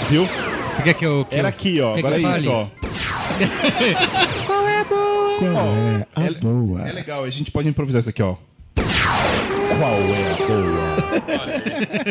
[0.08, 0.28] Viu?
[0.70, 1.26] Você quer que eu.
[1.28, 1.94] Que Era eu- aqui, ó.
[1.94, 2.68] quer que Agora é isso, ó.
[4.46, 5.40] Qual é a boa?
[6.14, 6.88] Qual é a boa?
[6.88, 8.36] É legal, a gente pode improvisar isso aqui, ó.
[8.76, 10.86] Qual é a boa?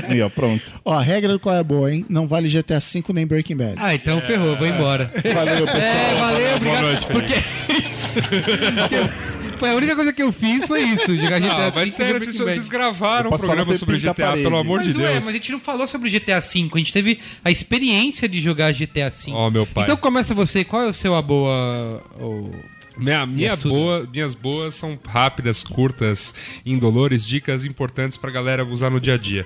[0.11, 0.63] Aí, ó, pronto.
[0.83, 2.05] Ó, a regra do qual é a boa, hein?
[2.09, 3.75] Não vale GTA V nem Breaking Bad.
[3.77, 5.09] Ah, então ferrou, vou embora.
[5.33, 5.81] Valeu, pessoal.
[5.81, 6.81] É, valeu, obrigado.
[6.81, 7.33] noite, Felipe.
[7.33, 7.39] Porque
[9.65, 12.19] foi a única coisa que eu fiz foi isso, jogar GTA Ah, mas V sério,
[12.19, 15.25] vocês, vocês gravaram um programa sobre GTA, pelo amor de Mas, ué, Deus.
[15.25, 18.71] mas a gente não falou sobre GTA V, a gente teve a experiência de jogar
[18.73, 19.31] GTA V.
[19.31, 19.83] Ó, meu pai.
[19.85, 22.03] Então começa você, qual é o seu a boa.
[22.97, 23.69] Minha, minha Yasuda.
[23.75, 26.33] boa, minhas boas são rápidas, curtas,
[26.65, 29.45] indolores, dicas importantes pra galera usar no dia a dia.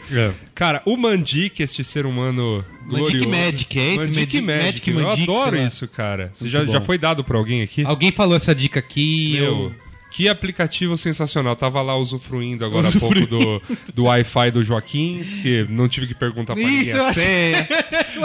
[0.53, 2.87] Cara, o Mandic, este ser humano Mandic
[3.17, 3.29] glorioso.
[3.29, 3.97] Magic, é esse?
[3.97, 4.63] Mandic Magic- Magic.
[4.65, 6.29] Magic eu Mandic, adoro isso, cara.
[6.31, 7.83] Você já, já foi dado pra alguém aqui?
[7.83, 9.31] Alguém falou essa dica aqui.
[9.39, 9.75] Meu, eu-
[10.11, 11.55] que aplicativo sensacional.
[11.55, 13.61] Tava lá usufruindo agora há pouco do,
[13.93, 17.19] do Wi-Fi do Joaquim, que não tive que perguntar pra Isso, ninguém eu a acho-
[17.19, 17.67] senha.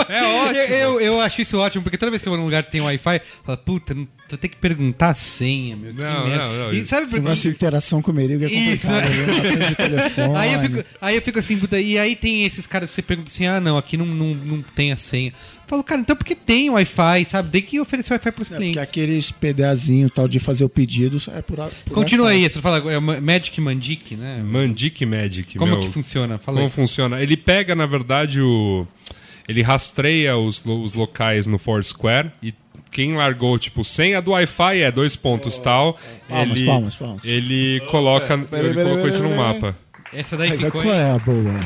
[0.09, 0.75] É ótimo.
[0.75, 2.81] Eu, eu, acho isso ótimo, porque toda vez que eu vou num lugar que tem
[2.81, 5.93] Wi-Fi, fala, puta, não- tu tem que perguntar a senha, meu.
[5.95, 6.47] que Não, merda.
[6.49, 9.13] não, não, E isso- sabe por de interação com o Merigo é Isso, complicado.
[9.13, 10.29] é.
[10.29, 10.39] né?
[10.39, 13.03] Aí eu, fico, aí eu fico assim, puta, e aí tem esses caras que você
[13.03, 15.33] pergunta assim, ah, não, aqui não, não, não tem a senha.
[15.67, 17.51] Falo, cara, então por que tem Wi-Fi, sabe?
[17.51, 18.83] Tem que oferecer Wi-Fi pros É, porque clientes.
[18.91, 22.99] aqueles PDAzinho tal de fazer o pedido é por, por Continua aí, você fala, é
[23.01, 24.43] Ma- Magic Mandic, né?
[24.45, 25.57] Mandic Magic.
[25.59, 25.81] Como meu.
[25.81, 26.39] que funciona?
[26.39, 26.73] Fala Como aí.
[26.73, 27.21] funciona?
[27.23, 28.87] Ele pega, na verdade, o.
[29.49, 32.55] Ele rastreia os, os locais no Foursquare e
[32.91, 35.99] quem largou, tipo, senha do Wi-Fi é dois pontos tal.
[36.29, 37.21] Palmas, ele, palmas, palmas.
[37.25, 38.35] Ele coloca.
[38.53, 39.77] ele colocou isso no mapa.
[40.13, 41.01] Essa daí Aí, ficou Qual aí.
[41.01, 41.61] é a boa?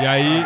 [0.00, 0.44] E aí.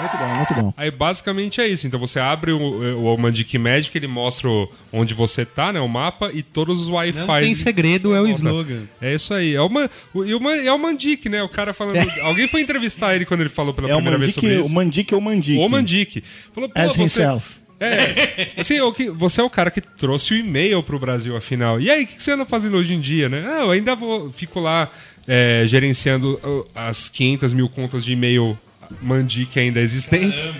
[0.00, 0.74] Muito bom, muito bom.
[0.76, 1.86] Aí basicamente é isso.
[1.86, 5.80] Então você abre o, o Mandic Magic, ele mostra o- onde você tá, né?
[5.80, 7.18] O mapa e todos os Wi-Fi.
[7.20, 8.82] Não tem segredo, é o slogan.
[9.00, 9.54] É isso aí.
[9.54, 11.42] É o, Man, o, e o Man- é o Mandic, né?
[11.42, 11.98] O cara falando.
[12.22, 14.64] Alguém foi entrevistar ele quando ele falou pela É o primeira vez Mandic, sobre o
[14.66, 14.74] isso.
[14.74, 15.58] Mandic é o Mandic.
[15.58, 16.24] O Mandic.
[16.52, 17.60] Falou, pô, As você, himself.
[17.82, 21.80] É, assim, o que- você é o cara que trouxe o e-mail pro Brasil, afinal.
[21.80, 23.42] E aí, o que, que você anda fazendo hoje em dia, né?
[23.48, 24.90] Ah, eu ainda vou, fico lá
[25.26, 28.58] é, gerenciando uh, as 500 mil contas de e-mail
[29.02, 30.50] Mandic ainda existentes.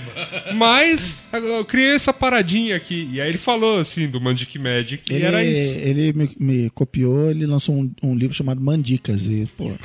[0.55, 3.09] Mas eu criei essa paradinha aqui.
[3.13, 5.13] E aí ele falou, assim, do Mandic Magic.
[5.13, 5.75] Ele, e era isso.
[5.75, 9.29] ele me, me copiou, ele lançou um, um livro chamado Mandicas.
[9.29, 9.71] E, pô,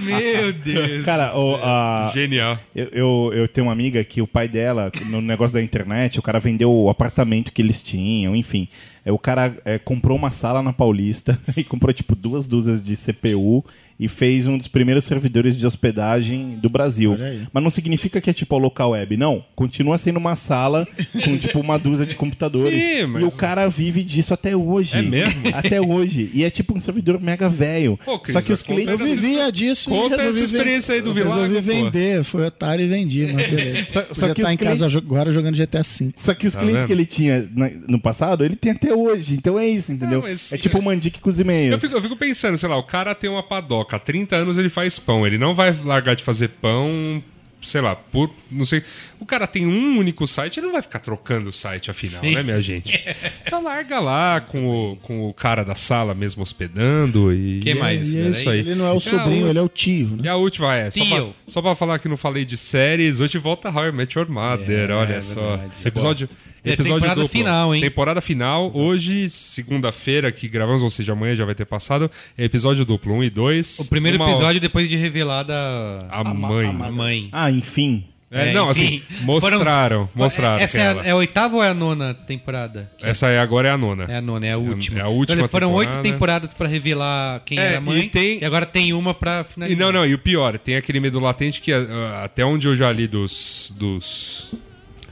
[0.00, 1.04] Meu Deus.
[1.04, 2.58] Cara, o, a- Genial.
[2.74, 6.22] eu, eu, eu tenho uma amiga que o pai dela, no negócio da internet, o
[6.22, 8.68] cara vendeu o apartamento que eles tinham, enfim.
[9.08, 12.94] É, o cara é, comprou uma sala na Paulista e comprou, tipo, duas dúzias de
[12.94, 13.64] CPU
[14.00, 17.16] e fez um dos primeiros servidores de hospedagem do Brasil.
[17.52, 19.42] Mas não significa que é tipo a local web, não.
[19.56, 20.86] Continua sendo uma sala
[21.24, 22.80] com, tipo, uma dúzia de computadores.
[22.80, 24.98] Sim, mas- E o cara vive disso até hoje.
[24.98, 25.42] É mesmo?
[25.52, 26.30] Até hoje.
[26.32, 27.98] E é tipo um servidor mega velho.
[28.26, 29.00] Só que os clientes...
[29.00, 31.60] eu vivia disso conta e resolvi essa experiência aí do Resolvi Vilago, pô.
[31.62, 33.88] vender, foi otário e vendi, mas beleza.
[33.90, 36.10] Só- só que os em casa clientes- jo- agora jogando GTA V.
[36.14, 36.86] Só que os Tá clientes vendo?
[36.86, 37.48] que ele tinha
[37.88, 39.34] no passado, ele tem até hoje.
[39.34, 40.20] Então é isso, entendeu?
[40.20, 41.72] Não, mas- é tipo o Mandic com os e-mails.
[41.72, 44.58] Eu fico, eu fico pensando, sei lá, o cara tem uma padoca, há 30 anos
[44.58, 47.22] ele faz pão, ele não vai largar de fazer pão,
[47.60, 48.30] sei lá, por.
[48.50, 48.82] não sei.
[49.18, 52.34] O cara tem um único site, ele não vai ficar trocando o site afinal, Sim,
[52.34, 52.98] né, minha gente?
[53.44, 57.60] Então larga lá com o, com o cara da sala mesmo hospedando e.
[57.60, 58.58] Que e mais, É, e é isso aí.
[58.60, 60.18] Ele não é o a sobrinho, u- ele é o tio, né?
[60.24, 63.38] E a última é, só pra, só pra falar que não falei de séries, hoje
[63.38, 65.40] volta How I Met Your Mother, É, olha é só.
[65.56, 65.72] verdade.
[65.78, 66.28] Esse episódio,
[66.64, 67.80] É temporada final, hein?
[67.80, 72.84] Temporada final, hoje, segunda-feira, que gravamos, ou seja, amanhã já vai ter passado, é episódio
[72.84, 73.78] duplo, 1 um e 2.
[73.80, 75.54] O primeiro episódio depois de revelada
[76.10, 76.66] A mãe.
[76.66, 77.28] a mãe.
[77.32, 78.04] Ah, enfim.
[78.30, 81.06] É, É, não, enfim, assim, mostraram, foram- mostraram Essa é é a, ela.
[81.06, 82.90] é a oitava ou é a nona temporada?
[83.00, 84.04] Essa é, agora é a nona.
[84.06, 84.98] É a nona, é a última.
[84.98, 86.02] é a última Então, foram oito temporada.
[86.12, 88.00] temporadas pra revelar quem É, era a mãe.
[88.00, 89.80] e tem- agora tem uma pra E finalizar.
[89.80, 92.92] não, não, e o pior, tem aquele medo latente que ah, até onde eu já
[92.92, 94.50] li dos, dos,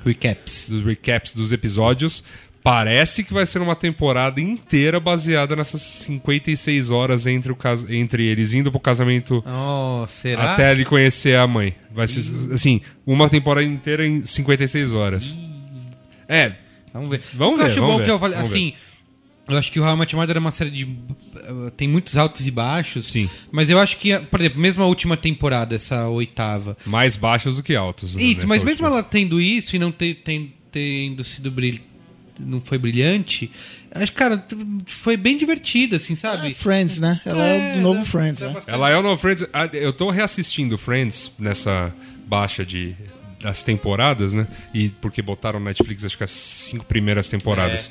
[0.06, 0.70] Recaps.
[0.70, 2.22] dos recaps dos episódios,
[2.62, 7.84] parece que vai ser uma temporada inteira baseada nessas 56 horas entre, o cas...
[7.88, 10.52] entre eles indo pro casamento Oh, será?
[10.52, 11.74] até ele conhecer a mãe.
[11.90, 12.20] Vai ser,
[12.52, 15.36] assim, uma temporada inteira em 56 horas.
[16.28, 16.52] É,
[16.96, 17.22] Vamos ver.
[17.34, 18.72] Vamos que eu ver, acho vamos bom ver, que eu falei, assim,
[19.48, 21.86] eu acho que o How I Met Your Mother é uma série de uh, tem
[21.88, 23.06] muitos altos e baixos.
[23.12, 23.28] Sim.
[23.50, 26.76] Mas eu acho que, por exemplo, mesmo a última temporada, essa oitava.
[26.86, 28.16] mais baixos do que altos.
[28.16, 28.88] né, Isso, mas mesmo última.
[28.88, 31.84] ela tendo isso e não ter, tem- tendo sido brilhante,
[32.38, 33.50] não foi brilhante,
[33.90, 34.44] acho que, cara,
[34.84, 36.52] foi bem divertida, assim, sabe?
[36.52, 37.18] Friends, né?
[37.24, 38.54] Ela é, o do novo Friends, né?
[38.66, 39.46] Ela é o novo Friends.
[39.54, 41.94] Ah, Eu tô reassistindo Friends nessa
[42.26, 42.94] baixa de
[43.40, 44.46] das temporadas, né?
[44.72, 47.90] E porque botaram Netflix acho que as cinco primeiras temporadas.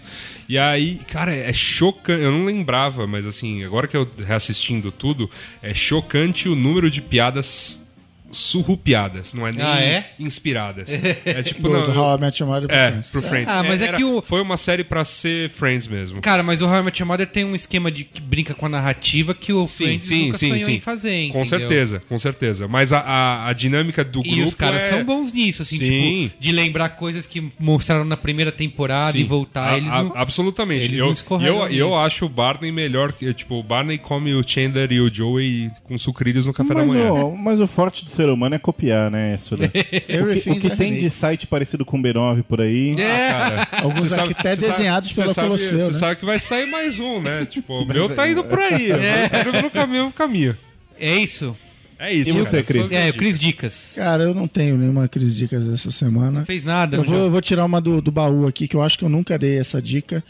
[0.49, 2.23] E aí, cara, é chocante.
[2.23, 5.29] Eu não lembrava, mas assim, agora que eu reassistindo tudo,
[5.61, 7.84] é chocante o número de piadas
[8.31, 10.05] surrupiadas, não é nem Ah, é?
[10.19, 10.89] inspiradas.
[11.25, 13.09] É tipo, Do, não, do How I Met Your Mother pro é, Friends.
[13.09, 13.53] pro Friends.
[13.53, 16.21] Ah, mas é era- que o- foi uma série pra ser Friends mesmo.
[16.21, 18.65] Cara, mas o How I Met Your Mother tem um esquema de que brinca com
[18.65, 20.73] a narrativa que o Sim, Friends sim, nunca sim, sonhou sim.
[20.75, 21.45] em fazer, Com entendeu?
[21.59, 22.67] certeza, com certeza.
[22.67, 24.89] Mas a, a, a dinâmica do grupo E os caras é...
[24.89, 26.27] são bons nisso, assim, Sim.
[26.29, 29.19] tipo, de lembrar coisas que mostraram na primeira temporada Sim.
[29.19, 29.73] e voltar.
[29.73, 30.13] A- eles a- não...
[30.15, 30.83] absolutamente.
[30.85, 33.33] eles eu, não e eu, e eu acho o Barney melhor que.
[33.33, 36.93] Tipo, o Barney come o Chandler e o Joey com sucrilhos no café Mas da
[36.93, 37.11] manhã.
[37.13, 39.65] o, mas o forte do ser humano é copiar, né, Suda?
[39.67, 42.91] o que, o que a tem de site parecido com o B9 por aí.
[42.99, 43.29] É.
[43.31, 45.93] Cara, Alguns você aqui até sabe- desenhados você pela sabe- Colosseu, Você né?
[45.93, 47.45] sabe que vai sair mais um, né?
[47.45, 48.89] Tipo, o meu tá indo por aí.
[48.91, 50.57] Indo no caminho, caminho.
[50.99, 51.55] É isso?
[51.97, 52.29] É isso.
[52.29, 52.91] E você, cara, Cris?
[52.91, 53.93] É, o Cris Dicas.
[53.95, 56.39] Cara, eu não tenho nenhuma crise de dicas essa semana.
[56.39, 56.97] Não fez nada.
[56.97, 59.09] Eu vou, eu vou tirar uma do, do baú aqui, que eu acho que eu
[59.09, 60.21] nunca dei essa dica,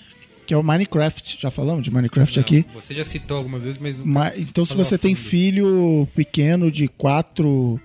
[0.45, 1.37] que é o Minecraft.
[1.41, 2.65] Já falamos de Minecraft aqui?
[2.73, 3.97] Você já citou algumas vezes, mas...
[3.97, 7.79] não- Ma- então, se você a tem filho pequeno de 4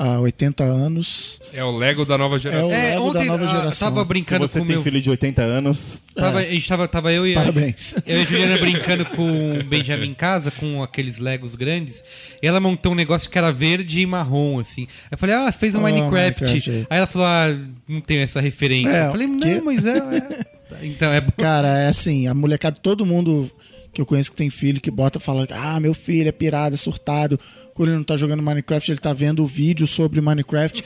[0.00, 2.70] a 80 anos, É o Lego da nova geração.
[2.70, 3.88] É o- É, Lego da ontem nova ah, geração.
[3.88, 4.82] tava Se brincando você com o tem meu...
[4.84, 7.94] filho de 80 anos, Tava, a gente tava, tava eu e a, parabéns.
[8.06, 12.02] eu e a Juliana brincando com o Benjamin em casa, com aqueles Legos grandes.
[12.40, 14.82] E ela montou um negócio que era verde e marrom, assim.
[15.04, 16.42] Aí eu falei, ah, fez um Oh, Minecraft.
[16.44, 16.86] Minecraft aí.
[16.90, 17.56] Aí ela falou, ah,
[17.88, 18.88] não tenho essa referência.
[18.90, 20.46] É, eu falei, não, que- mas é, é.
[20.82, 21.32] Então é bom.
[21.36, 23.50] Cara, é assim, a molecada, todo mundo
[23.92, 26.78] que eu conheço que tem filho que bota fala: Ah, meu filho é pirado, é
[26.78, 27.38] surtado.
[27.74, 30.84] Quando ele não tá jogando Minecraft, ele tá vendo vídeo sobre Minecraft.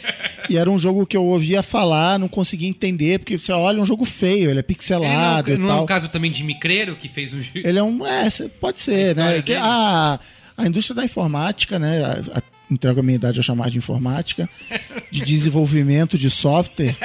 [0.48, 3.80] e era um jogo que eu ouvia falar, não conseguia entender, porque você olha, é
[3.80, 5.84] um jogo feio, ele é Ele não, pixelado não e é tal.
[5.84, 7.40] o caso também de Micreiro, que fez um...
[7.54, 8.06] Ele é um.
[8.06, 8.28] É,
[8.60, 9.40] pode ser, né?
[9.42, 12.04] Que a indústria da informática, né?
[12.04, 14.48] A, a, entrego a minha idade a chamar de informática,
[15.10, 16.96] de desenvolvimento de software,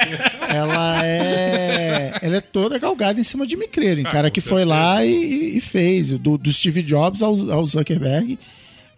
[0.48, 2.18] ela é.
[2.22, 4.00] Ela é toda galgada em cima de micreiro.
[4.00, 4.66] Em Ah, cara que foi certeza.
[4.80, 6.12] lá e, e fez.
[6.12, 8.38] Do, do Steve Jobs ao, ao Zuckerberg.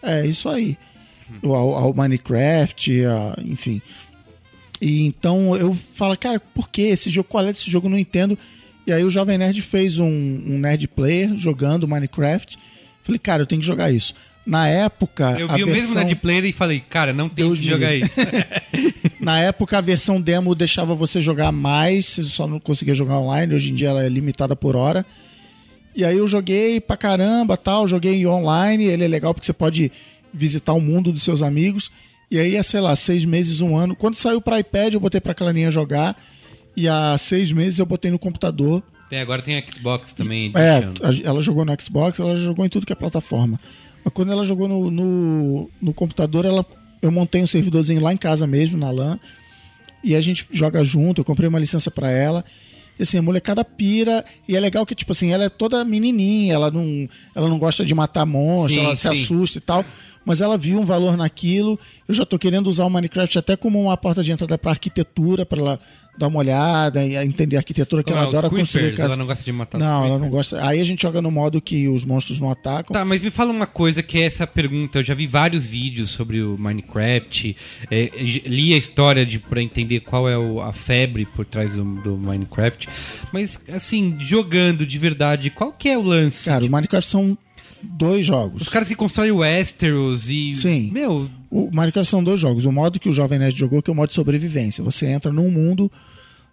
[0.02, 0.76] É isso aí.
[1.42, 1.52] Hum.
[1.54, 3.80] Ao, ao Minecraft, a- enfim.
[4.80, 7.28] E então eu falo, cara, por que esse jogo?
[7.28, 7.86] Qual é desse jogo?
[7.86, 8.38] Eu não entendo.
[8.86, 12.56] E aí o Jovem Nerd fez um, um Nerd Player jogando Minecraft.
[13.02, 14.14] Falei, cara, eu tenho que jogar isso.
[14.50, 17.44] Na época, Eu a vi o mesmo versão, Nerd Player e falei, cara, não tem
[17.44, 18.20] Deus que jogar isso.
[19.20, 23.54] na época a versão demo deixava você jogar mais, você só não conseguia jogar online.
[23.54, 25.06] Hoje em dia ela é limitada por hora.
[25.94, 29.90] E aí eu joguei pra caramba, tal, joguei online, ele é legal porque você pode
[30.32, 31.90] visitar o mundo dos seus amigos.
[32.30, 33.94] E aí, é, sei lá, seis meses, um ano.
[33.96, 36.16] Quando saiu pra iPad, eu botei pra Clarinha jogar.
[36.76, 38.82] E há seis meses eu botei no computador.
[39.08, 40.52] Tem, agora tem Xbox também.
[40.54, 43.58] É, a- ela jogou no Xbox, ela jogou em tudo que é plataforma.
[44.04, 46.64] Mas quando ela jogou no, no, no computador, ela,
[47.02, 49.18] eu montei um servidorzinho lá em casa mesmo, na LAN.
[50.02, 52.44] E a gente joga junto, eu comprei uma licença pra ela.
[52.98, 54.24] E assim, a molecada pira.
[54.46, 57.84] E é legal que, tipo assim, ela é toda menininha, ela não, ela não gosta
[57.84, 59.08] de matar monstros, Sim, ela se sim.
[59.08, 59.84] assusta e tal.
[60.24, 61.78] Mas ela viu um valor naquilo.
[62.06, 65.46] Eu já tô querendo usar o Minecraft até como uma porta de entrada pra arquitetura,
[65.46, 65.80] pra ela
[66.18, 69.04] dar uma olhada e entender a arquitetura, que ela os adora construir casa.
[69.04, 70.62] ela não gosta de matar Não, ela não gosta.
[70.66, 72.92] Aí a gente joga no modo que os monstros não atacam.
[72.92, 74.98] Tá, mas me fala uma coisa que é essa pergunta.
[74.98, 77.56] Eu já vi vários vídeos sobre o Minecraft,
[77.90, 78.10] é,
[78.46, 82.16] li a história de para entender qual é o- a febre por trás do, do
[82.18, 82.86] Minecraft.
[83.32, 86.44] Mas assim, jogando de verdade, qual que é o lance?
[86.44, 87.38] Cara, o Minecraft são
[87.82, 88.62] dois jogos.
[88.62, 90.90] Os caras que constroem o Westeros e Sim.
[90.92, 92.64] meu, O Minecraft são dois jogos.
[92.64, 94.84] O modo que o Jovem Nerd jogou, que é o modo de sobrevivência.
[94.84, 95.90] Você entra num mundo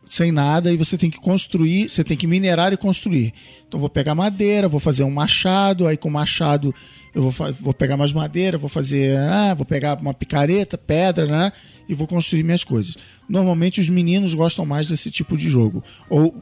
[0.10, 3.34] sem nada e você tem que construir, você tem que minerar e construir.
[3.68, 6.74] Então vou pegar madeira, vou fazer um machado, aí com o machado
[7.14, 11.52] eu vou, vou pegar mais madeira, vou fazer, ah, vou pegar uma picareta, pedra, né?
[11.90, 12.95] E vou construir minhas coisas.
[13.28, 16.36] Normalmente os meninos gostam mais desse tipo de jogo, ou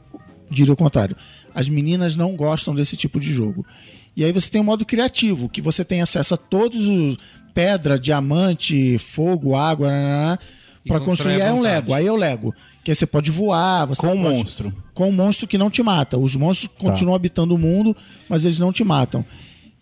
[0.50, 1.16] diria o contrário,
[1.54, 3.66] as meninas não gostam desse tipo de jogo.
[4.16, 7.16] E aí você tem o modo criativo, que você tem acesso a todos os
[7.52, 10.38] pedra, diamante, fogo, água, né?
[10.84, 11.60] E para constrói construir é um.
[11.60, 11.92] Lego.
[11.92, 14.72] Aí é o Lego, que aí você pode voar, você Com um monstro.
[14.94, 16.16] com um monstro que não te mata.
[16.16, 17.94] Os monstros continuam habitando o mundo,
[18.28, 19.24] mas eles não te matam.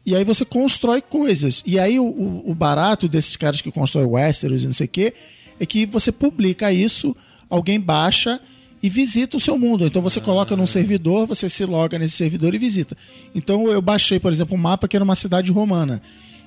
[0.06, 1.62] E aí você constrói coisas.
[1.66, 4.88] E aí o, o- o barato desses caras que constroem Westeros e não sei o
[4.90, 5.14] quê
[5.60, 7.14] é que você publica isso,
[7.48, 8.40] alguém baixa
[8.84, 9.86] e visita o seu mundo.
[9.86, 12.94] Então você coloca num servidor, você se loga nesse servidor e visita.
[13.34, 16.02] Então eu baixei, por exemplo, um mapa que era uma cidade romana.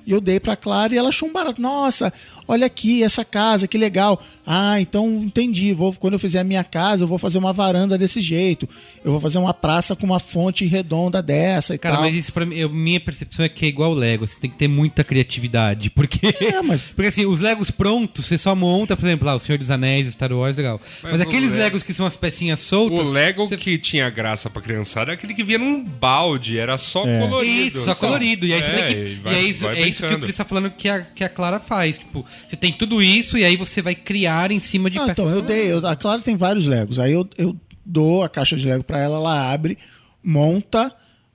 [0.08, 1.60] E eu dei pra Clara e ela achou um barato.
[1.60, 2.10] Nossa,
[2.48, 4.18] olha aqui essa casa, que legal.
[4.46, 5.74] Ah, então entendi.
[5.74, 8.66] Vou, quando eu fizer a minha casa, eu vou fazer uma varanda desse jeito.
[9.04, 12.04] Eu vou fazer uma praça com uma fonte redonda dessa e Cara, tal.
[12.04, 14.48] mas isso pra mim, eu- minha percepção é que é igual o Lego, você tem
[14.50, 16.20] que ter muita criatividade, porque...
[16.42, 19.58] É, mas- Porque assim, os Legos prontos, você só monta, por exemplo, lá, o Senhor
[19.58, 20.80] dos Anéis, Star Wars, legal.
[21.02, 23.08] Mas, Mas aqueles Lego- Legos que são as pecinhas soltas...
[23.08, 26.78] O Lego você- que tinha graça pra criançada é aquele que vinha num balde, era
[26.78, 27.76] só colorido.
[27.78, 28.46] Isso, só colorido.
[28.46, 29.00] E aí você É, tem que.
[29.00, 30.20] e E, vai- é isso, vai é isso que o.
[30.20, 31.98] Cris tá falando que a, que a Clara faz.
[31.98, 35.18] Tipo, você tem tudo isso e aí você vai criar em cima de Ah, peças.
[35.26, 35.72] então, eu dei.
[35.72, 36.98] eu- a Clara tem vários Legos.
[36.98, 39.78] Aí eu, eu dou a caixa de Lego pra ela, ela abre,
[40.22, 40.92] monta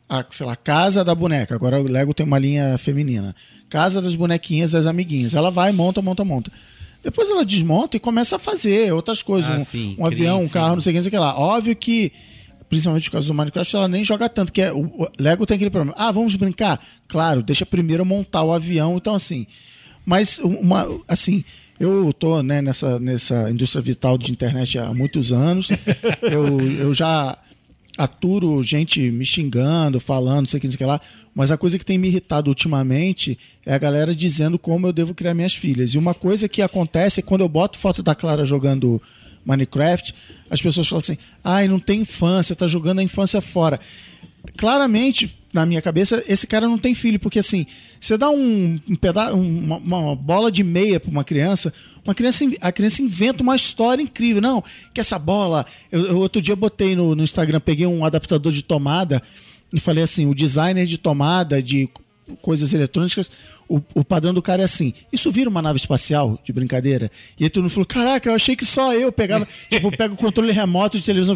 [0.07, 1.55] a, sei lá, casa da boneca.
[1.55, 3.35] Agora o Lego tem uma linha feminina.
[3.69, 5.33] Casa das bonequinhas das amiguinhas.
[5.33, 6.51] Ela vai, monta, monta, monta.
[7.01, 9.49] Depois ela desmonta e começa a fazer outras coisas.
[9.51, 11.17] Ah, um sim, um avião, um carro, não sei o que, não sei o que
[11.17, 11.37] lá.
[11.37, 12.13] Óbvio que,
[12.73, 14.51] principalmente por causa do Minecraft, ela nem joga tanto.
[14.51, 15.93] Que é, o, Lego tem aquele problema.
[15.95, 16.83] Ah, vamos brincar?
[17.07, 18.97] Claro, deixa primeiro montar o avião.
[18.97, 19.45] Então, assim.
[20.03, 21.45] Mas, uma, assim,
[21.79, 25.69] eu tô né, nessa, nessa indústria vital de internet há muitos anos.
[26.23, 27.37] eu, eu já
[27.95, 30.99] aturo gente me xingando, falando, não sei o que, não sei o que lá.
[31.33, 35.13] Mas a coisa que tem me irritado ultimamente é a galera dizendo como eu devo
[35.13, 35.93] criar minhas filhas.
[35.93, 38.99] E uma coisa que acontece é quando eu boto foto da Clara jogando
[39.45, 40.13] Minecraft,
[40.49, 43.79] as pessoas falam assim: ai, não tem infância, tá jogando a infância fora.
[44.57, 47.65] Claramente, na minha cabeça, esse cara não tem filho, porque assim,
[47.99, 52.43] você dá um, um peda uma, uma bola de meia para uma criança, uma criança,
[52.59, 54.41] a criança inventa uma história incrível.
[54.41, 54.63] Não,
[54.93, 55.65] que essa bola.
[55.91, 59.21] Eu, eu outro dia botei no, no Instagram, peguei um adaptador de tomada
[59.71, 61.89] e falei assim: o designer de tomada, de
[62.41, 63.29] coisas eletrônicas,
[63.67, 67.09] o, o padrão do cara é assim: isso vira uma nave espacial de brincadeira?
[67.39, 69.47] E aí todo mundo falou: caraca, eu achei que só eu pegava.
[69.69, 71.35] tipo, eu pego o controle remoto de televisão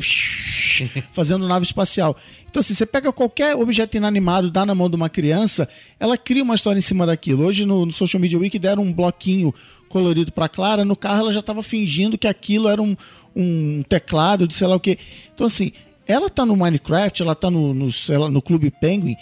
[1.13, 2.15] fazendo nave espacial.
[2.49, 5.67] Então, assim, você pega qualquer objeto inanimado, dá na mão de uma criança,
[5.99, 7.45] ela cria uma história em cima daquilo.
[7.45, 9.53] Hoje no, no Social Media Week deram um bloquinho
[9.89, 12.95] colorido pra Clara, no carro ela já estava fingindo que aquilo era um,
[13.35, 14.97] um teclado de sei lá o quê.
[15.33, 15.71] Então, assim,
[16.07, 19.15] ela tá no Minecraft, ela tá no, no, lá, no Clube Penguin,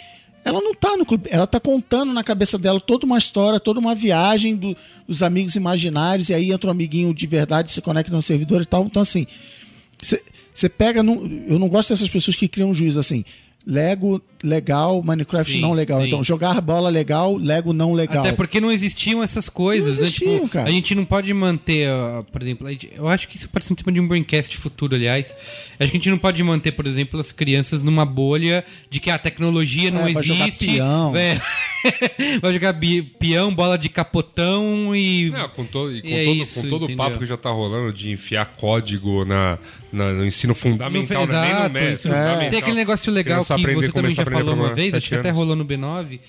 [0.46, 3.80] ela não tá no clube, ela tá contando na cabeça dela toda uma história, toda
[3.80, 8.12] uma viagem do- dos amigos imaginários, e aí entra um amiguinho de verdade, se conecta
[8.14, 8.84] no servidor e tal.
[8.84, 9.26] Então, assim,
[10.54, 11.00] você pega.
[11.00, 13.24] eu não gosto dessas pessoas que criam um juízo assim.
[13.66, 16.00] Lego legal, Minecraft Sim, não legal.
[16.00, 16.06] sim.
[16.06, 18.20] Então, jogar bola legal, Lego não legal.
[18.20, 20.38] Até porque não existiam essas coisas, Não existiam, né?
[20.38, 20.68] Tipo, cara.
[20.68, 21.88] A gente não pode manter,
[22.30, 25.34] por exemplo, eu acho que isso parece um tema de um braincast futuro, aliás.
[25.80, 29.10] Acho que a gente não pode manter, por exemplo, as crianças numa bolha de que
[29.10, 30.66] a tecnologia não É, vai jogar existe.
[30.66, 31.16] peão.
[31.16, 31.40] É.
[32.40, 32.74] vai jogar
[33.18, 35.30] peão, bola de capotão e.
[35.30, 37.50] Não, com, to- e com é todo, isso, com todo o papo que já tá
[37.50, 39.58] rolando de enfiar código na,
[39.92, 42.50] na- no ensino fundamental, Não, não, é nem no exato, médio, fundamental.
[42.50, 44.74] Tem aquele negócio legal Criança que aprender- você também começar já a aprender falou uma
[44.74, 46.20] vez, acho que até rolou no B9,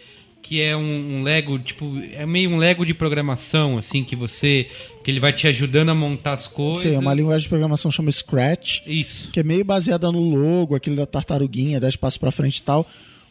[0.42, 4.68] que é um, um Lego, tipo, é meio um Lego de programação, assim, que você.
[5.04, 6.84] que ele vai te ajudando a montar as coisas.
[6.84, 9.30] Sei, uma linguagem de programação chama Scratch, Isso.
[9.32, 12.86] que é meio baseada no logo, aquele da tartaruguinha, 10 passos pra frente e tal.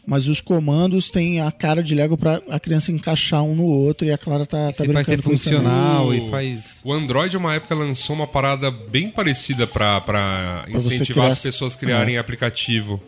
[0.09, 4.07] Mas os comandos têm a cara de Lego pra a criança encaixar um no outro
[4.07, 5.59] e a Clara tá, tá Você faz brincando ser com isso também.
[5.59, 6.79] funcional e faz.
[6.81, 9.67] O Android, uma época, lançou uma parada bem parecida
[10.79, 13.01] você incentivar criar- as pessoas a criarem aplicativo.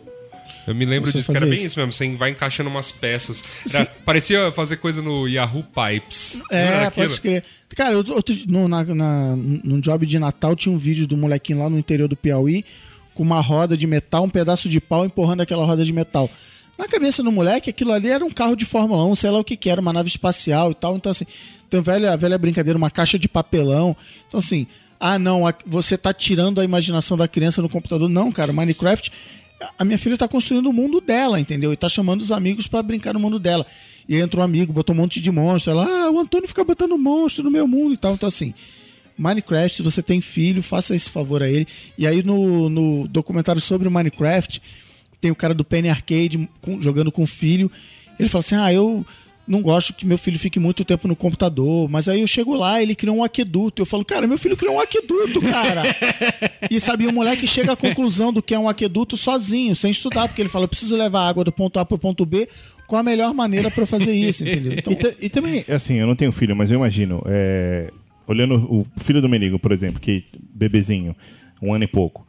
[0.70, 1.66] Eu me lembro disso, que era bem isso.
[1.66, 1.92] isso mesmo.
[1.92, 3.42] Você vai encaixando umas peças.
[3.72, 6.40] Era- parecia fazer coisa no Yahoo Pipes.
[6.50, 7.44] É, pode crer.
[7.76, 11.58] Cara, outro, outro, no, na, na, num job de Natal tinha um vídeo do molequinho
[11.58, 12.64] lá no interior do Piauí
[13.14, 16.30] com uma roda de metal, um pedaço de pau empurrando aquela roda de metal.
[16.78, 19.44] Na cabeça do moleque, aquilo ali era um carro de Fórmula 1, sei lá o
[19.44, 20.96] que que era, uma nave espacial e tal.
[20.96, 21.26] Então, assim,
[21.68, 23.94] tem velha, velha brincadeira, uma caixa de papelão.
[24.26, 24.66] Então, assim,
[24.98, 28.08] ah, não, você tá tirando a imaginação da criança no computador.
[28.08, 29.12] Não, cara, Minecraft
[29.78, 31.72] a minha filha tá construindo o mundo dela, entendeu?
[31.72, 33.66] E tá chamando os amigos pra brincar no mundo dela.
[34.08, 35.72] E aí entrou um amigo, botou um monte de monstro.
[35.72, 38.14] Ela, ah, o Antônio fica botando monstro no meu mundo e tal.
[38.14, 38.54] Então, assim,
[39.16, 41.66] Minecraft, você tem filho, faça esse favor a ele.
[41.98, 44.60] E aí no, no documentário sobre o Minecraft,
[45.20, 47.70] tem o cara do Penny Arcade com- jogando com o filho.
[48.18, 49.04] Ele fala assim: Ah, eu
[49.50, 52.80] não gosto que meu filho fique muito tempo no computador, mas aí eu chego lá,
[52.80, 53.82] ele criou um aqueduto.
[53.82, 55.82] Eu falo, cara, meu filho criou um aqueduto, cara.
[56.70, 60.28] e sabe, o moleque chega à conclusão do que é um aqueduto sozinho, sem estudar,
[60.28, 62.48] porque ele fala, eu preciso levar água do ponto A pro ponto B.
[62.86, 64.72] Qual a melhor maneira eu fazer isso, entendeu?
[64.72, 67.90] Então, E, e também, assim, eu não tenho filho, mas eu imagino, é,
[68.28, 70.24] olhando o filho do Menigo, por exemplo, que
[70.54, 71.16] bebezinho,
[71.60, 72.24] um ano e pouco.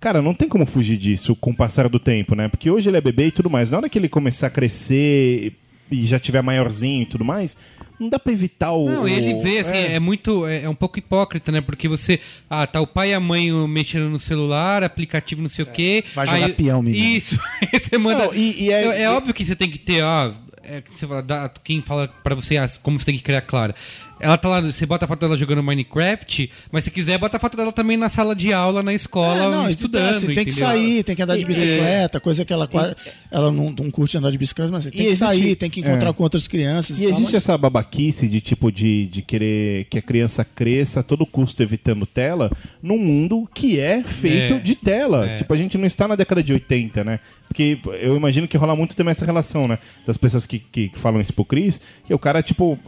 [0.00, 2.48] Cara, não tem como fugir disso com o passar do tempo, né?
[2.48, 3.70] Porque hoje ele é bebê e tudo mais.
[3.70, 5.52] Na hora que ele começar a crescer
[5.90, 7.56] e já tiver maiorzinho e tudo mais,
[7.98, 8.88] não dá pra evitar o.
[8.90, 9.92] Não, ele vê, assim, é.
[9.94, 10.46] é, muito.
[10.46, 11.60] É, é um pouco hipócrita, né?
[11.60, 12.18] Porque você.
[12.50, 16.02] Ah, tá o pai e a mãe mexendo no celular, aplicativo não sei o quê.
[16.14, 17.04] vai jogar aí- peão, menino.
[17.04, 17.38] Isso.
[17.72, 18.26] Você manda.
[18.26, 20.32] Não, e- e é- é, é óbvio que você tem que ter, ó.
[20.66, 23.42] É, que você fala, dá- quem fala pra você ah, como você tem que criar
[23.42, 23.74] clara.
[24.20, 27.40] Ela tá lá, você bota a foto dela jogando Minecraft, mas se quiser, bota a
[27.40, 30.14] foto dela também na sala de aula, na escola, É, não, estudando.
[30.14, 32.94] assim, tem que sair, tem que andar de bicicleta, coisa que ela quase.
[33.30, 36.10] Ela não, não curte andar de bicicleta, mas tem que existe- sair, tem que encontrar
[36.10, 36.12] é.
[36.12, 36.98] com outras crianças.
[37.00, 41.00] E tal, existe mas- essa babaquice de tipo de, de querer que a criança cresça
[41.00, 42.50] a todo custo evitando tela
[42.82, 44.58] num mundo que é feito É.
[44.60, 45.26] de tela.
[45.28, 45.36] É.
[45.36, 47.20] Tipo, a gente não está na década de 80, né?
[47.46, 49.78] Porque eu imagino que rola muito também essa relação, né?
[50.06, 52.78] Das pessoas que, que, que falam isso pro Cris, que o cara, tipo,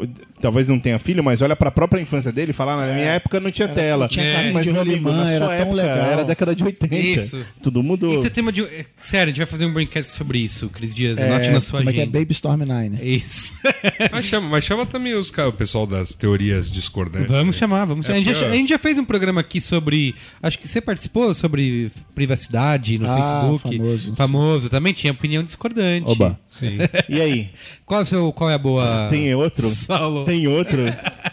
[0.40, 3.06] talvez não tenha filho, mas olha pra própria infância dele e fala, ah, na minha
[3.06, 4.08] época não tinha tela.
[4.08, 5.96] tinha carrinho mas, de meu amigo, na sua era tão época legal.
[5.98, 6.94] era década de 80.
[6.96, 7.46] Isso.
[7.62, 8.14] Tudo mudou.
[8.14, 8.62] Esse é tema de.
[8.62, 11.18] é, Sério, a gente vai fazer um braincast sobre isso, Cris Dias.
[11.18, 12.02] É, Anote na sua como é que é?
[12.02, 12.18] agenda.
[12.18, 12.88] Baby Storm 9.
[12.88, 12.98] né?
[13.02, 13.56] Isso.
[14.12, 17.30] Mas chama, mas chama também os, o pessoal das teorias discordantes.
[17.30, 17.58] Vamos né?
[17.58, 18.20] chamar, vamos É chamar.
[18.20, 20.14] A gente, já, a gente já fez um programa aqui sobre.
[20.42, 23.76] Acho que você participou sobre privacidade no Ah, Facebook.
[23.76, 24.14] famoso.
[24.16, 24.70] Famoso.
[24.70, 26.06] Também tinha opinião discordante.
[26.08, 26.38] Oba.
[26.46, 26.78] Sim.
[27.08, 27.50] E aí?
[27.84, 29.08] Qual, é o seu, qual é a boa.
[29.10, 29.68] Tem outro?
[29.70, 30.24] Saulo.
[30.24, 30.82] Tem outro?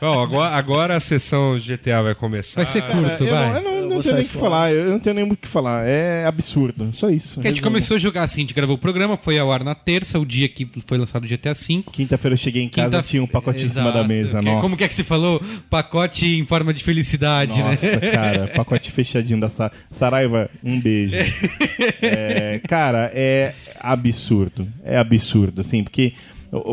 [0.01, 2.63] Bom, agora, agora a sessão GTA vai começar.
[2.63, 3.49] Vai ser curto, eu vai.
[3.49, 4.71] não, eu não, Eu não tenho nem o que falar.
[4.73, 5.87] Eu não tenho nem o que falar.
[5.87, 6.89] É absurdo.
[6.91, 7.35] Só isso.
[7.35, 7.71] Porque a gente Resumo.
[7.71, 10.25] começou a jogar assim, a gente gravou o programa, foi ao ar na terça, o
[10.25, 11.83] dia que foi lançado o GTA V.
[11.91, 13.97] Quinta-feira eu cheguei em casa Quinta- tinha um pacotinho em cima Exato.
[13.97, 14.39] da mesa.
[14.39, 14.61] Que- Nossa.
[14.61, 15.41] Como que é que se falou?
[15.69, 18.11] Pacote em forma de felicidade, Nossa, né?
[18.11, 21.15] cara, pacote fechadinho da Sa Saraiva, um beijo.
[22.01, 24.67] É, cara, é absurdo.
[24.83, 26.13] É absurdo, assim, porque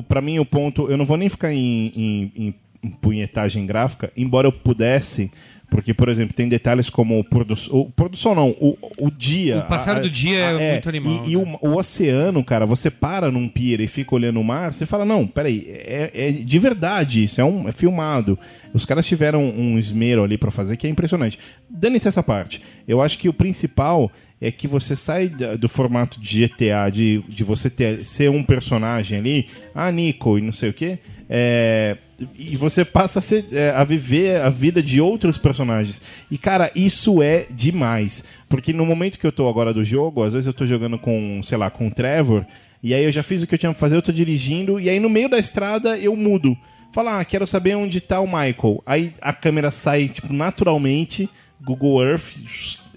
[0.08, 0.90] pra mim o ponto.
[0.90, 2.54] Eu não vou nem ficar em, em- em
[3.00, 5.30] punhetagem gráfica, embora eu pudesse.
[5.70, 7.82] Porque, por exemplo, tem detalhes como o pôr do sol.
[7.82, 9.60] O pôr do sol não, o, o dia.
[9.60, 11.58] O passar do dia é muito animal, E, e né?
[11.62, 15.04] o, o oceano, cara, você para num pier e fica olhando o mar, você fala,
[15.04, 18.36] não, peraí, é, é de verdade isso, é, um, é filmado.
[18.74, 21.38] Os caras tiveram um esmero ali pra fazer que é impressionante.
[21.68, 22.60] Dane-se essa parte.
[22.86, 27.44] Eu acho que o principal é que você sai do formato de GTA, de, de
[27.44, 30.98] você ter, ser um personagem ali, ah, Nico e não sei o quê,
[31.28, 31.96] é,
[32.38, 36.00] e você passa a, ser, é, a viver a vida de outros personagens.
[36.30, 38.24] E, cara, isso é demais.
[38.48, 41.40] Porque no momento que eu tô agora do jogo, às vezes eu tô jogando com,
[41.42, 42.44] sei lá, com o Trevor,
[42.82, 44.88] e aí eu já fiz o que eu tinha pra fazer, eu tô dirigindo, e
[44.90, 46.56] aí no meio da estrada eu mudo.
[46.92, 48.82] Fala, ah, quero saber onde tá o Michael.
[48.84, 51.28] Aí a câmera sai, tipo, naturalmente,
[51.62, 52.36] Google Earth,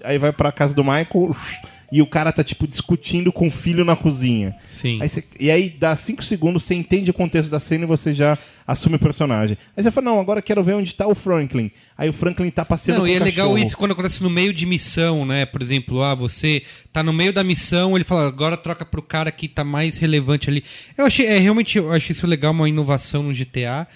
[0.02, 1.34] aí vai pra casa do Michael,
[1.92, 4.56] e o cara tá, tipo, discutindo com o filho na cozinha.
[4.70, 4.98] Sim.
[5.00, 8.12] Aí você- e aí dá 5 segundos, você entende o contexto da cena e você
[8.12, 9.58] já assume o personagem.
[9.76, 11.70] Aí você fala, não, agora quero ver onde tá o Franklin.
[11.96, 13.66] Aí o Franklin tá passeando Não, e é legal cachorro.
[13.66, 15.44] isso quando acontece no meio de missão, né?
[15.44, 16.62] Por exemplo, ah, você
[16.92, 20.48] tá no meio da missão, ele fala, agora troca pro cara que tá mais relevante
[20.48, 20.64] ali.
[20.96, 23.86] Eu achei, é, realmente, eu achei isso legal, uma inovação no GTA.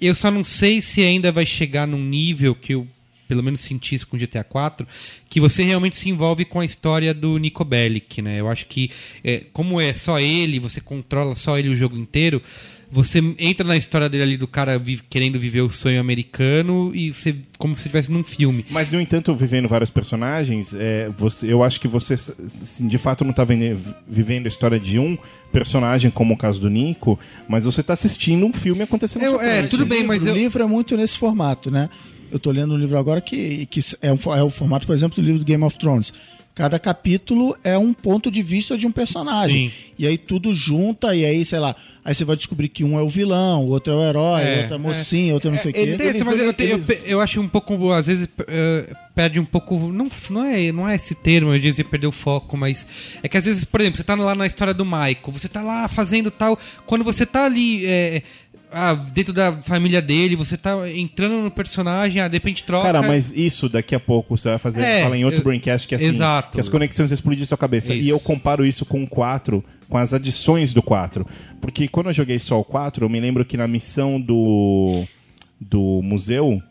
[0.00, 2.86] Eu só não sei se ainda vai chegar num nível que eu,
[3.28, 4.86] pelo menos, senti isso com GTA 4,
[5.28, 8.40] que você realmente se envolve com a história do Nico Bellic, né?
[8.40, 8.90] Eu acho que,
[9.22, 12.42] é, como é só ele, você controla só ele o jogo inteiro,
[12.90, 17.12] você entra na história dele ali do cara vi- querendo viver o sonho americano e
[17.12, 18.64] você como se estivesse num filme.
[18.70, 23.24] Mas, no entanto, vivendo vários personagens, é, você, eu acho que você, assim, de fato,
[23.24, 23.76] não tá vende-
[24.08, 25.16] vivendo a história de um
[25.52, 27.18] personagem, como o caso do Nico,
[27.48, 29.70] mas você tá assistindo um filme acontecendo Eu- na sua é, frente.
[29.70, 31.88] tudo bem, mas o eu- livro é muito nesse formato, né?
[32.32, 35.16] Eu tô lendo um livro agora que, que é, um, é o formato, por exemplo,
[35.16, 36.12] do livro do Game of Thrones.
[36.54, 39.68] Cada capítulo é um ponto de vista de um personagem.
[39.70, 39.74] Sim.
[39.98, 41.74] E aí tudo junta, e aí, sei lá,
[42.04, 44.56] aí você vai descobrir que um é o vilão, o outro é o herói, É,
[44.56, 45.80] o outro é a mocinha, o outro é não sei o quê.
[45.80, 49.78] Eles- mas eu, eu eu acho um pouco, às vezes, eh, perde um pouco.
[49.78, 52.86] Não, não, é, não é esse termo, eu dizia perder o foco, mas.
[53.22, 55.62] É que às vezes, por exemplo, você tá lá na história do Michael, você tá
[55.62, 56.58] lá fazendo tal.
[56.84, 57.86] Quando você tá ali.
[57.86, 58.22] eh,
[58.72, 62.84] ah, dentro da família dele, você tá entrando no personagem, ah, de repente troca.
[62.86, 65.86] Cara, mas isso daqui a pouco você vai fazer, É, fala em outro eu- Braincast
[65.88, 66.52] que é assim, Exato.
[66.52, 67.92] que as conexões explodem sua cabeça.
[67.94, 68.04] Isso.
[68.04, 71.26] E eu comparo isso com o 4, com as adições do 4.
[71.60, 75.04] Porque quando eu joguei só o 4, eu me lembro que na missão do
[75.60, 76.62] do museu,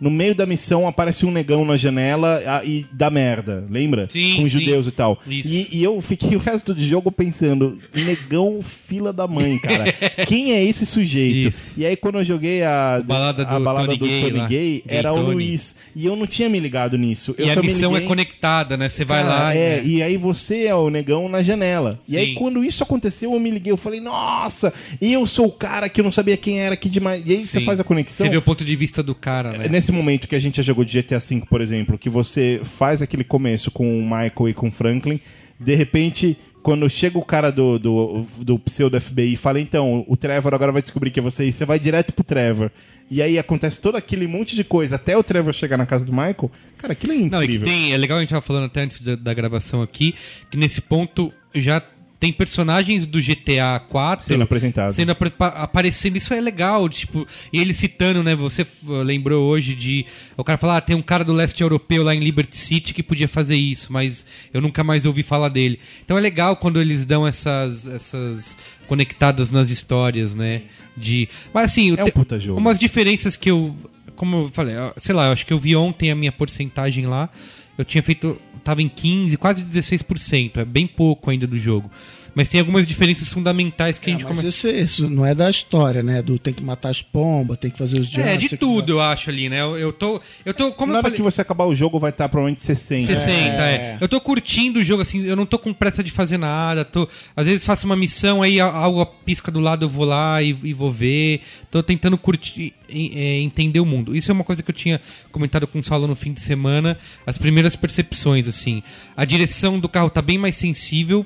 [0.00, 4.08] No meio da missão aparece um negão na janela ah, e dá merda, lembra?
[4.10, 4.60] Sim, Com os sim.
[4.60, 5.20] judeus e tal.
[5.26, 9.84] E, e eu fiquei o resto do jogo pensando, negão fila da mãe, cara.
[10.26, 11.48] Quem é esse sujeito?
[11.48, 11.80] Isso.
[11.80, 14.48] E aí quando eu joguei a, balada a do balada Tony do Gay Tony.
[14.48, 15.34] Gay, era o Tony.
[15.34, 15.76] Luiz.
[15.94, 17.34] E eu não tinha me ligado nisso.
[17.36, 18.06] Eu e a missão liguei...
[18.06, 18.88] é conectada, né?
[18.88, 19.96] Você vai Cara, lá é, e...
[19.96, 22.00] e aí você é o negão na janela.
[22.08, 22.34] E aí Sim.
[22.34, 26.04] quando isso aconteceu, eu me liguei, eu falei, nossa, eu sou o cara que eu
[26.04, 27.22] não sabia quem era, que demais.
[27.26, 27.64] E aí você Sim.
[27.64, 28.26] faz a conexão.
[28.26, 29.68] Você vê o ponto de vista do cara, É né?
[29.68, 33.02] Nesse momento que a gente já jogou de GTA V, por exemplo, que você faz
[33.02, 35.20] aquele começo com o Michael e com o Franklin,
[35.58, 40.16] de repente, quando chega o cara do, do, do pseudo FBI e fala, então, o
[40.16, 42.70] Trevor agora vai descobrir que é você, e você vai direto pro Trevor.
[43.10, 46.12] E aí acontece todo aquele monte de coisa até o Trevor chegar na casa do
[46.12, 46.50] Michael.
[46.78, 47.38] Cara, aquilo é incrível.
[47.38, 49.82] Não, e que tem, é legal a gente tava falando até antes da, da gravação
[49.82, 50.14] aqui,
[50.50, 51.82] que nesse ponto já
[52.22, 54.92] tem personagens do GTA 4 Sendo apresentado.
[54.94, 58.64] sendo pa- aparecendo, isso é legal, tipo, e ele citando, né, você
[59.04, 62.20] lembrou hoje de o cara falar, ah, tem um cara do leste europeu lá em
[62.20, 64.24] Liberty City que podia fazer isso, mas
[64.54, 65.80] eu nunca mais ouvi falar dele.
[66.04, 70.62] Então é legal quando eles dão essas essas conectadas nas histórias, né,
[70.96, 72.60] de Mas assim, É um puta jogo.
[72.60, 73.74] umas diferenças que eu
[74.14, 77.28] como eu falei, sei lá, eu acho que eu vi ontem a minha porcentagem lá.
[77.76, 78.40] Eu tinha feito.
[78.64, 80.58] Tava em 15, quase 16%.
[80.58, 81.90] É bem pouco ainda do jogo.
[82.34, 84.48] Mas tem algumas diferenças fundamentais que a É, gente mas começa.
[84.48, 86.22] isso, isso não é da história, né?
[86.22, 88.24] Do tem que matar as pombas, tem que fazer os jumps.
[88.26, 89.60] É, de tudo, eu acho ali, né?
[89.60, 90.18] Eu, eu tô.
[90.42, 90.72] Eu tô.
[90.72, 91.16] Como Na hora falei.
[91.18, 93.04] que você acabar o jogo, vai estar provavelmente 60.
[93.04, 93.74] 60, é.
[93.74, 93.98] É.
[94.00, 96.86] Eu tô curtindo o jogo, assim, eu não tô com pressa de fazer nada.
[96.86, 97.06] Tô,
[97.36, 100.56] às vezes faço uma missão, aí a- algo pisca do lado, eu vou lá e,
[100.64, 101.42] e vou ver.
[101.70, 104.14] Tô tentando curtir, é, entender o mundo.
[104.16, 105.00] Isso é uma coisa que eu tinha
[105.30, 106.98] comentado com o Saulo no fim de semana.
[107.26, 108.82] As primeiras percepções, assim.
[109.16, 111.24] A direção do carro tá bem mais sensível.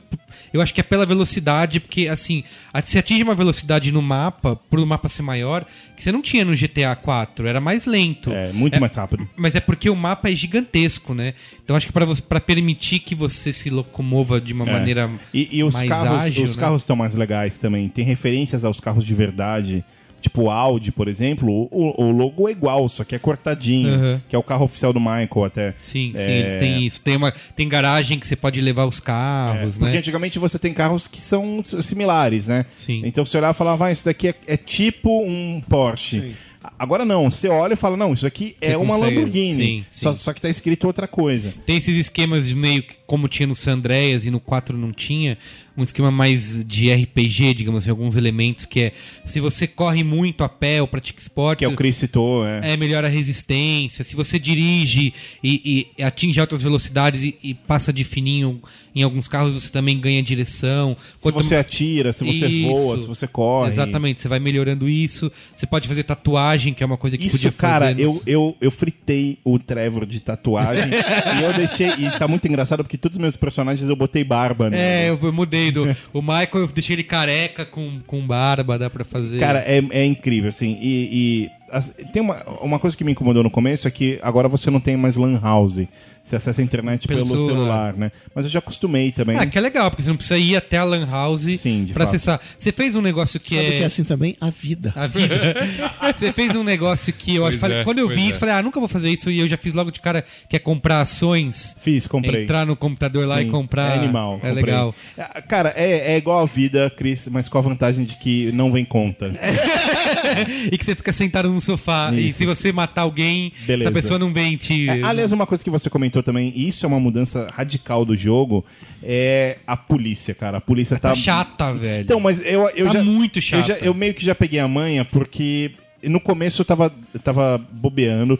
[0.53, 2.45] Eu acho que é pela velocidade, porque, assim,
[2.85, 5.65] você atinge uma velocidade no mapa, por o mapa ser maior,
[5.97, 7.47] que você não tinha no GTA 4.
[7.47, 8.31] Era mais lento.
[8.33, 9.29] É, muito mais rápido.
[9.37, 11.35] Mas é porque o mapa é gigantesco, né?
[11.65, 14.73] Então acho que para permitir que você se locomova de uma É.
[14.73, 16.61] maneira E, e os mais carros ágil, os né?
[16.61, 17.89] carros estão mais legais também.
[17.89, 19.85] Tem referências aos carros de verdade.
[20.27, 23.89] Tipo o Audi, por exemplo, o, o logo é igual, só que é cortadinho.
[23.89, 24.21] Uhum.
[24.29, 25.75] Que é o carro oficial do Michael até.
[25.83, 27.01] Sim, sim, É, eles têm isso.
[27.01, 29.99] Tem uma tem garagem que você pode levar os É, carros, porque né?
[29.99, 32.67] antigamente você tem carros que são similares, né?
[32.75, 33.03] Sim.
[33.05, 36.21] Então você olhava e falava, ah, isso daqui é, é tipo um Porsche.
[36.21, 36.35] Sim.
[36.77, 39.55] Agora não, você olha e fala, não, isso aqui é Você uma consegue- Lamborghini.
[39.55, 40.19] sim, Só, sim.
[40.19, 41.55] só que tá escrito outra coisa.
[41.65, 44.91] Tem esses esquemas de meio que como tinha no San Andreas e no 4 não
[44.91, 45.39] tinha,
[45.77, 48.93] um esquema mais de RPG, digamos assim, alguns elementos que é
[49.25, 52.73] se você corre muito a pé ou pratica esporte, Que é o Chris citou, é.
[52.73, 54.03] é, melhora a resistência.
[54.05, 55.13] Se você dirige
[55.43, 58.61] e, e atinge altas velocidades e, e passa de fininho
[58.95, 60.97] em alguns carros, você também ganha direção.
[60.99, 62.69] Se Quanto- você atira, se você Isso.
[62.69, 63.69] voa, se você corre.
[63.71, 65.31] Exatamente, você vai melhorando isso.
[65.55, 68.03] Você pode fazer tatuagem, que é uma coisa que Isso, podia cara, fazer.
[68.05, 70.85] eu, nos- eu, eu fritei o Trevor de tatuagem
[71.39, 71.89] e eu deixei.
[71.99, 74.79] E tá muito engraçado porque todos os meus personagens eu botei barba, né?
[75.07, 75.66] É, eu eu mudei
[76.13, 79.39] o Michael, eu deixei ele careca com, com barba, dá pra fazer.
[79.39, 80.79] Cara, é, é incrível, assim.
[80.81, 84.71] E, e, tem uma, uma coisa que me incomodou no começo é que agora você
[84.71, 85.81] não tem mais Lan House.
[86.27, 87.55] Você acessa a internet Pelo pelo, celular.
[87.55, 87.95] celular.
[87.97, 88.11] né?
[88.35, 89.37] Mas eu já acostumei também.
[89.39, 91.93] Ah, que é legal, porque você não precisa ir até a Lan House Sim, de
[91.93, 92.17] pra fato.
[92.17, 92.41] acessar.
[92.59, 93.77] Você fez um negócio que Sabe é.
[93.77, 94.37] que é assim também?
[94.41, 94.93] A vida.
[94.97, 95.55] A vida.
[96.13, 97.61] Você fez um negócio que eu Pois acho.
[97.61, 98.31] falei- é, quando eu vi é.
[98.31, 99.31] isso, falei, ah, nunca vou fazer isso.
[99.31, 101.77] E eu já fiz logo de cara que é comprar ações.
[101.81, 102.43] Fiz, comprei.
[102.43, 103.97] Entrar no computador lá Sim, e comprar.
[103.97, 104.35] É animal.
[104.43, 104.55] É comprei.
[104.55, 104.95] legal.
[105.17, 108.73] É, Cara, é, é igual a vida, Cris, mas com a vantagem de que não
[108.73, 109.31] vem conta.
[110.73, 112.11] e que você fica sentado no sofá.
[112.13, 112.39] E Isso.
[112.39, 113.89] se você matar alguém, Beleza.
[113.89, 114.89] essa pessoa não vem te.
[114.89, 118.17] É, aliás, uma coisa que você comentou também, e isso é uma mudança radical do
[118.17, 118.65] jogo,
[119.03, 120.59] é a polícia, cara.
[120.59, 121.11] A polícia tá.
[121.11, 122.03] tá chata, velho.
[122.05, 123.05] Então, mas eu, eu Tá já.
[123.05, 123.63] muito Eu, chata.
[123.63, 125.73] já- eu meio que já peguei a manha, porque
[126.03, 128.39] no começo eu tava, eu tava bobeando.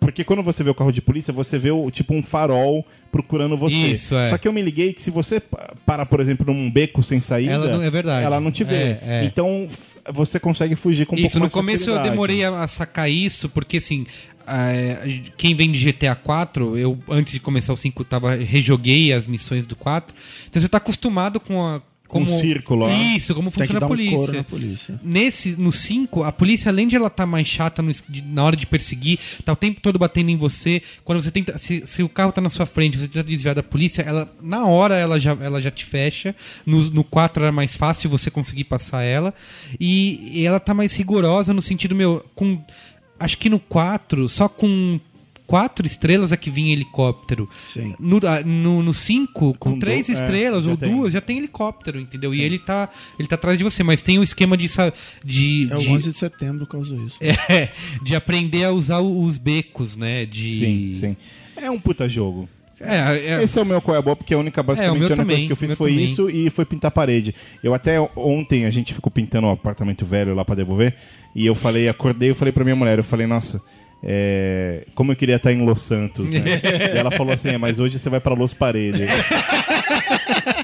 [0.00, 3.56] Porque quando você vê o carro de polícia, você vê o, tipo um farol procurando
[3.56, 3.76] você.
[3.76, 4.26] Isso, é.
[4.28, 7.20] Só que eu me liguei que se você pa- parar, por exemplo, num beco sem
[7.20, 8.24] saída, Ela não- é verdade.
[8.26, 8.74] ela não te vê.
[8.74, 9.24] É, é.
[9.24, 9.68] Então
[10.12, 12.10] você consegue fugir com um Isso, pouco no mais começo eu facilidade.
[12.10, 14.04] demorei a, a sacar isso, porque assim,
[14.46, 19.26] é, quem vem de GTA 4, eu antes de começar o 5 tava, rejoguei as
[19.26, 20.14] missões do 4,
[20.48, 21.80] então você tá acostumado com a.
[22.08, 22.90] Como, Um círculo.
[22.90, 24.32] Isso, como funciona a um polícia.
[24.34, 25.00] na polícia.
[25.02, 27.90] Nesse, no 5, a polícia, além de ela estar mais chata no
[28.26, 30.82] na hora de perseguir, tá o tempo todo batendo em você.
[31.06, 31.56] Quando você tenta.
[31.56, 34.66] Se, se o carro tá na sua frente, você tenta desviar da polícia, ela, na
[34.66, 36.36] hora ela já, ela já te fecha.
[36.66, 39.32] No, no 4 era mais fácil você conseguir passar ela.
[39.80, 42.62] E, e ela tá mais rigorosa no sentido, meu, com.
[43.24, 44.98] Acho que no 4, só com
[45.46, 47.48] quatro estrelas é que vinha helicóptero.
[47.72, 47.94] Sim.
[48.00, 50.90] No, ah, no, no cinco, com, Com três du- é, estrelas já ou tem.
[50.90, 52.34] duas, já tem helicóptero, entendeu?
[52.34, 52.88] E ele tá,
[53.18, 54.68] ele tá atrás de você, mas tem o esquema de.
[54.68, 54.92] sa-
[55.22, 57.18] de, É o de 11 de setembro causou isso.
[57.22, 57.68] é,
[58.02, 60.24] de aprender a usar os becos, né?
[60.24, 60.58] De...
[60.58, 61.16] Sim, sim.
[61.56, 62.48] É um puta jogo.
[62.82, 65.10] É, é, Esse é o meu qual é boa, porque a única, basicamente, meu a
[65.10, 66.04] única coisa que eu fiz foi também.
[66.04, 67.34] isso e foi pintar a parede.
[67.62, 70.94] Eu até ontem, a gente ficou pintando um apartamento velho lá pra devolver,
[71.34, 73.62] e eu falei, acordei e falei pra minha mulher, eu falei, nossa,
[74.02, 76.60] é, como eu queria estar em Los Santos, né?
[76.94, 79.06] e ela falou assim, é, mas hoje você vai pra Los Paredes.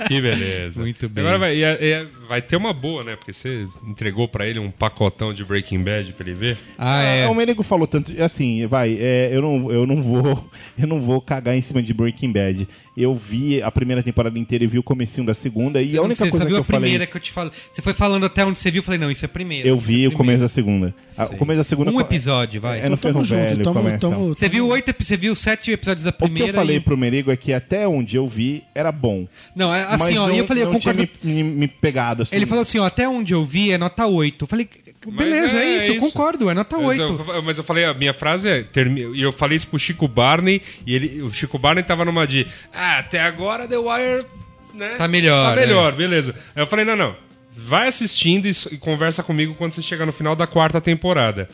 [0.08, 0.80] Que beleza.
[0.80, 1.22] Muito bem.
[1.24, 3.14] Agora vai, e- e- vai ter uma boa, né?
[3.16, 6.58] Porque você entregou pra ele um pacotão de Breaking Bad pra ele ver.
[6.78, 7.28] Ah, é.
[7.28, 11.20] O Menego falou tanto, assim, vai, é, eu, não, eu não vou, eu não vou
[11.20, 12.66] cagar em cima de Breaking Bad.
[13.00, 16.24] Eu vi a primeira temporada inteira e vi o comecinho da segunda e a única
[16.24, 17.52] você coisa só que viu eu a primeira falei, que eu te falo.
[17.72, 19.68] Você foi falando até onde você viu, eu falei, não, isso é a primeira.
[19.68, 20.92] eu é vi a o começo da primeira.
[20.92, 20.94] segunda.
[21.16, 22.80] A- O começo da segunda Um episódio, vai.
[22.80, 23.98] É no Tamo Ferro Velho tamo- começa.
[23.98, 26.80] tamo- Você viu oito, você viu sete episódios da O que primeira eu falei e-
[26.80, 29.28] pro Merigo é que até onde eu vi era bom.
[29.54, 31.18] Não, é assim, mas ó, não, e eu falei, eu não tinha concordo.
[31.22, 32.34] me, me- me pegado assim.
[32.34, 34.44] Ele falou assim, ó, até onde eu vi é nota 8.
[34.44, 34.68] Eu falei,
[35.06, 37.24] beleza, Mas é, isso, eu concordo, é nota Mas 8.
[37.34, 38.66] eu, mas eu falei, a minha frase é.
[39.14, 42.46] E eu falei isso pro Chico Barney, e ele, o Chico Barney tava numa de.
[42.72, 44.26] Ah, até agora The Wire.
[44.74, 46.34] Né, Tá melhor, Tá melhor, beleza.
[46.54, 47.16] Aí eu falei, não, não.
[47.56, 51.48] Vai assistindo e, e conversa comigo quando você chegar no final da quarta temporada.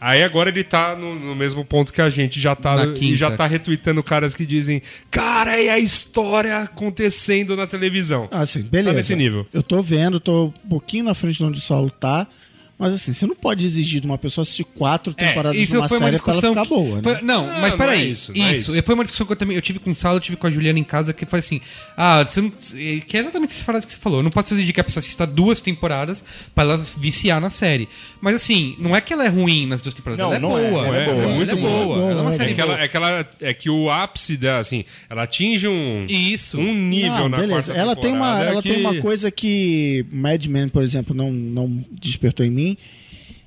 [0.00, 3.30] Aí agora ele tá no, no mesmo ponto que a gente, já tá, e já
[3.36, 4.80] tá retweetando caras que dizem,
[5.10, 8.26] cara, é a história acontecendo na televisão.
[8.30, 8.92] Ah, sim, beleza.
[8.92, 9.46] Tá nesse nível.
[9.52, 12.26] Eu tô vendo, tô um pouquinho na frente de onde o Saulo tá.
[12.80, 16.18] Mas assim, você não pode exigir de uma pessoa assistir quatro temporadas de uma série
[16.18, 17.02] pra ela ficar que- boa, né?
[17.02, 18.00] foi- não, Não, mas não peraí.
[18.00, 18.72] é isso, isso, não é isso.
[18.74, 18.82] isso.
[18.82, 20.50] Foi uma discussão que eu também eu tive com o Saulo, eu tive com a
[20.50, 21.60] Juliana em casa, que foi assim:
[21.94, 22.50] ah, você não.
[22.50, 24.20] Que é exatamente essa frase que você falou.
[24.20, 26.24] Eu não posso exigir que a pessoa assista duas temporadas
[26.54, 27.86] pra ela viciar na série.
[28.20, 30.58] Mas assim, não é que ela é ruim nas duas temporadas, Não, ela é não
[30.58, 30.86] é, boa.
[30.86, 31.84] ela é boa, Ela muito é boa.
[31.84, 32.10] boa.
[32.10, 32.84] Ela é uma É série É que, ela, boa.
[32.84, 36.58] é, que ela, é que o ápice dela, assim, ela atinge um, Isso.
[36.58, 37.72] um nível Não, na beleza.
[37.72, 41.30] quarta Ela tem uma, ela que- tem uma coisa que Mad Men, por exemplo, não,
[41.30, 42.69] não despertou em mim.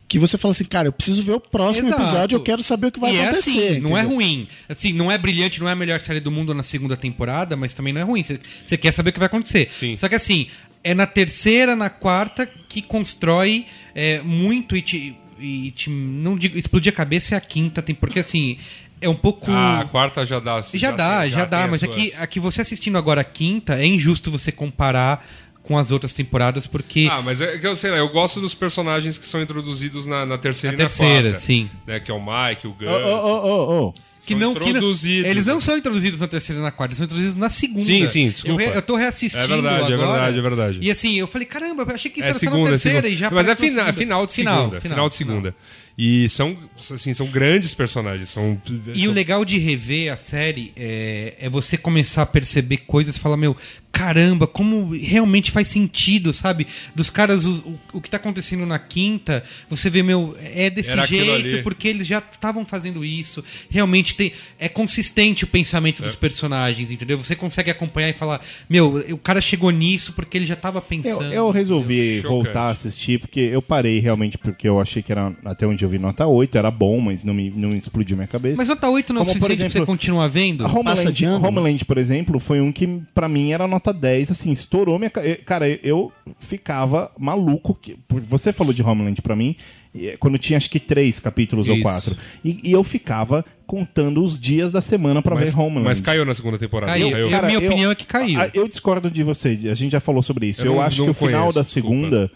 [0.08, 2.04] Que você fala assim, cara, eu preciso ver o próximo Exato.
[2.04, 3.50] episódio, eu quero saber o que vai e acontecer.
[3.58, 4.48] É assim, não é ruim.
[4.70, 7.74] Assim, não é brilhante, não é a melhor série do mundo na segunda temporada, mas
[7.74, 8.22] também não é ruim.
[8.22, 9.70] Você- quer saber o que vai acontecer.
[9.72, 9.98] Sim.
[9.98, 10.48] Só que assim,
[10.84, 16.58] é na terceira, na quarta que constrói é, muito e te, e te- Não digo
[16.60, 18.58] explodir a cabeça é a quinta, tem, porque assim.
[19.02, 19.52] É um pouco.
[19.52, 20.62] Ah, a quarta já dá.
[20.62, 23.24] já, dá, tem- já, dá, mas as é que, suas- aqui você assistindo agora a
[23.26, 25.28] quinta, é injusto você comparar
[25.64, 27.08] com as outras temporadas, porque.
[27.10, 30.26] Ah, mas é que eu sei lá, eu gosto dos personagens que são introduzidos na,
[30.26, 31.40] na terceira Na e na terceira, quarta.
[31.40, 31.70] sim.
[31.88, 32.88] Né, que é o Mike, o Gus.
[32.88, 33.94] Ô, ô, ô.
[34.26, 35.30] que são não, que não- introduzidos.
[35.32, 37.84] eles não são introduzidos na terceira e na quarta, eles são introduzidos na segunda.
[37.84, 38.62] Sim, sim, desculpa.
[38.62, 40.12] Eu, re- eu tô reassistindo É verdade, é agora.
[40.12, 40.80] verdade, é verdade.
[40.82, 42.70] E assim, eu falei, caramba, eu achei que isso É era só segunda, na é
[42.72, 43.14] terceira segunda.
[43.14, 43.94] e já Mas é fina, segunda.
[43.94, 44.82] final de segunda.
[44.82, 45.56] Final, de segunda.
[45.98, 46.58] E são,
[46.92, 48.30] assim, são grandes personagens.
[48.30, 48.60] São,
[48.94, 53.16] E são- o legal de rever a série é, é você começar a perceber coisas
[53.16, 53.56] e falar, meu,
[53.94, 56.66] caramba, como realmente faz sentido, sabe?
[56.96, 61.06] Dos caras, o, o, que tá acontecendo na quinta, você vê, meu, é desse Era
[61.06, 63.44] jeito, porque eles já estavam fazendo isso.
[63.70, 66.06] Realmente tem, é consistente o pensamento É.
[66.08, 67.20] dos personagens, entendeu?
[67.20, 70.82] Você consegue acompanhar e falar, meu, o cara chegou nisso porque ele já tava Eu,
[70.82, 71.32] pensando.
[71.32, 72.28] eu resolvi Chocante.
[72.44, 75.90] voltar a assistir, porque eu parei realmente, porque eu achei que era até onde eu
[75.90, 78.58] vi nota 8, era bom, mas não me, não explodiu minha cabeça.
[78.58, 80.66] Mas nota 8 não é o suficiente pra exemplo, você continuar vendo?
[80.66, 83.83] A Passa Homeland, de ano, Homeland, por exemplo, foi um que pra mim era nota
[83.92, 85.12] 10, assim, estourou minha...
[85.18, 87.74] eh, Cara, eu ficava maluco.
[87.82, 87.98] Que...
[88.30, 89.56] Você falou de Homeland pra mim,
[89.96, 91.84] eh, quando tinha acho que três capítulos ou Isso.
[91.84, 92.16] quatro.
[92.44, 95.86] E, e eu ficava contando os dias da semana pra mas, ver Homeland.
[95.86, 96.92] mas caiu na segunda temporada.
[96.92, 97.12] Caiu.
[97.12, 97.30] Caiu.
[97.30, 98.40] Eu- minha opinião é que caiu.
[98.40, 100.62] a- Eu discordo de você, a gente já falou sobre isso.
[100.62, 101.88] Eu Eu, não- acho não que o final conheço, da desculpa.
[101.90, 102.32] segunda,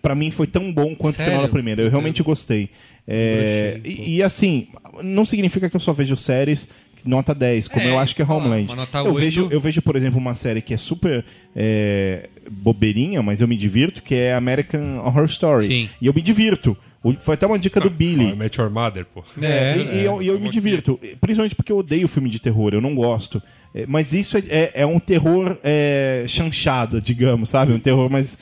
[0.00, 1.42] pra mim, foi tão bom quanto o final Sério?
[1.46, 1.82] da primeira.
[1.82, 2.70] Eu realmente gostei.
[3.10, 4.68] É, e, e, assim,
[5.02, 6.68] não significa que eu só vejo séries
[7.04, 8.68] nota 10, como É, eu acho que é Homeland.
[8.70, 9.14] eu, 8.
[9.14, 11.24] vejo, eu vejo, por exemplo, uma série que é super
[11.56, 15.66] é, bobeirinha, mas eu me divirto, que é American Horror Story.
[15.66, 15.88] Sim.
[16.02, 16.76] E eu me divirto.
[17.20, 18.34] Foi até uma dica do Billy.
[18.34, 19.22] Met Your Mother, pô.
[19.40, 20.54] É, e, e eu, e eu me aqui.
[20.54, 20.98] divirto.
[21.20, 23.40] Principalmente porque eu odeio filme de terror, eu não gosto.
[23.74, 27.72] É, Mas isso é, é- é um terror é, chanchado, digamos, sabe?
[27.72, 28.36] Um terror mais.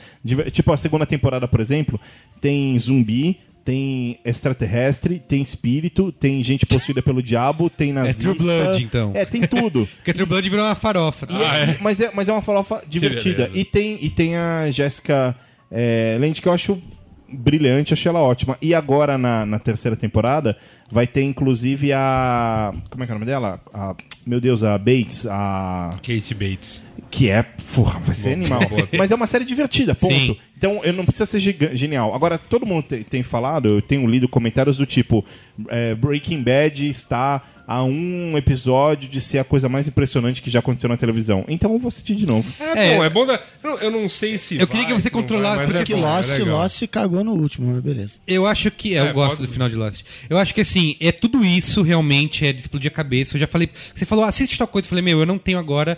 [0.51, 1.99] Tipo, a segunda temporada, por exemplo,
[2.41, 3.37] tem zumbi,
[3.67, 8.33] tem extraterrestre, tem espírito, tem gente possuída pelo diabo, tem nazista.
[8.33, 9.11] True Blood, então.
[9.13, 9.85] É, tem tudo.
[9.97, 11.27] Porque True Blood virou uma farofa.
[11.29, 13.51] E é- Mas, é, mas é uma farofa divertida.
[13.53, 15.35] E tem, e tem a Jéssica
[15.69, 16.81] é, Land, que eu acho
[17.29, 18.57] brilhante, achei ela ótima.
[18.61, 20.55] E agora, na, na terceira temporada,
[20.89, 22.73] vai ter inclusive a.
[22.89, 23.59] Como é que é o nome dela?
[23.73, 23.93] A-
[24.25, 25.93] meu Deus, a Bates, a.
[26.01, 26.86] Kate Bates.
[27.09, 27.43] Que é.
[27.73, 28.61] Porra, vai ser animal.
[28.97, 30.13] Mas é uma série divertida, ponto.
[30.13, 30.37] Sim.
[30.57, 31.39] Então eu não precisa ser
[31.75, 32.13] genial.
[32.15, 35.23] Agora, todo mundo tem, tem falado, eu tenho lido comentários do tipo:
[35.69, 40.59] é, Breaking Bad está a um episódio de ser a coisa mais impressionante que já
[40.59, 41.43] aconteceu na televisão.
[41.49, 42.49] Então eu vou assistir de novo.
[42.59, 42.95] É, É.
[42.95, 43.25] bom, é bom.
[43.25, 43.33] Da...
[43.61, 44.57] Eu, não, eu não sei se.
[44.57, 46.39] Eu queria que vai, você controlasse, vai, porque é Que bom, é Lost.
[46.39, 48.19] Lost cagou no último, mas beleza.
[48.25, 48.95] Eu acho que.
[48.95, 50.01] É, eu gosto pode- do final de Lost.
[50.29, 53.35] Eu acho que assim, é tudo isso realmente, é de explodir a cabeça.
[53.35, 53.69] Eu já falei.
[53.93, 54.85] Você falou, assiste tal coisa.
[54.85, 55.97] Eu falei, meu, eu não tenho agora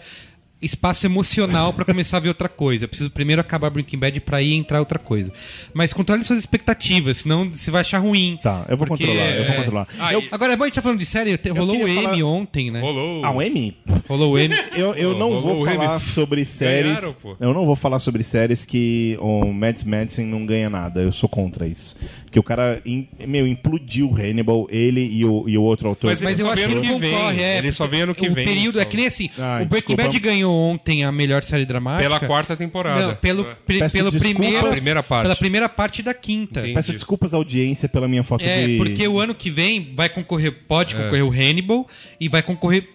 [0.61, 2.83] espaço emocional pra começar a ver outra coisa.
[2.85, 5.31] Eu preciso primeiro acabar Breaking Bad pra ir entrar outra coisa.
[5.73, 8.37] Mas controle suas expectativas, senão você vai achar ruim.
[8.43, 9.87] Tá, eu vou Porque, controlar, eu vou é, controlar.
[9.99, 11.95] Ah, Eu- Agora é bom a gente tá falando de série, te- rolou o M
[12.03, 12.81] falar- ontem, né?
[12.81, 13.23] Rolou.
[13.25, 13.77] Ah, um M?
[14.07, 14.53] Rolou o M.
[14.75, 15.99] Eu, eu não Rolou vou o falar M.
[16.01, 16.91] sobre séries.
[16.99, 17.37] Ganharam, pô.
[17.39, 21.01] Eu não vou falar sobre séries que o Mads Madison não ganha nada.
[21.01, 21.95] Eu sou contra isso.
[22.31, 22.79] Que o cara,
[23.27, 26.09] meu, implodiu o Hannibal, ele e o, e o outro autor.
[26.09, 27.57] Mas ele Mas eu acho que ano não concorre, é.
[27.57, 28.81] Ele só vem ano que o vem, período só.
[28.81, 29.29] é que nem assim.
[29.37, 30.03] Ai, o Breaking desculpa.
[30.03, 32.03] Bad ganhou ontem a melhor série dramática.
[32.09, 33.07] Pela quarta temporada.
[33.07, 33.55] Não, pelo, É.
[33.65, 34.39] Peço pelo desculpas.
[34.41, 35.23] primeiro, primeira parte.
[35.23, 36.59] Pela primeira parte da quinta.
[36.61, 36.73] Entendi.
[36.73, 38.77] Peço desculpas à audiência pela minha foto É, de.
[38.77, 40.97] porque o ano que vem vai concorrer, pode É.
[40.97, 41.87] concorrer o Hannibal
[42.19, 42.87] e vai concorrer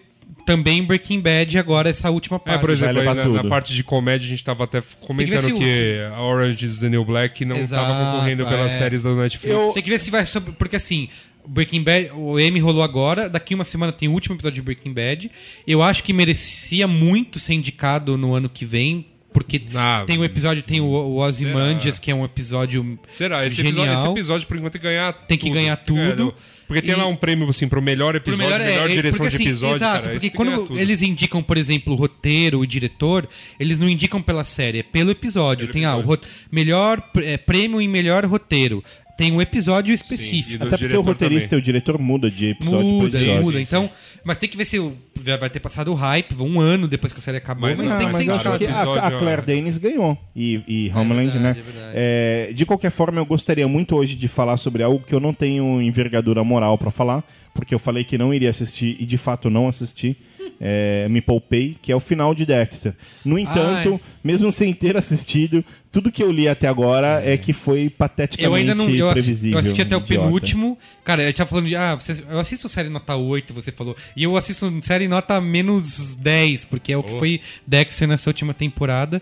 [0.45, 2.57] também Breaking Bad agora, essa última parte.
[2.57, 5.53] É, por exemplo, aí na, na parte de comédia a gente tava até comentando se
[5.53, 8.77] que, a Orange is the New Black não Exato, tava concorrendo pelas é.
[8.77, 9.73] séries da Netflix.
[9.73, 10.51] Tem que ver se vai sobre.
[10.53, 11.09] Porque assim,
[11.47, 14.93] Breaking Bad, o M rolou agora, daqui uma semana tem o último episódio de Breaking
[14.93, 15.31] Bad.
[15.67, 19.05] Eu acho que merecia muito ser indicado no ano que vem.
[19.33, 23.45] Porque Ah, tem um episódio, tem o, o Ozymandias, que é um episódio Será?
[23.45, 23.71] Esse genial.
[23.73, 25.53] episódio, esse episódio, por enquanto, tem que ganhar Tem que tudo.
[25.55, 26.33] ganhar tudo.
[26.65, 29.17] Porque tem E- lá um prêmio, assim, pro melhor Pro episódio, melhor, é, é, direção
[29.25, 30.13] porque, de assim, episódio, exato, cara.
[30.13, 33.27] porque quando eles indicam, por exemplo, o roteiro e diretor,
[33.59, 35.67] eles não indicam pela série, é pelo episódio.
[35.67, 36.29] Pelo tem ah, o episódio.
[36.49, 38.81] melhor é, prêmio em melhor roteiro.
[39.17, 40.59] Tem um episódio específico.
[40.59, 41.59] do Até porque o roteirista também.
[41.59, 43.43] e o diretor muda de episódio Muda, episódio.
[43.43, 43.61] muda.
[43.61, 43.89] Então,
[44.23, 44.77] mas tem que ver se
[45.23, 47.91] já vai ter passado o hype, um ano depois que a série acabou, Mas mas,
[47.91, 48.59] não, tem que mas ser eu acho indicado.
[48.59, 49.41] que a, a episódio, Claire.
[49.41, 50.17] Danes ganhou.
[50.35, 51.49] E, e Homeland, verdade, né?
[51.51, 51.91] é verdade.
[51.95, 55.33] É, de qualquer forma, eu gostaria muito hoje de falar sobre algo que eu não
[55.33, 57.23] tenho envergadura moral pra falar,
[57.55, 60.15] porque eu falei que não iria assistir e de fato não assisti.
[60.61, 62.93] É, me poupei, que é o final de Dexter.
[63.25, 63.99] No entanto, Ai.
[64.23, 68.53] mesmo sem ter assistido, tudo que eu li até agora é, que foi pateticamente Eu
[68.53, 68.89] ainda não.
[68.89, 69.57] Eu assisti, previsível.
[69.57, 70.21] eu assisti até o idiota.
[70.23, 70.77] penúltimo.
[71.03, 71.75] Cara, eu tava falando de.
[71.75, 73.97] Ah, você- eu assisto série nota 8, você falou.
[74.15, 77.19] E eu assisto série nota menos 10, porque é o que Oh.
[77.19, 79.21] foi Dexter nessa última temporada.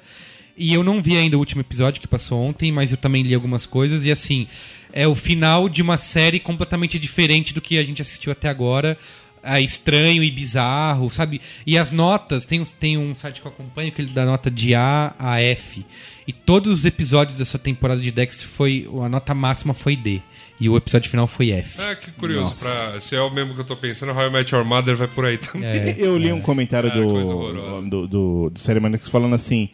[0.55, 3.33] E eu não vi ainda o último episódio que passou ontem, mas eu também li
[3.33, 4.03] algumas coisas.
[4.03, 4.47] E assim,
[4.91, 8.97] é o final de uma série completamente diferente do que a gente assistiu até agora.
[9.45, 11.41] É estranho e bizarro, sabe?
[11.67, 14.73] E as notas, tem, tem um site que eu acompanho que ele dá nota de
[14.73, 15.85] A a F.
[16.25, 18.87] E todos os episódios dessa temporada de Dexter foi.
[19.03, 20.21] A nota máxima foi D.
[20.61, 21.81] E o episódio final foi F.
[21.81, 22.55] Ah, que curioso.
[22.55, 25.07] Pra, se é o mesmo que eu tô pensando, How I Met Your Mother vai
[25.09, 25.67] por aí também.
[25.67, 25.95] É.
[25.97, 29.69] Eu li um comentário Ah, do, do, do, do Série Manix falando assim.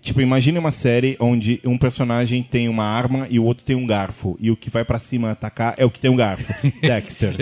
[0.00, 3.86] Tipo, imagine uma série onde um personagem tem uma arma e o outro tem um
[3.86, 4.36] garfo.
[4.40, 6.52] E o que vai pra cima atacar é o que tem um garfo.
[6.82, 7.34] Dexter.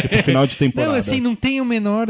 [0.00, 0.92] tipo, final de temporada.
[0.92, 2.06] Não, assim, não tem o menor.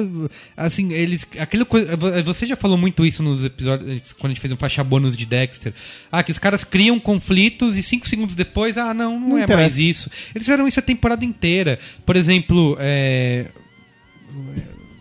[0.57, 1.27] Assim, eles.
[1.39, 1.97] Aquilo coisa.
[2.23, 4.13] Você já falou muito isso nos episódios.
[4.13, 5.73] Quando a gente fez um faixa bônus de Dexter.
[6.13, 9.45] Ah, que os caras criam conflitos e cinco segundos depois, ah, não, não, Não é
[9.45, 9.61] interessa.
[9.61, 10.11] mais isso.
[10.35, 11.79] Eles fizeram isso a temporada inteira.
[12.05, 13.47] Por exemplo, é.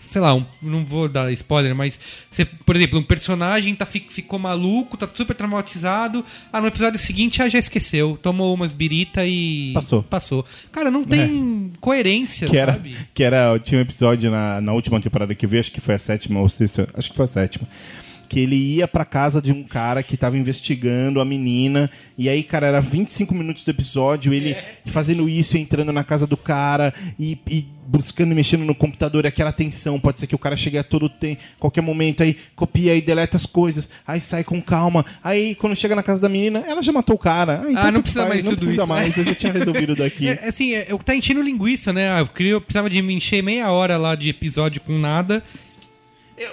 [0.09, 1.99] Sei lá, um- não vou dar spoiler, mas,
[2.31, 6.25] você, por exemplo, um personagem tá, fi- ficou maluco, tá super traumatizado.
[6.51, 8.17] Ah, no episódio seguinte, ah, já esqueceu.
[8.19, 9.71] Tomou umas birita e.
[9.73, 10.01] Passou.
[10.01, 10.43] Passou.
[10.71, 12.97] Cara, não tem coerência, que era, sabe?
[13.13, 15.93] que era tinha um episódio na, na última temporada que eu vi, acho que foi
[15.93, 17.67] a sétima ou sexta, acho que foi a sétima.
[18.29, 21.89] Que ele ia pra casa de um cara que tava investigando a menina.
[22.17, 26.37] E aí, cara, era 25 minutos do episódio, ele fazendo isso, entrando na casa do
[26.37, 29.99] cara e, e buscando e mexendo no computador, e aquela tensão.
[29.99, 33.35] Pode ser que o cara chegue a todo tempo, qualquer momento, aí copia e deleta
[33.35, 35.03] as coisas, aí sai com calma.
[35.23, 37.63] Aí, quando chega na casa da menina, ela já matou o cara.
[37.65, 39.23] Ah, então Ah, não precisa faz, mais não tudo precisa isso, mais, né?
[39.23, 40.27] eu já tinha resolvido daqui.
[40.27, 42.19] É, assim, é, eu tá enchendo linguiça, né?
[42.21, 45.43] Eu, queria, eu precisava de me encher meia hora lá de episódio com nada.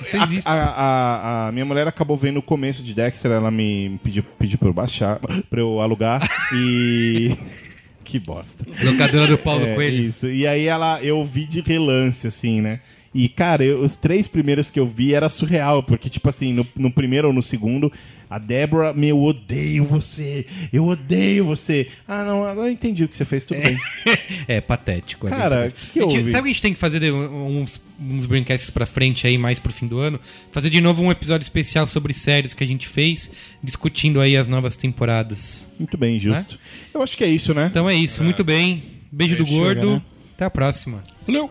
[0.02, 0.48] Fez isso.
[0.48, 4.58] A, a- a minha mulher acabou vendo o começo de Dexter, ela me pediu, pediu
[4.58, 5.18] pra eu baixar,
[5.48, 7.36] pra eu alugar e.
[8.04, 8.64] que bosta.
[8.84, 10.04] Locadora do Paulo É, Coelho.
[10.04, 10.28] Isso.
[10.28, 12.80] E aí ela, eu vi de relance, assim, né?
[13.14, 16.66] E, cara, eu- os três primeiros que eu vi era surreal, porque, tipo assim, no,
[16.76, 17.90] no primeiro ou no segundo,
[18.28, 21.88] a Débora, meu, eu odeio você, eu odeio você.
[22.06, 23.76] Ah, não, agora eu entendi o que você fez, tudo bem.
[24.48, 25.26] É patético.
[25.26, 26.30] é Cara, que que houve?
[26.30, 29.36] Sabe o que a gente tem que fazer de- uns, uns braincasts pra frente aí,
[29.38, 30.20] mais pro fim do ano?
[30.52, 33.30] Fazer de novo um episódio especial sobre séries que a gente fez,
[33.62, 35.66] discutindo aí as novas temporadas.
[35.78, 36.58] Muito bem, justo.
[36.94, 37.66] Eu acho que é isso, né?
[37.70, 38.82] Então é isso, muito bem.
[39.10, 39.90] Beijo do Chega, gordo.
[39.92, 40.02] né?
[40.34, 41.02] Até a próxima.
[41.26, 41.50] Valeu!